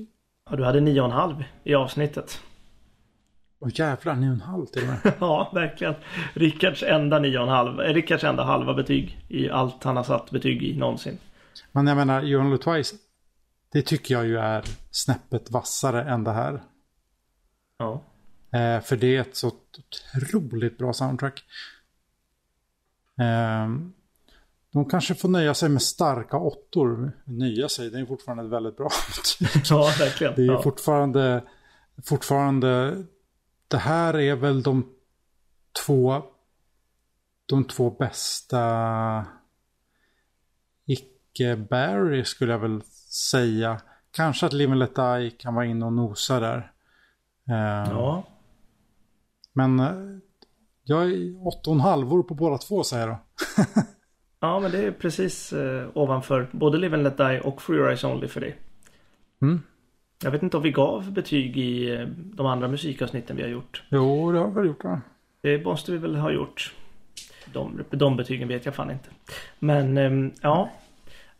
[0.50, 2.40] Ja, du hade 9,5 i avsnittet.
[3.64, 5.14] Åh jävlar, 9,5 till och med.
[5.20, 5.96] ja, verkligen.
[6.34, 7.84] Rickards enda 9,5.
[7.84, 11.18] Eh, Rickards enda halva betyg i allt han har satt betyg i någonsin.
[11.72, 12.96] Men jag menar, Only Twice.
[13.72, 16.62] Det tycker jag ju är snäppet vassare än det här.
[17.78, 18.04] Ja.
[18.60, 19.52] Eh, för det är ett så
[20.12, 21.44] otroligt bra soundtrack.
[23.20, 23.68] Eh,
[24.74, 27.12] de kanske får nöja sig med starka åttor.
[27.26, 28.90] Nöja sig, det är fortfarande ett väldigt bra
[29.40, 29.64] betyg.
[29.70, 30.34] Ja, verkligen.
[30.36, 30.62] Det är ja.
[30.62, 31.44] fortfarande,
[32.04, 33.04] fortfarande,
[33.74, 34.86] det här är väl de
[35.86, 36.24] två,
[37.46, 39.26] de två bästa
[40.86, 42.82] icke-Barry skulle jag väl
[43.32, 43.82] säga.
[44.12, 46.72] Kanske att Live Let Die kan vara inne och nosa där.
[47.50, 48.24] Ehm, ja.
[49.54, 50.20] Men eh,
[50.84, 53.64] jag är åtta och en halvor på båda två säger jag då.
[54.40, 58.08] Ja, men det är precis eh, ovanför både Live and Let Die och Free Rise
[58.08, 58.58] Only för dig.
[59.42, 59.62] Mm.
[60.24, 63.84] Jag vet inte om vi gav betyg i eh, de andra musikavsnitten vi har gjort.
[63.90, 64.84] Jo, det har vi väl gjort.
[64.84, 65.02] Ja.
[65.42, 66.74] Det måste vi väl ha gjort.
[67.54, 69.10] De, de betygen vet jag fan inte.
[69.60, 70.70] Men eh, ja.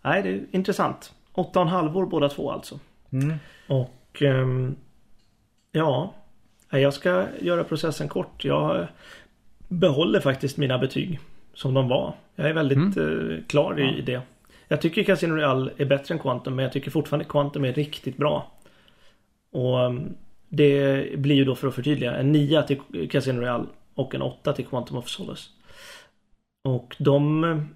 [0.02, 1.14] Nej, det är intressant.
[1.34, 2.80] Åtta och en halvor båda två alltså.
[3.12, 3.34] Mm.
[3.68, 4.76] Och ehm,
[5.72, 6.14] ja.
[6.70, 8.46] Jag ska göra processen kort.
[8.46, 8.88] Jag
[9.68, 11.20] behåller faktiskt mina betyg
[11.54, 12.14] som de var.
[12.36, 13.32] Jag är väldigt mm.
[13.32, 14.04] eh, klar i ja.
[14.06, 14.22] det.
[14.68, 18.18] Jag tycker Casino Real är bättre än Quantum men jag tycker fortfarande Quantum är riktigt
[18.18, 18.52] bra.
[19.54, 20.14] Och mm,
[20.50, 24.54] det blir ju då för att förtydliga en 9 till Casino Real och en 8
[24.54, 25.50] till Quantum of Solace.
[26.64, 27.68] Och de...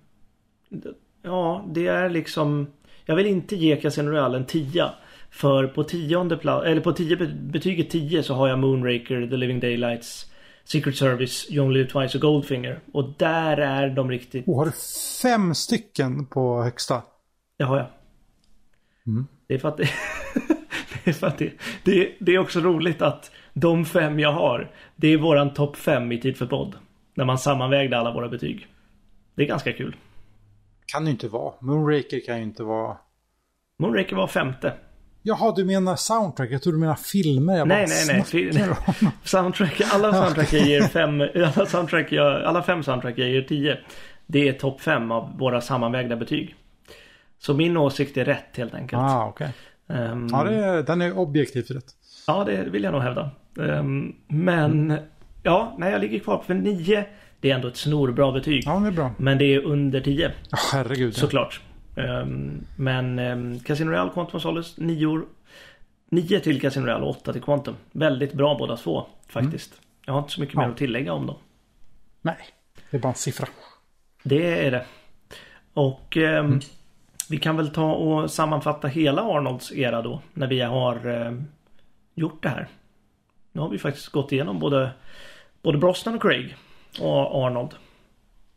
[1.21, 2.67] Ja, det är liksom...
[3.05, 4.89] Jag vill inte ge Casino Real en 10.
[5.29, 9.59] För på tionde plats, eller på 10 betyget 10 så har jag Moonraker, The Living
[9.59, 10.31] Daylights,
[10.63, 12.79] Secret Service, You Only Live Twice och Goldfinger.
[12.93, 14.47] Och där är de riktigt...
[14.47, 14.71] Oh, har du
[15.21, 17.03] fem stycken på högsta?
[17.57, 17.87] Det har jag.
[19.07, 19.27] Mm.
[19.47, 19.79] Det är för att
[21.19, 21.53] för att det,
[21.83, 26.11] det, det är också roligt att de fem jag har, det är våran topp fem
[26.11, 26.75] i Tid för podd.
[27.15, 28.67] När man sammanvägde alla våra betyg.
[29.35, 29.95] Det är ganska kul.
[30.85, 31.53] Kan det inte vara.
[31.59, 32.97] Moonraker kan ju inte vara...
[33.79, 34.73] Moonraker var femte.
[35.21, 36.51] Jaha, du menar soundtrack?
[36.51, 37.57] Jag tror du menar filmer.
[37.57, 38.75] Jag nej, nej, nej.
[39.23, 43.77] soundtrack, alla soundtrack jag ger fem, alla, soundtrack jag, alla fem soundtrack jag ger tio.
[44.27, 46.55] Det är topp fem av våra sammanvägda betyg.
[47.39, 49.01] Så min åsikt är rätt helt enkelt.
[49.01, 49.29] Ah.
[49.29, 49.49] Okay.
[49.87, 51.85] Um, ja, det den är objektivt rätt.
[52.27, 53.31] Ja, det vill jag nog hävda.
[53.55, 55.03] Um, men, mm.
[55.43, 57.05] ja, nej, jag ligger kvar på nio.
[57.39, 58.63] Det är ändå ett snorbra betyg.
[58.65, 59.11] Ja, det är bra.
[59.17, 60.27] Men det är under tio.
[60.27, 61.15] Oh, herregud.
[61.15, 61.61] Såklart.
[61.95, 65.25] Um, men um, Casino Real, Quantum Solace, nior.
[66.09, 67.75] Nio till Casino Real och åtta till Quantum.
[67.91, 69.71] Väldigt bra båda två faktiskt.
[69.71, 69.83] Mm.
[70.05, 70.61] Jag har inte så mycket ja.
[70.61, 71.35] mer att tillägga om dem.
[72.21, 72.37] Nej,
[72.91, 73.47] det är bara en siffra.
[74.23, 74.85] Det är det.
[75.73, 76.59] Och mm.
[77.29, 80.21] Vi kan väl ta och sammanfatta hela Arnolds era då.
[80.33, 81.37] När vi har
[82.15, 82.67] gjort det här.
[83.51, 84.91] Nu har vi faktiskt gått igenom både,
[85.61, 86.55] både Brosnan och Craig
[86.99, 87.75] och Arnold.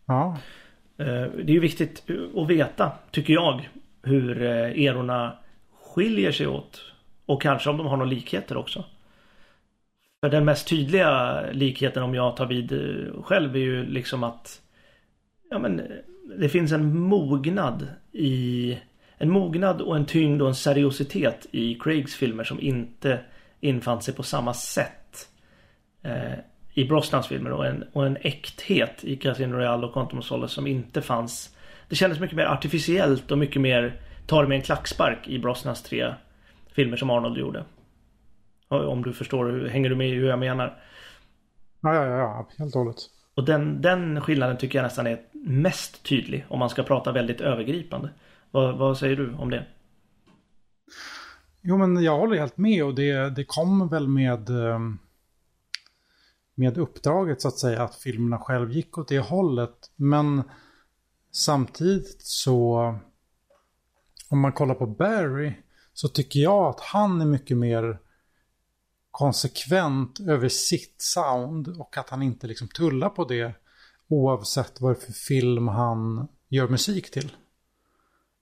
[0.06, 0.38] Ja.
[0.98, 3.68] Eh, det är ju viktigt att veta, tycker jag,
[4.02, 5.36] hur eh, erorna
[5.82, 6.92] skiljer sig åt.
[7.26, 8.84] Och kanske om de har några likheter också.
[10.20, 14.60] För den mest tydliga likheten om jag tar vid eh, själv är ju liksom att
[15.50, 15.82] Ja men
[16.38, 18.78] det finns en mognad i
[19.22, 23.20] En mognad och en tyngd och en seriositet i Craigs filmer som inte
[23.60, 25.28] infann sig på samma sätt
[26.02, 26.38] eh,
[26.74, 30.54] i Brosnans filmer och en, och en äkthet i Casino Royale och Quantum of Solace
[30.54, 31.56] som inte fanns.
[31.88, 36.14] Det kändes mycket mer artificiellt och mycket mer tar med en klackspark i Brosnans tre
[36.72, 37.64] filmer som Arnold gjorde.
[38.68, 40.82] Om du förstår, hänger du med i hur jag menar?
[41.80, 42.96] Ja, ja, ja, helt och hållet.
[43.34, 47.40] Och den, den skillnaden tycker jag nästan är mest tydlig om man ska prata väldigt
[47.40, 48.10] övergripande.
[48.50, 49.66] Vad, vad säger du om det?
[51.60, 54.78] Jo, men jag håller helt med och det, det kom väl med, eh,
[56.54, 59.90] med uppdraget så att säga att filmerna själv gick åt det hållet.
[59.96, 60.42] Men
[61.32, 62.78] samtidigt så
[64.28, 65.52] om man kollar på Barry
[65.92, 67.98] så tycker jag att han är mycket mer
[69.10, 73.54] konsekvent över sitt sound och att han inte liksom tullar på det
[74.10, 77.32] oavsett vad för film han gör musik till.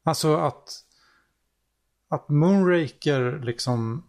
[0.05, 0.85] Alltså att,
[2.09, 4.05] att Moonraker liksom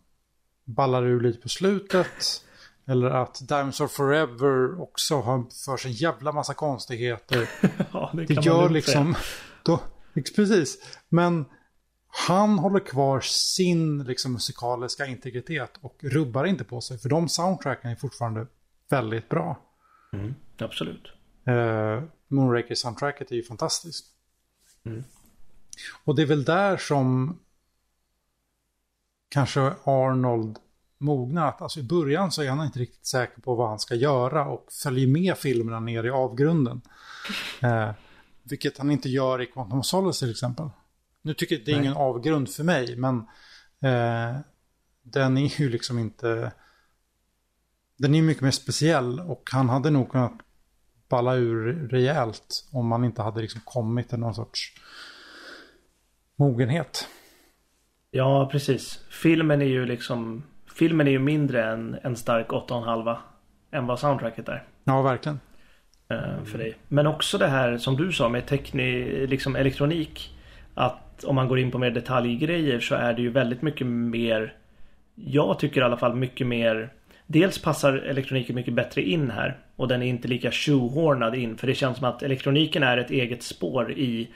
[0.66, 2.46] ballar ur lite på slutet.
[2.86, 7.50] Eller att Diamonds of Forever också har för sig en jävla massa konstigheter.
[7.94, 9.16] ja, det, det gör liksom...
[9.64, 9.80] Då,
[10.14, 10.78] precis.
[11.10, 11.46] Men
[12.08, 16.98] han håller kvar sin liksom, musikaliska integritet och rubbar inte på sig.
[16.98, 18.48] För de soundtracken är fortfarande
[18.90, 19.60] väldigt bra.
[20.14, 21.19] Mm, absolut.
[21.48, 24.06] Uh, Moonraker-soundtracket är ju fantastiskt.
[24.84, 25.04] Mm.
[26.04, 27.40] Och det är väl där som
[29.30, 30.60] kanske Arnold
[30.98, 31.62] mognat.
[31.62, 34.68] Alltså i början så är han inte riktigt säker på vad han ska göra och
[34.84, 36.82] följer med filmerna ner i avgrunden.
[37.62, 37.92] Eh,
[38.44, 40.70] vilket han inte gör i Quantum of Solace till exempel.
[41.22, 41.86] Nu tycker jag det är Nej.
[41.86, 43.18] ingen avgrund för mig, men
[43.82, 44.40] eh,
[45.02, 46.52] den är ju liksom inte...
[47.98, 50.34] Den är mycket mer speciell och han hade nog kunnat
[51.10, 54.74] balla ur rejält om man inte hade liksom kommit till någon sorts
[56.36, 57.08] mogenhet.
[58.12, 59.06] Ja, precis.
[59.10, 60.44] Filmen är ju liksom...
[60.76, 63.18] Filmen är ju mindre än en stark 8,5
[63.72, 64.64] än vad soundtracket är.
[64.84, 65.40] Ja, verkligen.
[66.14, 66.78] Uh, för dig.
[66.88, 70.36] Men också det här som du sa med teknik, liksom elektronik.
[70.74, 74.58] Att om man går in på mer detaljgrejer så är det ju väldigt mycket mer
[75.16, 76.94] Jag tycker i alla fall mycket mer
[77.32, 81.68] Dels passar elektroniken mycket bättre in här och den är inte lika shoehornad in för
[81.68, 84.30] det känns som att elektroniken är ett eget spår i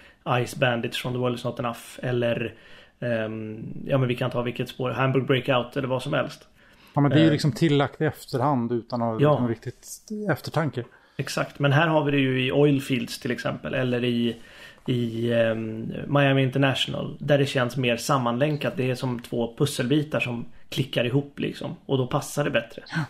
[0.46, 2.54] Ice Bandits from the World is not enough eller
[3.00, 6.48] um, Ja men vi kan ta vilket spår, Hamburg Breakout eller vad som helst.
[6.94, 9.88] Ja men det är ju uh, liksom tillagt i efterhand utan att ja, någon riktigt
[10.32, 10.84] eftertanke.
[11.18, 14.36] Exakt, men här har vi det ju i Oilfields till exempel eller i
[14.88, 15.56] i eh,
[16.08, 17.18] Miami International.
[17.20, 18.74] Där det känns mer sammanlänkat.
[18.78, 21.76] Det är som två pusselbitar som klickar ihop liksom.
[21.86, 22.84] Och då passar det bättre.
[22.88, 23.04] Ja.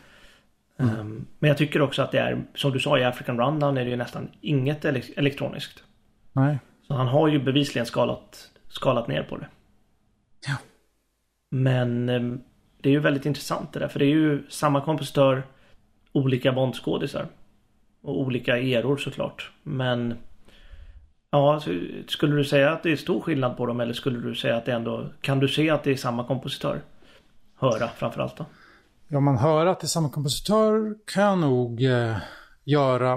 [0.79, 0.99] Mm.
[0.99, 3.83] Um, men jag tycker också att det är, som du sa i African Rundown är
[3.83, 5.83] det ju nästan inget ele elektroniskt.
[6.33, 6.59] Nej.
[6.87, 9.47] Så han har ju bevisligen skalat, skalat ner på det.
[10.47, 10.55] Ja.
[11.49, 12.43] Men um,
[12.81, 13.87] det är ju väldigt intressant det där.
[13.87, 15.43] För det är ju samma kompositör,
[16.11, 17.27] olika Bondskådisar.
[18.01, 19.51] Och olika eror såklart.
[19.63, 20.15] Men
[21.33, 21.61] Ja,
[22.07, 24.65] skulle du säga att det är stor skillnad på dem eller skulle du säga att
[24.65, 26.81] det ändå Kan du se att det är samma kompositör?
[27.55, 28.45] Höra framförallt då?
[29.07, 32.17] Ja, man hör att det är samma kompositör kan jag nog eh,
[32.63, 33.13] göra.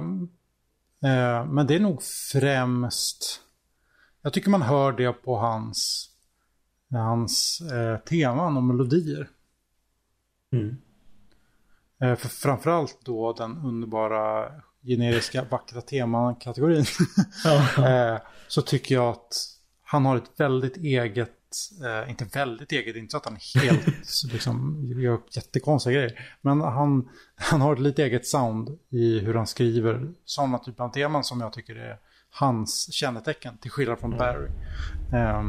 [1.05, 2.03] Eh, men det är nog
[2.33, 3.41] främst
[4.23, 6.11] Jag tycker man hör det på hans
[6.91, 9.29] Hans eh, teman och melodier.
[10.53, 10.77] Mm.
[12.01, 14.53] Eh, för framförallt då den underbara
[14.83, 16.85] generiska vackra teman-kategorin.
[17.87, 18.19] eh,
[18.49, 19.35] så tycker jag att
[19.83, 21.36] han har ett väldigt eget,
[21.85, 23.87] eh, inte väldigt eget, inte så att han är helt,
[24.33, 26.37] liksom, gör jättekonstiga grejer.
[26.41, 30.93] Men han, han har ett lite eget sound i hur han skriver sådana typer av
[30.93, 31.99] teman som jag tycker är
[32.31, 34.49] hans kännetecken, till skillnad från Barry.
[35.13, 35.43] Eh,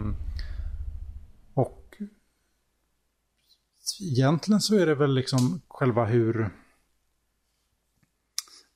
[1.54, 1.96] och
[4.02, 6.42] egentligen så är det väl liksom själva hur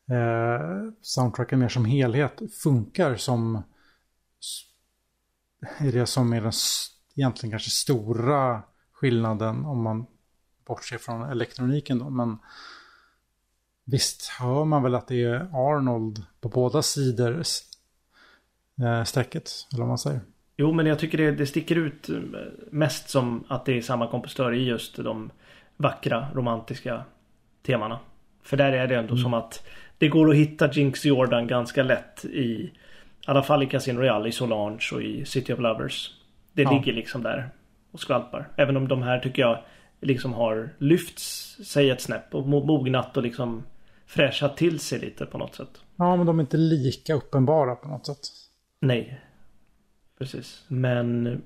[0.10, 3.64] eh, soundtracken mer som helhet funkar som
[5.77, 6.52] är det som är den
[7.16, 8.62] egentligen kanske stora
[8.94, 10.06] skillnaden om man
[10.68, 12.10] bortser från elektroniken då.
[12.10, 12.38] Men
[13.86, 17.44] visst hör man väl att det är Arnold på båda sidor
[18.82, 20.22] eh, strecket, eller vad man säger.
[20.58, 22.10] Jo, men jag tycker det, det sticker ut
[22.72, 25.32] mest som att det är samma kompositör i just de
[25.78, 27.04] vackra romantiska
[27.66, 28.00] temana.
[28.44, 29.24] För där är det ändå mm.
[29.24, 29.68] som att
[29.98, 32.72] det går att hitta Jinx Jordan ganska lätt i
[33.22, 36.12] i alla fall i Casino Royale, i Solange och i City of Lovers.
[36.53, 36.72] Det ja.
[36.72, 37.49] ligger liksom där
[37.91, 38.49] och skvalpar.
[38.56, 39.64] Även om de här tycker jag
[40.02, 43.64] liksom har lyfts sig ett snäpp och mognat och liksom
[44.06, 45.82] fräschat till sig lite på något sätt.
[45.95, 48.19] Ja, men de är inte lika uppenbara på något sätt.
[48.80, 49.22] Nej.
[50.19, 50.65] Precis.
[50.68, 51.41] Men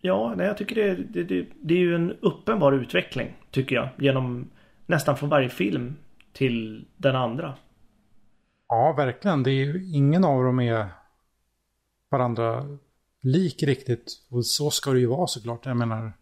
[0.00, 3.88] ja, nej, jag tycker det, det, det, det är ju en uppenbar utveckling tycker jag.
[3.98, 4.50] Genom
[4.86, 5.96] nästan från varje film
[6.32, 7.54] till den andra.
[8.68, 9.42] Ja, verkligen.
[9.42, 10.86] Det är ju, ingen av dem är
[12.10, 12.78] varandra
[13.24, 14.26] lik riktigt.
[14.28, 15.66] Och så ska det ju vara såklart.
[15.66, 16.12] Jag menar,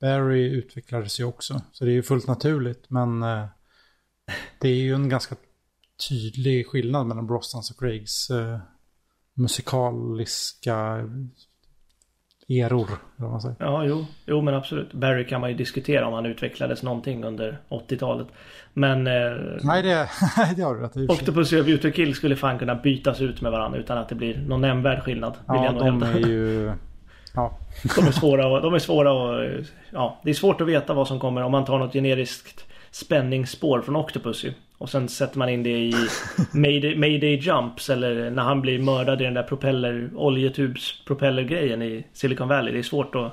[0.00, 1.62] Barry utvecklades ju också.
[1.72, 2.90] Så det är ju fullt naturligt.
[2.90, 3.46] Men eh,
[4.60, 5.36] det är ju en ganska
[6.08, 8.58] tydlig skillnad mellan Brostans och Craigs eh,
[9.34, 11.08] musikaliska
[12.48, 12.88] eror.
[13.16, 13.56] Man säger.
[13.58, 14.92] Ja, jo, jo men absolut.
[14.92, 18.26] Barry kan man ju diskutera om han utvecklades någonting under 80-talet.
[18.72, 19.06] Men...
[19.06, 19.12] Eh,
[19.62, 21.06] Nej, det, nej, det har du rätt i.
[21.08, 24.38] Octopus och Beauty Kill skulle fan kunna bytas ut med varandra utan att det blir
[24.38, 25.34] någon nämnvärd skillnad.
[25.46, 26.72] Ja, de är ju...
[27.34, 27.58] Ja.
[27.96, 29.50] De är svåra och, de är svåra och,
[29.90, 33.80] ja, det är svårt att veta vad som kommer om man tar något generiskt spänningsspår
[33.82, 34.52] från Octopus ju.
[34.78, 35.94] Och sen sätter man in det i
[36.52, 42.06] Mayday, Mayday Jumps eller när han blir mördad i den där propeller, oljetubs propellergrejen i
[42.12, 42.72] Silicon Valley.
[42.72, 43.32] Det är svårt att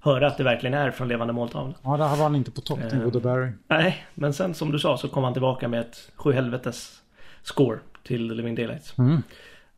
[0.00, 1.74] höra att det verkligen är från levande måltavla.
[1.82, 3.14] ja, där var han inte på toppnivå, Eh.
[3.16, 3.22] eh.
[3.22, 3.50] Barry.
[3.68, 7.02] Nej, men sen som du sa så kom han tillbaka med ett sjuhelvetes
[7.42, 8.98] score till Living Daylights.
[8.98, 9.22] Mm.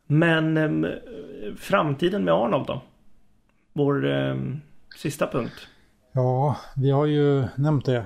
[0.07, 0.87] Men ehm,
[1.59, 2.81] framtiden med Arnold då?
[3.73, 4.61] Vår ehm,
[4.97, 5.67] sista punkt.
[6.11, 8.05] Ja, vi har ju nämnt det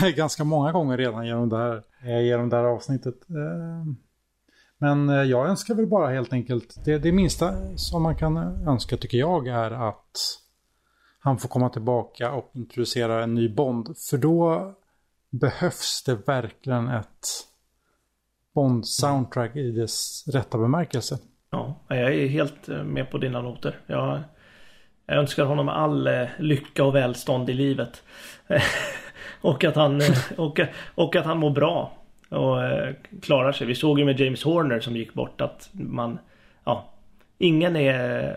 [0.16, 3.30] ganska många gånger redan genom det här, eh, genom det här avsnittet.
[3.30, 3.92] Eh,
[4.78, 8.36] men eh, jag önskar väl bara helt enkelt, det, det minsta som man kan
[8.68, 10.38] önska tycker jag är att
[11.18, 13.88] han får komma tillbaka och introducera en ny Bond.
[14.10, 14.72] För då
[15.30, 17.28] behövs det verkligen ett
[18.54, 21.18] Bond-soundtrack i dess rätta bemärkelse.
[21.50, 23.80] Ja, jag är helt med på dina noter.
[23.86, 24.20] Jag,
[25.06, 26.08] jag önskar honom all
[26.38, 28.02] lycka och välstånd i livet.
[29.42, 30.02] och, att han,
[30.36, 30.60] och,
[30.94, 31.92] och att han mår bra.
[32.28, 33.66] Och eh, klarar sig.
[33.66, 36.18] Vi såg ju med James Horner som gick bort att man...
[36.64, 36.88] Ja.
[37.38, 38.36] Ingen är...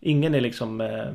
[0.00, 0.80] Ingen är liksom...
[0.80, 1.06] Eh,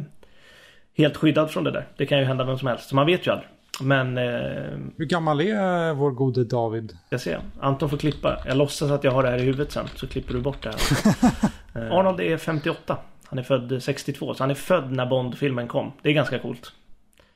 [0.98, 1.88] helt skyddad från det där.
[1.98, 2.90] Det kan ju hända vem som helst.
[2.90, 3.50] Så man vet ju aldrig.
[3.82, 4.18] Men...
[4.18, 6.98] Eh, Hur gammal är vår gode David?
[7.08, 7.38] ska se.
[7.60, 8.40] Anton får klippa.
[8.46, 9.88] Jag låtsas att jag har det här i huvudet sen.
[9.96, 11.92] Så klipper du bort det här.
[12.00, 12.98] Arnold är 58.
[13.24, 14.34] Han är född 62.
[14.34, 15.92] Så han är född när Bond-filmen kom.
[16.02, 16.72] Det är ganska coolt.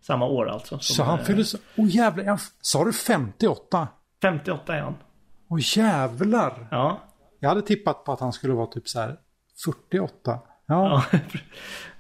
[0.01, 0.79] Samma år alltså.
[0.79, 1.57] Så han eh, fyller så...
[1.75, 3.87] Åh oh, jävlar, sa du 58?
[4.21, 4.95] 58 är han.
[5.49, 6.67] Åh jävlar!
[6.71, 6.99] Ja.
[7.39, 9.15] Jag hade tippat på att han skulle vara typ så här
[9.65, 10.09] 48.
[10.25, 11.03] Ja, Ja.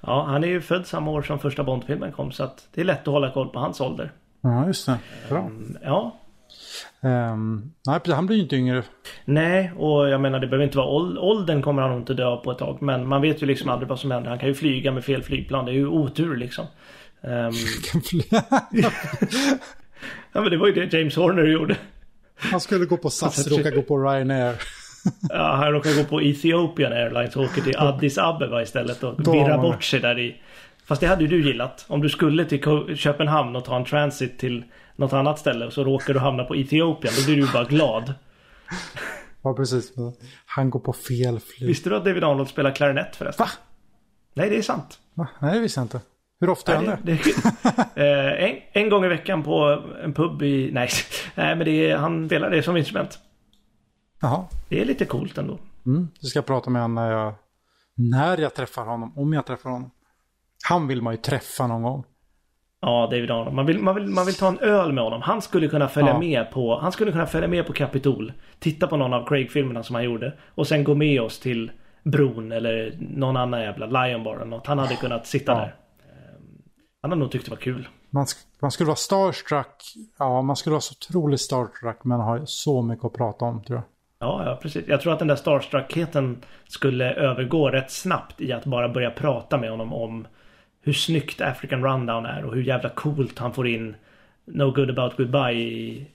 [0.01, 2.31] ja, han är ju född samma år som första Bond-filmen kom.
[2.31, 4.11] Så att det är lätt att hålla koll på hans ålder.
[4.41, 4.97] ja just det.
[5.29, 5.39] Bra.
[5.39, 6.15] Mm, Ja.
[7.01, 8.83] Ehm, nej, han blir ju inte yngre.
[9.25, 12.35] Nej, och jag menar det behöver inte vara ål- åldern kommer han nog inte dö
[12.37, 12.81] på ett tag.
[12.81, 14.29] Men man vet ju liksom aldrig vad som händer.
[14.29, 15.65] Han kan ju flyga med fel flygplan.
[15.65, 16.65] Det är ju otur liksom.
[17.21, 17.51] Ehm,
[20.33, 21.77] ja men det var ju det James Horner gjorde.
[22.35, 24.55] han skulle gå på SAS, råka gå på Ryanair.
[25.29, 29.61] Ja, han råkar gå på Ethiopian Airlines och åker till Addis Abeba istället och man-
[29.61, 30.41] bort sig där i.
[30.85, 31.85] Fast det hade ju du gillat.
[31.87, 32.61] Om du skulle till
[32.97, 34.63] Köpenhamn och ta en transit till
[34.95, 37.13] något annat ställe och så råkar du hamna på Etiopien.
[37.17, 38.13] Då blir du bara glad.
[39.41, 39.93] Ja, precis.
[40.45, 41.67] Han går på fel flyg.
[41.67, 43.43] Visste du att David Arnold spelar klarinett förresten?
[43.45, 43.49] Va?
[44.33, 44.99] Nej, det är sant.
[45.13, 45.27] Va?
[45.39, 46.01] Nej, det visste jag inte.
[46.39, 47.11] Hur ofta Nej, han det?
[47.95, 50.69] eh, en, en gång i veckan på en pub i...
[50.73, 50.89] Nej,
[51.35, 53.19] nej men det är, han spelar det som instrument.
[54.21, 54.45] Jaha.
[54.69, 55.57] Det är lite coolt ändå.
[55.85, 56.07] Mm.
[56.21, 57.33] Det ska jag prata med honom när jag,
[57.95, 59.13] när jag träffar honom.
[59.17, 59.91] Om jag träffar honom.
[60.69, 62.03] Han vill man ju träffa någon gång.
[62.81, 63.55] Ja, David Arnold.
[63.55, 65.21] Man vill, man, vill, man vill ta en öl med honom.
[65.21, 66.19] Han skulle kunna följa Ja.
[66.19, 66.79] med på...
[66.79, 68.33] Han skulle kunna följa med på Capitol.
[68.59, 70.33] Titta på någon av Craig-filmerna som han gjorde.
[70.55, 71.71] Och sen gå med oss till
[72.03, 74.67] bron eller någon annan jävla Lion Bar eller något.
[74.67, 75.57] Han hade kunnat sitta Ja.
[75.59, 75.75] där.
[77.01, 77.87] Han hade nog tyckt det var kul.
[78.09, 79.83] Man, sk- man skulle vara starstruck.
[80.19, 83.77] Ja, man skulle vara så otroligt starstruck men ha så mycket att prata om tror
[83.77, 83.85] jag.
[84.29, 84.87] Ja, ja, precis.
[84.87, 89.57] Jag tror att den där starstruckheten skulle övergå rätt snabbt i att bara börja prata
[89.57, 90.27] med honom om
[90.81, 93.95] hur snyggt African Rundown är och hur jävla coolt han får in
[94.45, 96.07] No Good About Goodbye i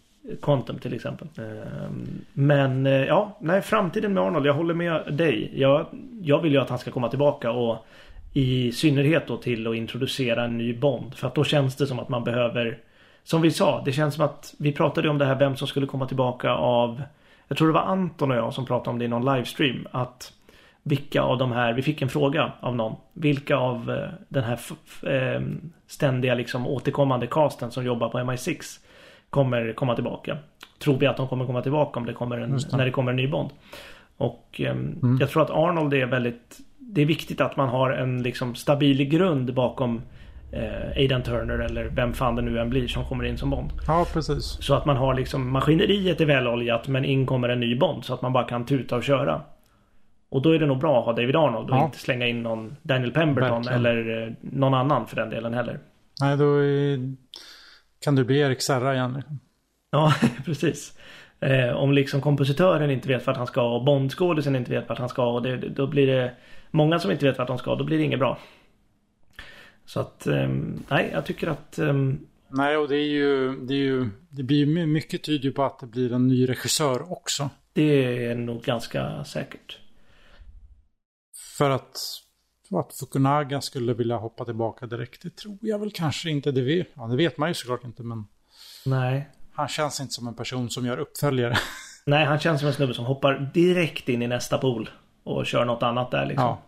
[0.43, 1.29] Quantum till exempel.
[1.39, 4.47] Ehm, Men eh, ja, nej, framtiden med Arnold.
[4.47, 5.53] Jag håller med dig.
[5.61, 5.87] Jag,
[6.23, 7.87] jag vill ju att han ska komma tillbaka och
[8.37, 11.15] i synnerhet då till att introducera en ny Bond.
[11.15, 12.79] För att då känns det som att man behöver
[13.25, 15.87] Som vi sa, det känns som att vi pratade om det här vem som skulle
[15.87, 17.03] komma tillbaka av
[17.49, 19.87] Jag tror det var Anton och jag som pratade om det i någon livestream.
[19.91, 20.33] Att
[20.83, 22.97] vilka av de här, vi fick en fråga av någon.
[23.13, 25.43] Vilka av eh, den här f- f- eh,
[25.87, 28.81] ständiga liksom återkommande casten som jobbar på MI6
[29.31, 30.37] kommer komma tillbaka.
[30.79, 32.77] Tror vi att de kommer komma tillbaka om det kommer en, det.
[32.77, 33.51] när det kommer en ny Bond.
[34.17, 36.59] Och ehm, jag tror att Arnold är väldigt
[36.95, 40.03] Det är viktigt att man har en liksom stabil grund bakom
[40.53, 43.73] eh, Aidan Turner eller vem fan det nu än blir som kommer in som Bond.
[43.87, 44.45] Ja, precis.
[44.61, 48.15] Så att man har liksom maskineriet är väloljat men in kommer en ny Bond så
[48.15, 49.41] att man bara kan tuta och köra.
[50.29, 51.85] Och då är det nog bra att ha David Arnold och Ja.
[51.85, 53.87] inte slänga in någon Daniel Pemberton Verkligen.
[53.87, 55.79] eller eh, någon annan för den delen heller.
[56.21, 57.15] Nej, då är,
[58.05, 59.13] kan du bli Erik Serra igen.
[59.17, 59.39] liksom.
[59.91, 60.15] Ja,
[60.45, 60.99] precis.
[61.41, 65.09] Eh, om liksom kompositören inte vet vart han ska och Bondskådisen inte vet vart han
[65.09, 66.33] ska och det, då blir det
[66.75, 67.75] många som inte vet vart de ska.
[67.75, 68.39] Då blir det inget bra.
[69.85, 71.79] Så att, um, nej, jag tycker att...
[71.79, 72.27] Um...
[72.49, 75.79] Nej, och det är ju, det är ju, det blir ju mycket tyder på att
[75.79, 77.51] det blir en ny regissör också.
[77.73, 79.79] Det är nog ganska säkert.
[81.59, 81.99] För att,
[82.69, 86.53] för att Fukunaga skulle vilja hoppa tillbaka direkt, det tror jag väl kanske inte.
[86.53, 88.25] Det vet, ja, det vet man ju såklart inte, men...
[88.87, 89.29] Nej.
[89.53, 91.57] Han känns inte som en person som gör uppföljare.
[92.07, 94.91] Nej, han känns som en snubbe som hoppar direkt in i nästa pool
[95.25, 96.47] och kör något annat där liksom.
[96.47, 96.59] Ja.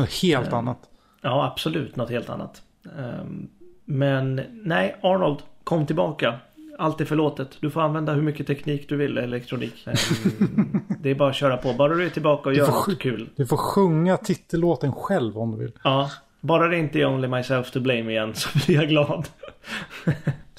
[0.00, 0.78] Något helt uh, annat.
[1.20, 2.62] Ja, absolut något helt annat.
[2.96, 3.48] Um,
[3.84, 6.38] men nej, Arnold, kom tillbaka.
[6.78, 7.56] Allt är förlåtet.
[7.60, 9.86] Du får använda hur mycket teknik du vill, elektronik.
[9.86, 11.72] Um, det är bara att köra på.
[11.72, 13.28] Bara du är tillbaka och gör något kul.
[13.36, 15.72] Du får sjunga titellåten själv om du vill.
[15.84, 16.10] Ja,
[16.40, 19.28] bara det inte är Only Myself to Blame igen så blir jag glad.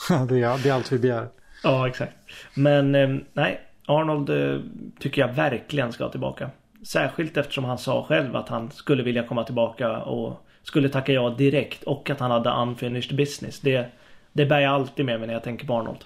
[0.07, 1.27] det, är, det är allt vi begär.
[1.63, 2.13] Ja, exakt.
[2.53, 4.61] Men um, nej, Arnold uh,
[4.99, 6.49] tycker jag verkligen ska tillbaka.
[6.85, 11.29] Särskilt eftersom han sa själv att han skulle vilja komma tillbaka och skulle tacka ja
[11.29, 13.59] direkt och att han hade unfinished business.
[13.59, 13.91] Det,
[14.33, 16.03] det bär jag alltid med mig när jag tänker på Arnold.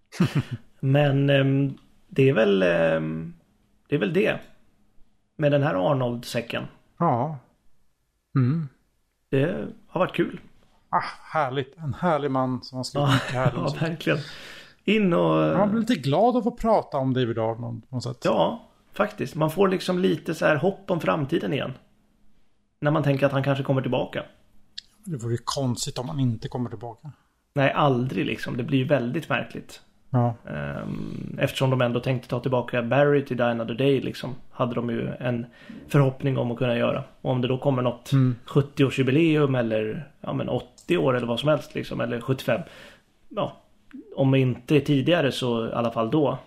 [0.80, 3.34] Men um, det är väl um,
[3.88, 4.38] det är väl det.
[5.36, 6.66] Med den här Arnold-säcken.
[6.98, 7.38] Ja.
[8.36, 8.68] Mm.
[9.30, 10.40] Det har varit kul.
[10.88, 11.02] Ah,
[11.32, 11.78] härligt.
[11.78, 13.54] En härlig man som har skrivit mycket härligt.
[13.80, 14.18] Ja, verkligen.
[14.84, 15.58] In och...
[15.58, 18.20] Man blir lite glad av att prata om David Arnold på något sätt.
[18.24, 19.34] Ja, faktiskt.
[19.34, 21.72] Man får liksom lite så här hopp om framtiden igen.
[22.80, 24.22] När man tänker att han kanske kommer tillbaka.
[25.04, 27.10] Det vore ju konstigt om han inte kommer tillbaka.
[27.54, 28.56] Nej, aldrig liksom.
[28.56, 29.80] Det blir ju väldigt märkligt.
[30.10, 30.34] Ja.
[30.50, 34.34] Ehm, eftersom de ändå tänkte ta tillbaka Barry till Die Another Day liksom.
[34.50, 35.46] Hade de ju en
[35.88, 37.04] förhoppning om att kunna göra.
[37.20, 38.36] Och om det då kommer något mm.
[38.46, 42.00] 70-årsjubileum eller ja, men 80 år eller vad som helst liksom.
[42.00, 42.60] Eller 75.
[43.28, 43.56] Ja,
[44.16, 46.38] om inte tidigare så i alla fall då.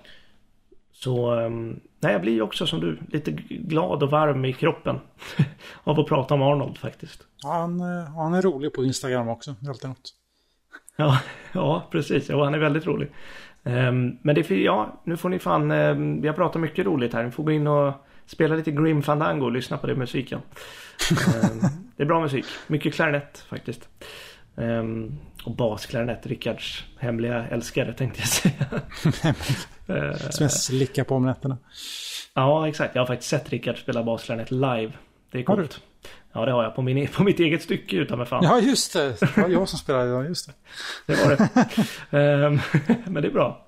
[0.92, 5.00] Så ehm, nej, jag blir också som du lite glad och varm i kroppen.
[5.84, 7.24] av att prata om Arnold faktiskt.
[7.44, 9.56] Ja, han, eh, han är rolig på Instagram också.
[9.68, 10.14] Alltid något.
[11.00, 11.20] Ja,
[11.54, 12.30] ja precis.
[12.30, 13.12] Ja, han är väldigt rolig.
[13.64, 17.14] Um, men det är ja, nu får ni fan, um, vi har pratat mycket roligt
[17.14, 17.24] här.
[17.24, 17.94] Ni får gå in och
[18.26, 20.40] spela lite Grim Fandango och lyssna på det musiken.
[21.12, 21.60] um,
[21.98, 22.46] det är bra musik.
[22.68, 23.90] Mycket klarinett faktiskt.
[25.48, 28.82] Och basklarinett, Rickards hemliga älskare tänkte jag säga.
[30.32, 31.58] Som jag slickar på om nätterna.
[32.34, 32.96] Ja, exakt.
[32.96, 34.92] Jag har faktiskt sett Rickard spela basklarinett live.
[35.32, 35.82] Det är coolt.
[36.34, 38.44] Ja, det har jag på, min, på mitt eget stycke utan med fan.
[38.44, 39.20] Ja, just det.
[39.20, 40.54] Det var jag som spelade idag, just det.
[41.06, 41.38] Det var
[42.10, 42.46] det.
[42.46, 42.60] um,
[43.14, 43.66] men det är bra.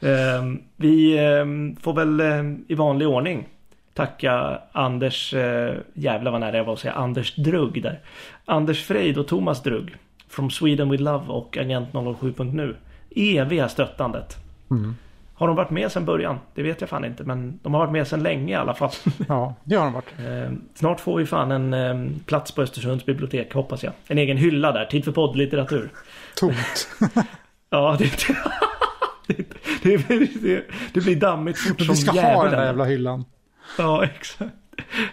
[0.00, 2.22] Um, vi um, får väl
[2.68, 3.48] i vanlig ordning
[3.94, 8.00] tacka Anders, uh, jävlar vad nära jag var att säga Anders Drugg där.
[8.44, 9.96] Anders Frejd och Thomas Drugg.
[10.34, 12.76] From Sweden with Love och Agent 007.nu.
[13.16, 14.36] Eviga stöttandet.
[14.70, 14.96] Mm.
[15.34, 16.38] Har de varit med sedan början?
[16.54, 17.24] Det vet jag fan inte.
[17.24, 18.90] Men de har varit med sedan länge i alla fall.
[19.28, 20.14] Ja, det har de varit.
[20.18, 23.92] Eh, snart får vi fan en eh, plats på Östersunds bibliotek hoppas jag.
[24.06, 24.84] En egen hylla där.
[24.84, 25.90] Tid för poddlitteratur.
[26.36, 26.88] Tomt.
[27.70, 28.26] ja, det,
[29.26, 32.34] det, det, det, det blir dammigt fort som Vi ska jävla.
[32.34, 33.24] ha den där jävla hyllan.
[33.78, 34.52] Ja, exakt.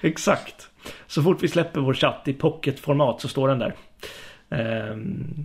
[0.01, 0.67] Exakt.
[1.07, 3.73] Så fort vi släpper vår chatt i pocketformat så står den där
[4.51, 4.97] eh,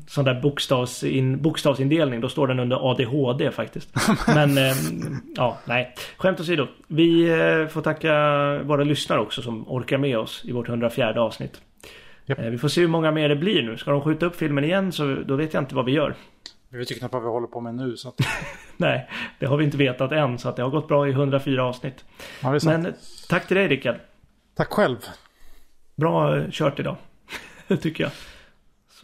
[0.06, 2.20] sån där bokstavsin, bokstavsindelning.
[2.20, 3.94] Då står den under ADHD faktiskt.
[4.26, 4.74] Men eh,
[5.36, 5.94] ja, nej.
[6.16, 6.66] Skämt åsido.
[6.86, 8.12] Vi eh, får tacka
[8.62, 11.60] våra lyssnare också som orkar med oss i vårt 104 avsnitt.
[12.26, 12.38] Yep.
[12.38, 13.76] Eh, vi får se hur många mer det blir nu.
[13.76, 16.14] Ska de skjuta upp filmen igen så då vet jag inte vad vi gör.
[16.68, 17.96] Vi vet ju knappt vad vi håller på med nu.
[17.96, 18.14] Så att...
[18.76, 19.08] nej,
[19.38, 20.38] det har vi inte vetat än.
[20.38, 22.04] Så att det har gått bra i 104 avsnitt.
[22.42, 22.94] Ja, Men
[23.28, 23.96] tack till dig Rickard.
[24.56, 24.96] Tack själv.
[25.96, 26.96] Bra kört idag.
[27.80, 28.12] tycker jag.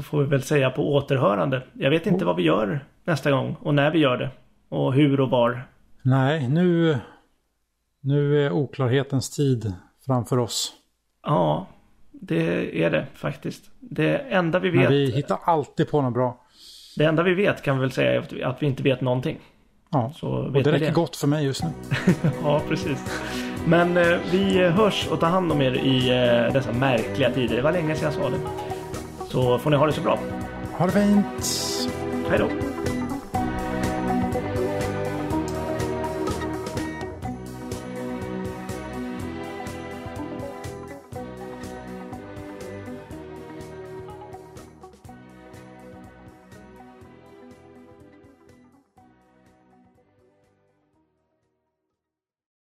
[0.03, 1.63] Så får vi väl säga på återhörande.
[1.73, 2.27] Jag vet inte oh.
[2.27, 4.31] vad vi gör nästa gång och när vi gör det.
[4.69, 5.69] Och hur och var.
[6.03, 6.99] Nej, nu,
[8.01, 9.73] nu är oklarhetens tid
[10.07, 10.73] framför oss.
[11.23, 11.67] Ja,
[12.13, 13.71] det är det faktiskt.
[13.81, 14.81] Det enda vi vet.
[14.81, 16.41] Men vi hittar alltid på något bra.
[16.97, 19.39] Det enda vi vet kan vi väl säga är att vi inte vet någonting.
[19.91, 20.93] Ja, Så och det räcker det.
[20.93, 21.71] gott för mig just nu.
[22.43, 23.23] ja, precis.
[23.67, 27.57] Men eh, vi hörs och tar hand om er i eh, dessa märkliga tider.
[27.57, 28.72] Det var länge sedan jag sa det.
[29.33, 30.19] Så får ni ha det så bra.
[30.73, 31.27] Ha det fint.
[32.31, 32.72] Hej då.